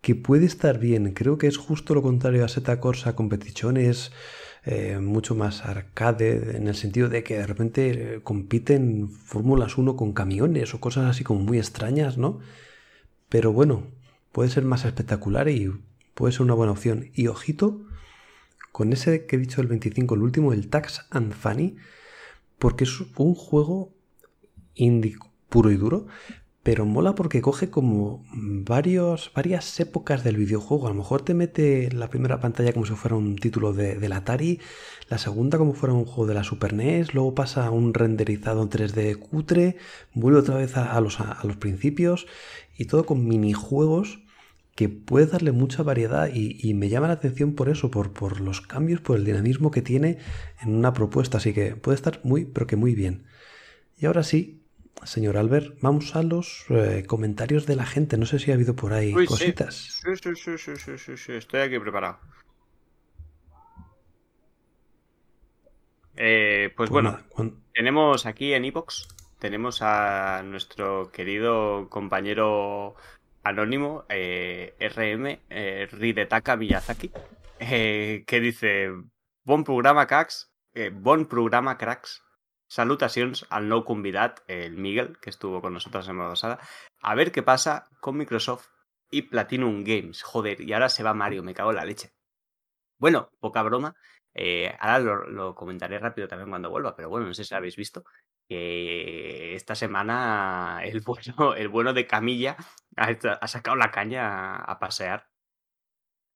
[0.00, 1.12] que puede estar bien.
[1.12, 4.10] Creo que es justo lo contrario a Seta Corsa Competition, es
[4.64, 9.96] eh, mucho más arcade en el sentido de que de repente eh, compiten Fórmulas 1
[9.96, 12.40] con camiones o cosas así como muy extrañas, ¿no?
[13.28, 13.82] Pero bueno,
[14.32, 15.70] puede ser más espectacular y
[16.14, 17.10] puede ser una buena opción.
[17.14, 17.86] Y ojito
[18.72, 21.76] con ese que he dicho del 25, el último, el Tax and Funny,
[22.58, 23.92] porque es un juego
[24.74, 25.16] indie
[25.48, 26.06] puro y duro,
[26.62, 30.86] pero mola porque coge como varios, varias épocas del videojuego.
[30.86, 34.12] A lo mejor te mete la primera pantalla como si fuera un título de, del
[34.12, 34.60] Atari,
[35.08, 38.62] la segunda como fuera un juego de la Super NES, luego pasa a un renderizado
[38.62, 39.76] en 3D cutre,
[40.14, 42.26] vuelve otra vez a, los, a los principios
[42.78, 44.20] y todo con minijuegos
[44.74, 48.60] que puede darle mucha variedad y, me llama la atención por eso, por, por, los
[48.60, 50.18] cambios, por el dinamismo que tiene
[50.62, 53.26] en una propuesta, así que puede estar muy, pero que muy bien.
[53.98, 54.62] Y ahora sí,
[55.04, 58.16] señor Albert, vamos a los eh, comentarios de la gente.
[58.16, 59.74] No sé si ha habido por ahí cositas.
[59.74, 60.16] Sí.
[60.16, 62.18] Sí, sí, sí, sí, sí, estoy aquí preparado.
[66.16, 67.20] Eh, pues, pues bueno,
[67.72, 69.08] tenemos aquí en Epox,
[69.38, 72.96] tenemos a nuestro querido compañero
[73.42, 77.10] anónimo eh, RM eh, Ridetaka Miyazaki
[77.58, 78.90] eh, que dice
[79.44, 80.48] Bon programa cracks
[80.92, 82.22] bon programa cracks.
[82.72, 86.58] Salutacions al nou convidat el Miguel que estuvo con nosotros en pasada
[87.02, 88.68] a ver qué pasa con Microsoft
[89.10, 92.14] y Platinum Games joder y ahora se va Mario me cago en la leche.
[92.98, 93.94] Bueno poca broma
[94.80, 98.04] ahora lo, comentaré rápido también cuando vuelva, pero bueno, no sé si habéis visto
[98.48, 102.56] que esta semana el bueno, el bueno de Camilla
[102.96, 105.28] ha, sacado la caña a, pasear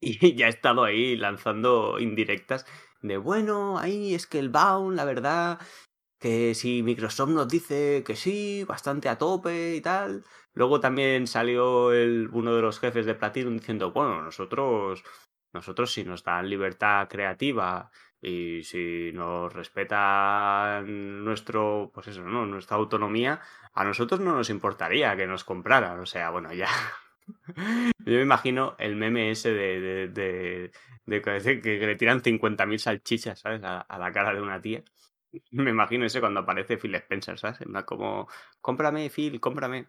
[0.01, 2.67] y ya ha estado ahí lanzando indirectas
[3.03, 5.61] de bueno, ahí es que el Bound, la verdad,
[6.19, 10.25] que si Microsoft nos dice que sí, bastante a tope y tal.
[10.55, 15.05] Luego también salió el, uno de los jefes de Platinum diciendo, bueno, nosotros
[15.57, 17.91] nosotros si nos dan libertad creativa
[18.27, 22.45] y si nos respetan nuestro, pues eso, ¿no?
[22.45, 23.41] Nuestra autonomía,
[23.73, 26.01] a nosotros no nos importaría que nos compraran.
[26.01, 26.69] O sea, bueno, ya.
[28.05, 30.73] Yo me imagino el meme ese de, de,
[31.23, 33.63] que, le tiran 50.000 salchichas, ¿sabes?
[33.63, 34.83] A, a, la cara de una tía.
[35.53, 37.59] Me imagino ese cuando aparece Phil Spencer, ¿sabes?
[37.85, 38.29] Como,
[38.61, 39.87] cómprame, Phil, cómprame.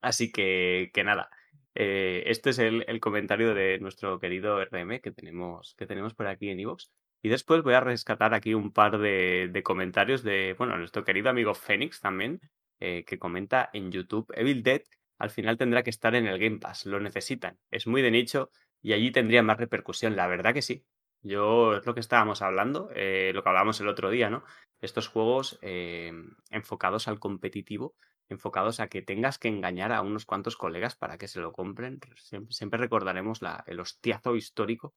[0.00, 1.30] Así que, que nada.
[1.74, 6.26] Eh, este es el, el, comentario de nuestro querido RM que tenemos, que tenemos por
[6.26, 6.90] aquí en Evox.
[7.22, 11.54] Y después voy a rescatar aquí un par de, comentarios de, bueno, nuestro querido amigo
[11.54, 12.40] Fénix también,
[12.80, 14.82] eh, que comenta en YouTube, Evil Dead
[15.18, 18.50] al final tendrá que estar en el Game Pass, lo necesitan, es muy de nicho
[18.80, 20.84] y allí tendría más repercusión, la verdad que sí.
[21.20, 24.42] Yo es lo que estábamos hablando, eh, lo que hablábamos el otro día, ¿no?
[24.80, 26.12] Estos juegos eh,
[26.50, 27.94] enfocados al competitivo
[28.28, 32.00] enfocados a que tengas que engañar a unos cuantos colegas para que se lo compren.
[32.48, 34.94] Siempre, recordaremos la, el hostiazo histórico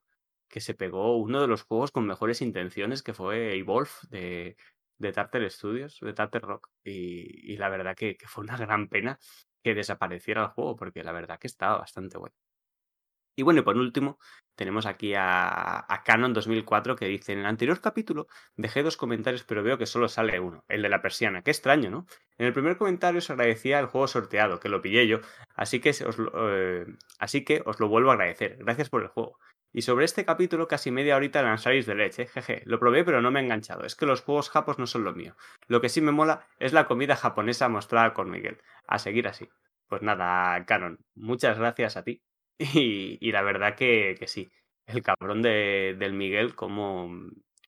[0.47, 4.55] que se pegó uno de los juegos con mejores intenciones, que fue Evolve de,
[4.97, 6.69] de Tartar Studios, de Tartar Rock.
[6.83, 9.19] Y, la verdad que, fue una gran pena
[9.63, 12.35] que desapareciera el juego, porque la verdad que estaba bastante bueno.
[13.37, 14.17] Y bueno, y por último,
[14.55, 19.61] tenemos aquí a, Canon 2004 que dice, en el anterior capítulo dejé dos comentarios pero
[19.61, 21.41] veo que solo sale uno, el de la persiana.
[21.41, 22.05] Qué extraño, ¿no?
[22.37, 25.19] En el primer comentario os agradecía el juego sorteado, que lo pillé yo,
[25.53, 26.85] así que os, eh,
[27.19, 28.55] así que os lo vuelvo a agradecer.
[28.59, 29.37] Gracias por el juego.
[29.75, 32.61] Y sobre este capítulo casi media horita lanzáis de leche, jeje.
[32.63, 33.83] Lo probé pero no me he enganchado.
[33.83, 35.35] Es que los juegos japos no son lo mío.
[35.67, 38.61] Lo que sí me mola es la comida japonesa mostrada con Miguel.
[38.87, 39.49] A seguir así.
[39.89, 42.21] Pues nada, Canon, muchas gracias a ti
[42.57, 44.49] y, la verdad que, sí,
[44.85, 47.09] el cabrón de, del Miguel, cómo,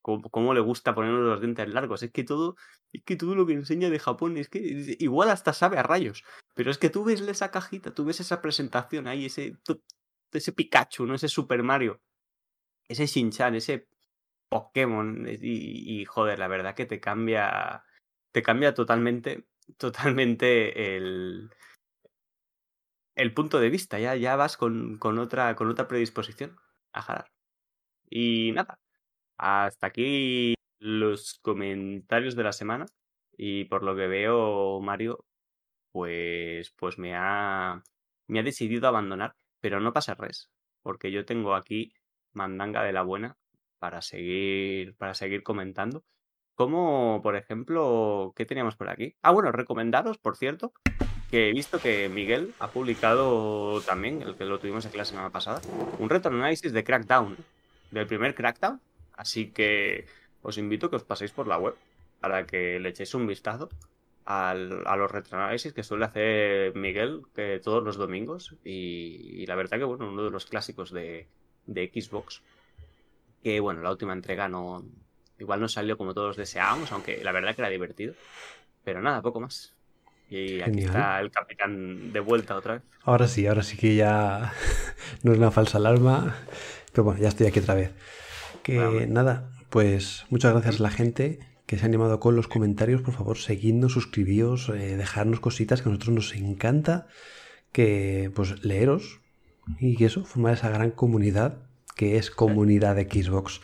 [0.00, 2.02] cómo, le gusta ponernos los dientes largos.
[2.02, 2.56] Es que todo,
[2.90, 6.24] es que todo lo que enseña de Japón es que igual hasta sabe a rayos.
[6.54, 9.58] Pero es que tú ves esa cajita, tú ves esa presentación ahí, ese,
[10.32, 11.14] ese Pikachu, ¿no?
[11.14, 12.00] Ese Super Mario,
[12.88, 13.88] ese Shinchan, ese
[14.50, 15.26] Pokémon.
[15.28, 17.84] Y, y joder, la verdad que te cambia.
[18.32, 19.46] Te cambia totalmente.
[19.78, 21.50] Totalmente el
[23.18, 26.56] el punto de vista, ya, ya vas con, con, otra, con otra predisposición
[26.92, 27.32] a jalar.
[28.10, 28.78] Y nada,
[29.38, 32.86] hasta aquí los comentarios de la semana.
[33.36, 35.24] Y por lo que veo, Mario,
[35.92, 37.82] pues, pues me, ha,
[38.28, 39.34] me ha decidido abandonar.
[39.60, 40.50] Pero no pasa res,
[40.82, 41.92] porque yo tengo aquí
[42.32, 43.36] mandanga de la buena
[43.78, 46.04] para seguir, para seguir comentando.
[46.54, 49.14] Como, por ejemplo, ¿qué teníamos por aquí?
[49.22, 50.72] Ah, bueno, recomendaros, por cierto,
[51.30, 55.30] que he visto que Miguel ha publicado también, el que lo tuvimos aquí la semana
[55.30, 55.60] pasada,
[55.98, 57.36] un retroanálisis de Crackdown,
[57.90, 58.80] del primer Crackdown.
[59.12, 60.06] Así que
[60.42, 61.74] os invito a que os paséis por la web
[62.20, 63.68] para que le echéis un vistazo
[64.30, 68.54] a los retroanálisis que suele hacer Miguel que todos los domingos.
[68.62, 71.26] Y, la verdad que, bueno, uno de los clásicos de,
[71.66, 72.42] de Xbox.
[73.42, 74.84] Que, bueno, la última entrega no.
[75.38, 78.12] Igual no salió como todos deseábamos, aunque la verdad que era divertido.
[78.84, 79.74] Pero nada, poco más.
[80.28, 82.82] Y aquí está el capitán de vuelta otra vez.
[83.04, 84.52] Ahora sí, ahora sí que ya
[85.22, 86.36] no es una falsa alarma.
[86.92, 87.92] Pero bueno, ya estoy aquí otra vez.
[88.62, 91.38] Que nada, pues muchas gracias a la gente
[91.68, 93.02] que se ha animado con los comentarios.
[93.02, 97.06] Por favor, seguidnos, suscribíos, eh, dejarnos cositas que a nosotros nos encanta.
[97.72, 99.20] Que pues leeros
[99.78, 101.58] y eso, formar esa gran comunidad
[101.94, 103.60] que es comunidad de Xbox.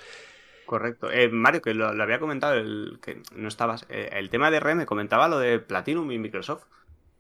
[0.67, 1.11] Correcto.
[1.11, 3.87] Eh, Mario, que lo, había comentado, el, que no estabas.
[3.89, 6.65] Eh, el tema de R me comentaba lo de Platinum y Microsoft.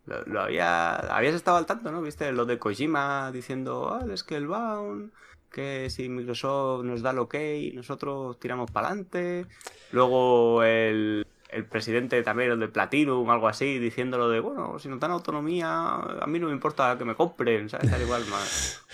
[0.04, 2.02] Lo, había, habías estado al tanto, ¿no?
[2.02, 5.12] Viste lo de Kojima diciendo, ah, es que el Bound,
[5.54, 7.34] que si Microsoft nos da el ok,
[7.74, 9.46] nosotros tiramos para adelante.
[9.92, 14.88] Luego el, el presidente también, el de Platinum, algo así, diciendo lo de, bueno, si
[14.88, 17.92] nos dan autonomía, a mí no me importa que me compren, ¿sabes?
[17.92, 18.84] Al igual más.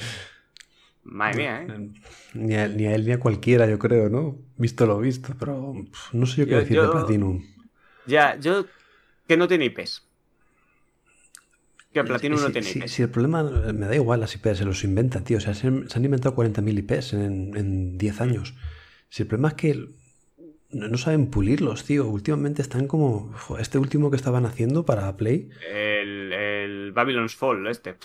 [1.02, 1.90] Madre mía, ¿eh?
[2.34, 4.36] Ni a, él ni a cualquiera, yo creo, ¿no?
[4.58, 5.74] Visto lo visto, pero
[6.12, 7.42] no sé yo qué decir de Platinum.
[8.06, 8.66] Ya, yo.
[9.26, 10.09] Que no tiene IPs.
[11.92, 12.90] Que Platinum no tiene IPs.
[12.92, 13.42] Si, el problema.
[13.42, 15.38] Me da igual las IPs, se los inventan, tío.
[15.38, 18.54] O sea, se, han inventado 40.000 IPs en, en 10 años.
[19.08, 19.88] Si el problema es que
[20.72, 22.06] no saben pulirlos, tío.
[22.06, 23.34] Últimamente están como.
[23.58, 25.50] Este último que estaban haciendo para Play.
[25.68, 27.96] El, el Babylon's Fall, este.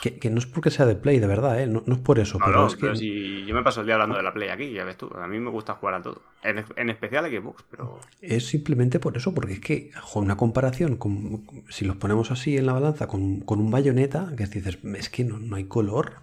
[0.00, 1.66] Que, no es porque sea de Play, de verdad, ¿eh?
[1.66, 2.38] no, es por eso.
[2.44, 2.96] pero es que...
[2.96, 5.10] si yo me paso el día hablando de la Play aquí, ya ves tú.
[5.14, 6.22] A mí me gusta jugar a todo.
[6.42, 8.00] En, especial a Xbox, pero.
[8.20, 12.66] Es simplemente por eso, porque es que, una comparación, con, si los ponemos así en
[12.66, 16.14] la balanza con, un bayoneta, que dices, es que no, hay color.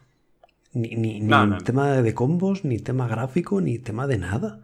[0.74, 1.28] Ni, ni,
[1.64, 4.60] tema de combos, ni tema gráfico, ni tema de nada.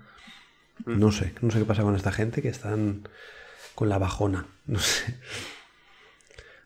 [0.86, 0.99] Mm.
[0.99, 3.07] No sé, no sé qué pasa con esta gente que están
[3.76, 4.48] con la bajona.
[4.68, 5.18] No sé.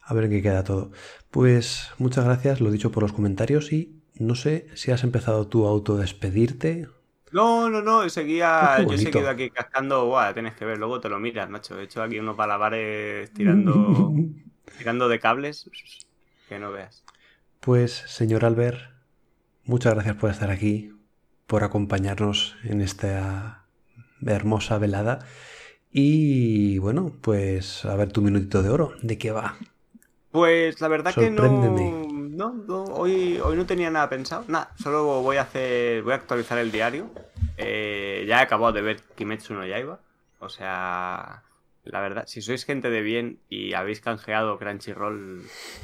[0.02, 0.91] A ver en qué queda todo.
[1.32, 5.66] Pues muchas gracias, lo dicho por los comentarios y no sé si has empezado tú
[5.66, 6.90] a autodespedirte.
[7.32, 10.99] No, no, no, seguía, oh, yo he seguido aquí cascando, guau, tienes que ver, luego
[10.99, 11.80] te lo miras, macho.
[11.80, 14.14] He hecho aquí unos palabares tirando,
[14.78, 15.70] tirando de cables,
[16.49, 17.06] que no veas.
[17.62, 18.82] Pues, señor Albert,
[19.64, 20.91] muchas gracias por estar aquí,
[21.48, 23.68] por acompañarnos en esta
[24.26, 25.20] hermosa velada.
[25.91, 29.58] Y bueno, pues a ver tu minutito de oro, ¿de qué va?
[30.32, 34.45] Pues la verdad que no, no, hoy, hoy no tenía nada pensado.
[34.48, 36.03] Nada, solo voy a hacer.
[36.03, 37.10] Voy a actualizar el diario.
[37.58, 39.99] Eh, ya he acabado de ver Kimetsu no Yaiba.
[40.40, 41.44] O sea.
[41.84, 45.41] La verdad, si sois gente de bien y habéis canjeado Crunchyroll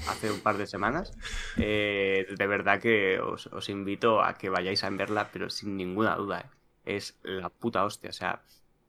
[0.07, 1.17] hace un par de semanas,
[1.57, 6.15] eh, de verdad que os, os, invito a que vayáis a verla, pero sin ninguna
[6.15, 6.41] duda.
[6.41, 6.97] Eh.
[6.97, 8.11] Es la puta hostia.
[8.11, 8.43] O sea,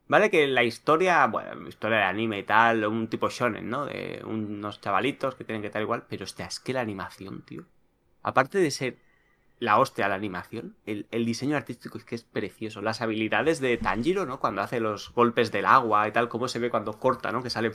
[0.09, 3.85] Vale que la historia, bueno, historia de anime y tal, un tipo shonen, ¿no?
[3.85, 7.67] De unos chavalitos que tienen que estar igual, pero hostia, es que la animación, tío.
[8.23, 8.99] Aparte de ser
[9.61, 12.81] la hostia la animación, el, diseño artístico es que es precioso.
[12.81, 14.41] Las habilidades de Tanjiro, ¿no?
[14.41, 17.43] Cuando hace los golpes del agua y tal, cómo se ve cuando corta, ¿no?
[17.43, 17.73] Que sale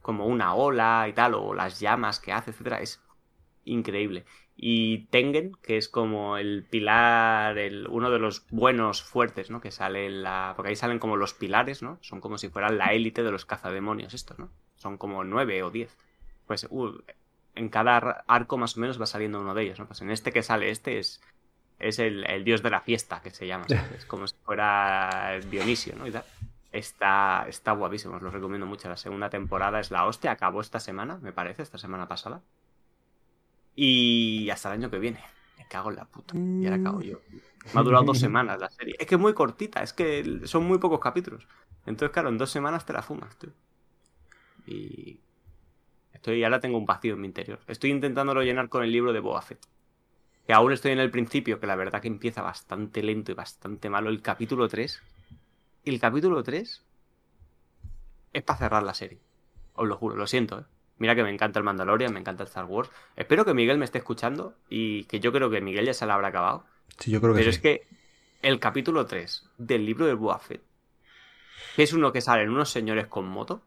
[0.00, 3.02] como una ola y tal, o las llamas que hace, etcétera, es
[3.64, 4.24] increíble.
[4.56, 9.60] Y Tengen, que es como el pilar, el, uno de los buenos fuertes, ¿no?
[9.60, 10.52] Que sale en la...
[10.54, 11.98] Porque ahí salen como los pilares, ¿no?
[12.00, 14.50] Son como si fueran la élite de los cazademonios estos, ¿no?
[14.76, 15.96] Son como nueve o diez.
[16.46, 16.92] Pues uh,
[17.56, 19.86] en cada arco más o menos va saliendo uno de ellos, ¿no?
[19.86, 21.20] Pues en este que sale este es,
[21.80, 23.66] es el, dios de la fiesta, que se llama,
[23.96, 26.06] Es como si fuera Dionisio, ¿no?
[26.06, 26.12] Y
[26.70, 28.88] Está, está guapísimo, os lo recomiendo mucho.
[28.88, 32.40] La segunda temporada es la hostia, acabó esta semana, me parece, esta semana pasada.
[33.74, 35.20] Y hasta el año que viene.
[35.58, 36.36] Me cago en la puta.
[36.36, 37.20] Y ahora cago yo.
[37.72, 38.94] Me ha durado dos semanas la serie.
[38.98, 41.46] Es que es muy cortita, es que son muy pocos capítulos.
[41.86, 43.50] Entonces, claro, en dos semanas te la fumas, tío.
[44.66, 45.20] Y.
[46.12, 47.60] Estoy, ahora tengo un vacío en mi interior.
[47.66, 49.60] Estoy intentándolo llenar con el libro de Boba Fett.
[50.46, 53.90] Que aún estoy en el principio, que la verdad que empieza bastante lento y bastante
[53.90, 54.10] malo.
[54.10, 55.02] El capítulo 3.
[55.84, 56.82] El capítulo 3
[58.32, 59.20] es para cerrar la serie.
[59.74, 60.64] Os lo juro, lo siento, ¿eh?
[60.98, 62.90] Mira que me encanta el Mandalorian, me encanta el Star Wars.
[63.16, 66.14] Espero que Miguel me esté escuchando y que yo creo que Miguel ya se la
[66.14, 66.64] habrá acabado.
[66.98, 67.86] Sí, yo creo que Pero es que
[68.42, 70.62] el capítulo 3 del libro de Buffett,
[71.74, 73.62] que es uno que salen unos señores con moto,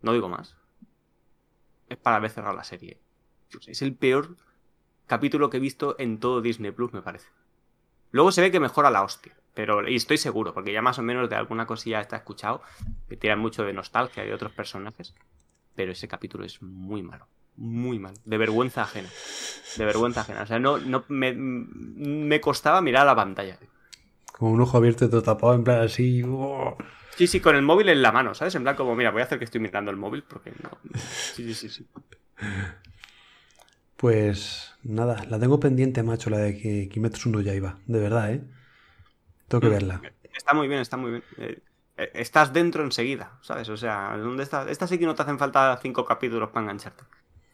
[0.00, 0.56] no digo más,
[1.88, 2.98] es para ver cerrar la serie.
[3.66, 4.36] Es el peor
[5.06, 7.28] capítulo que he visto en todo Disney Plus, me parece.
[8.10, 9.34] Luego se ve que mejora la hostia.
[9.54, 12.62] Pero, y estoy seguro, porque ya más o menos de alguna cosilla está escuchado,
[13.08, 15.14] que tiene mucho de nostalgia de otros personajes
[15.78, 17.28] pero ese capítulo es muy malo.
[17.54, 18.16] Muy malo.
[18.24, 19.08] De vergüenza ajena.
[19.76, 20.42] De vergüenza ajena.
[20.42, 23.56] O sea, no, no me, me costaba mirar a la pantalla.
[24.32, 26.24] Como un ojo abierto y todo tapado, en plan así.
[27.14, 28.56] Sí, sí, con el móvil en la mano, ¿sabes?
[28.56, 30.98] En plan como, mira, voy a hacer que estoy mirando el móvil porque no.
[30.98, 31.86] Sí, sí, sí, sí.
[33.96, 37.78] Pues nada, la tengo pendiente, macho, la de que Kimetsu no ya iba.
[37.86, 38.42] De verdad, ¿eh?
[39.46, 39.70] Tengo que mm.
[39.70, 40.02] verla.
[40.32, 41.24] Está muy bien, está muy bien.
[41.36, 41.60] Eh,
[42.14, 43.68] estás dentro enseguida, ¿sabes?
[43.68, 44.68] O sea, ¿dónde estás?
[44.68, 47.04] Esta sí que no te hacen falta cinco capítulos para engancharte.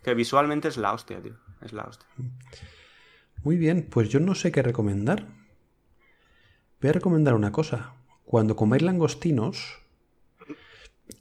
[0.02, 1.36] Que visualmente es la hostia, tío.
[1.62, 2.06] Es la hostia.
[3.42, 5.26] Muy bien, pues yo no sé qué recomendar.
[6.80, 7.94] Voy a recomendar una cosa.
[8.24, 9.80] Cuando comáis langostinos,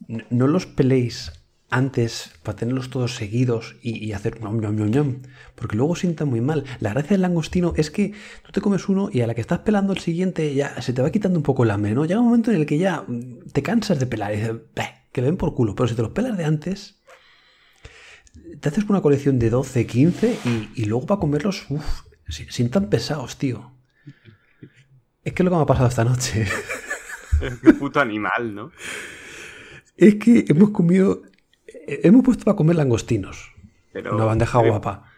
[0.08, 1.32] no los peléis
[1.74, 5.22] antes para tenerlos todos seguidos y, hacer ñom, ñom, ñom, ñom,
[5.56, 6.64] porque luego sienta muy mal.
[6.78, 8.12] La gracia del langostino es que
[8.44, 11.02] tú te comes uno y a la que estás pelando el siguiente ya se te
[11.02, 12.04] va quitando un poco el hambre, ¿no?
[12.04, 13.04] Llega un momento en el que ya
[13.52, 14.56] te cansas de pelar y dices,
[15.10, 17.02] que le den por culo, pero si te los pelas de antes,
[18.60, 20.38] te haces una colección de 12, 15
[20.76, 23.72] y, luego para comerlos, uff, sientan pesados, tío.
[25.24, 26.46] Es que es lo que me ha pasado esta noche.
[27.64, 28.70] Qué puto animal, ¿no?
[29.96, 31.22] Es que hemos comido
[31.86, 33.52] hemos puesto para comer langostinos.
[33.94, 35.10] una bandeja guapa.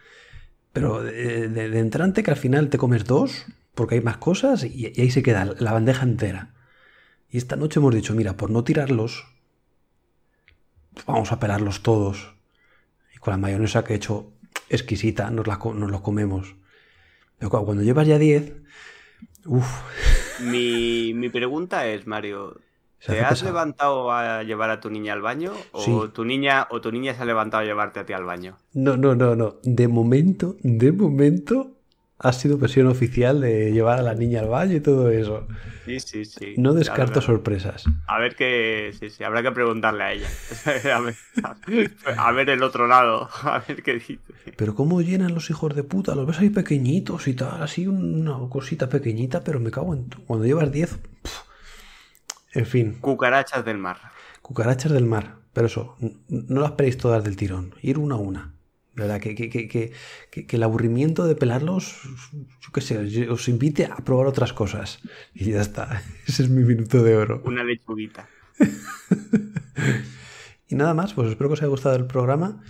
[0.73, 5.09] Pero de, entrante que al final te comes dos, porque hay más cosas, y, ahí
[5.09, 6.53] se queda la bandeja entera.
[7.29, 9.25] Y esta noche hemos dicho, mira, por no tirarlos,
[11.05, 12.35] vamos a pelarlos todos.
[13.15, 14.31] Y con la mayonesa que he hecho
[14.69, 16.55] exquisita, nos, la, nos los comemos.
[17.39, 18.53] Pero cuando llevas ya 10,
[19.45, 20.41] uff.
[20.41, 22.59] Mi, mi pregunta es, Mario,
[23.05, 25.53] ¿Te has levantado a llevar a tu niña al baño?
[25.71, 28.57] ¿O tu niña o tu niña se ha levantado a llevarte a ti al baño?
[28.73, 29.55] No, no, no, no.
[29.63, 31.77] De momento, de momento
[32.19, 35.47] ha sido presión oficial de llevar a la niña al baño y todo eso.
[35.85, 36.55] Sí, sí, sí.
[36.57, 37.85] No descarto sorpresas.
[38.07, 38.91] A ver qué.
[38.99, 40.27] Sí, sí, habrá que preguntarle a ella.
[42.17, 44.19] a, ver, el otro lado, a ver qué dice.
[44.55, 48.37] Pero cómo llenan los hijos de puta, los ves ahí pequeñitos y tal, así una
[48.49, 50.09] cosita pequeñita, pero me cago en.
[50.25, 50.97] Cuando llevas 10.
[52.57, 52.97] En fin.
[52.99, 53.97] Cucarachas del mar.
[54.41, 55.35] Cucarachas del mar.
[55.53, 55.95] Pero eso,
[56.27, 57.75] no las peléis todas del tirón.
[57.83, 58.53] Ir una a una.
[58.95, 59.21] ¿Verdad?
[59.21, 62.01] Que, que, que, que, el aburrimiento de pelarlos,
[62.33, 64.99] yo qué sé, os invite a probar otras cosas.
[65.35, 66.01] Y ya está.
[66.27, 67.43] Ese es mi minuto de oro.
[67.45, 68.27] Una lechuguita.
[70.67, 72.63] y nada más, pues espero que os haya gustado el programa.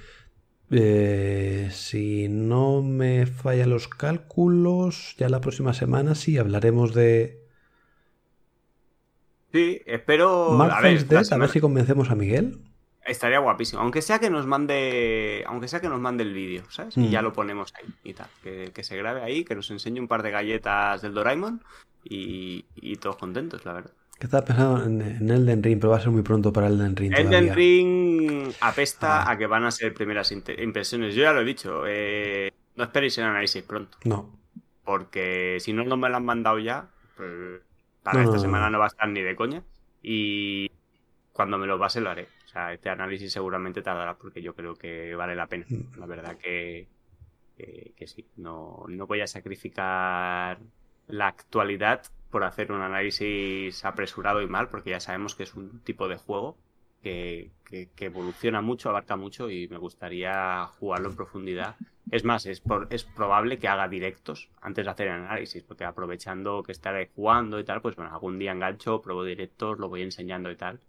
[0.70, 7.47] Eh, si no me fallan los cálculos, ya la próxima semana sí hablaremos de
[9.52, 10.62] Sí, espero.
[10.62, 12.60] a ver, a ver si convencemos a Miguel.
[13.08, 13.82] Estaría guapísimo.
[13.82, 15.44] Aunque sea que nos mande.
[15.48, 16.98] Aunque sea que nos mande el vídeo, ¿sabes?
[16.98, 17.24] Y ya mm.
[17.24, 18.28] lo ponemos ahí y tal.
[18.44, 21.64] Que, se grabe ahí, que nos enseñe un par de galletas del Doraemon
[22.04, 22.64] y,
[23.00, 23.92] todos contentos, la verdad.
[24.20, 27.14] ¿Qué estaba pensando en, Elden Ring, pero va a ser muy pronto para Elden Ring.
[27.16, 29.32] Elden Ring apesta ah.
[29.32, 31.16] a que van a ser primeras impresiones.
[31.16, 31.84] Yo ya lo he dicho.
[31.88, 33.98] Eh, no esperéis el análisis pronto.
[34.04, 34.38] No.
[34.84, 36.90] Porque si no, no me lo han mandado ya.
[37.16, 37.62] Pues
[38.12, 39.64] para esta semana no va a estar ni de coña.
[40.02, 40.72] Y
[41.34, 42.28] cuando me lo pase lo haré.
[42.46, 45.66] O sea, este análisis seguramente tardará porque yo creo que vale la pena.
[45.70, 46.00] Mm.
[46.00, 46.88] La verdad que,
[47.58, 48.26] que, sí.
[48.38, 50.60] No, no voy a sacrificar
[51.08, 55.80] la actualidad por hacer un análisis apresurado y mal, porque ya sabemos que es un
[55.82, 56.58] tipo de juego
[57.08, 61.76] que, evoluciona mucho, abarca mucho y me gustaría jugarlo en profundidad.
[62.12, 66.64] Es más, es, es probable que haga directos antes de hacer el análisis, porque aprovechando
[66.64, 70.50] que estaré jugando y tal, pues bueno, algún día engancho, pruebo directos, lo voy enseñando
[70.52, 70.80] y tal.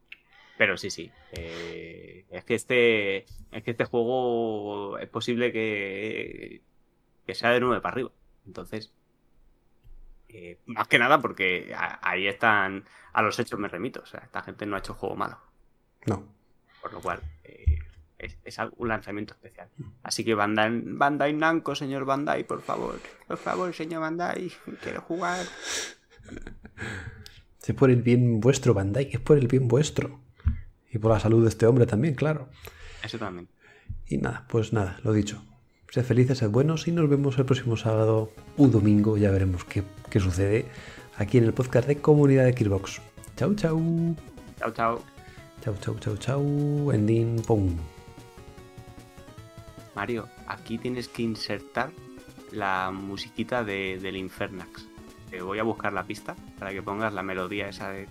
[0.59, 1.11] Pero sí, sí.
[1.33, 3.19] Eh, es que este.
[3.53, 6.63] Es que este juego es posible que.
[7.25, 8.11] que sea de 9 para arriba.
[8.45, 8.93] Entonces.
[10.29, 11.73] Eh, más que nada porque
[12.03, 12.85] ahí están.
[13.13, 14.01] A los hechos me remito.
[14.03, 15.39] O sea, esta gente no ha hecho juego malo.
[16.07, 16.25] No.
[16.81, 17.21] Por lo cual.
[17.45, 17.79] Eh,
[18.19, 19.69] es, un lanzamiento especial.
[20.03, 22.99] Así que Bandai, Bandai Namco, señor Bandai, por favor.
[23.27, 24.51] Por favor, señor Bandai.
[24.83, 25.45] Quiero jugar.
[27.69, 29.11] Es por el bien vuestro, Bandai.
[29.13, 30.21] Es por el bien vuestro.
[30.91, 32.49] Y por la salud de este hombre también, claro.
[33.03, 33.49] Eso también.
[34.07, 35.45] Y nada, pues nada, lo dicho.
[35.91, 39.19] Sed felices, sed buenos y nos vemos el próximo sábado un domingo.
[39.19, 39.85] Ya veremos qué,
[40.19, 40.65] sucede
[41.19, 43.03] aquí en el podcast de Comunidad de Gearbox.
[43.37, 44.17] Chau, chau.
[44.59, 45.18] Chau, chau.
[45.63, 46.93] Chau, chau, chau, chau.
[46.93, 47.77] Ending, pum.
[49.95, 51.91] Mario, aquí tienes que insertar
[52.53, 54.87] la musiquita de, del Infernax.
[55.31, 58.07] Te voy a buscar la pista para que pongas la melodía esa de...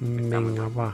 [0.00, 0.90] Venga, va.